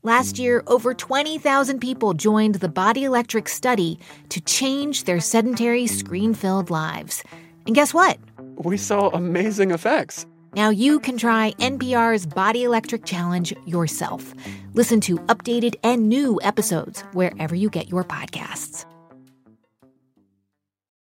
Last 0.02 0.38
year, 0.38 0.62
over 0.66 0.94
20,000 0.94 1.78
people 1.78 2.14
joined 2.14 2.56
the 2.56 2.68
Body 2.68 3.04
Electric 3.04 3.48
study 3.48 4.00
to 4.30 4.40
change 4.40 5.04
their 5.04 5.20
sedentary, 5.20 5.86
screen 5.86 6.34
filled 6.34 6.70
lives. 6.70 7.22
And 7.66 7.74
guess 7.74 7.94
what? 7.94 8.18
We 8.56 8.76
saw 8.76 9.10
amazing 9.10 9.70
effects. 9.70 10.26
Now 10.56 10.70
you 10.70 10.98
can 10.98 11.18
try 11.18 11.52
NPR's 11.60 12.26
Body 12.26 12.64
Electric 12.64 13.04
Challenge 13.04 13.54
yourself. 13.64 14.34
Listen 14.74 15.00
to 15.02 15.18
updated 15.28 15.76
and 15.84 16.08
new 16.08 16.40
episodes 16.42 17.02
wherever 17.12 17.54
you 17.54 17.70
get 17.70 17.88
your 17.88 18.02
podcasts. 18.02 18.86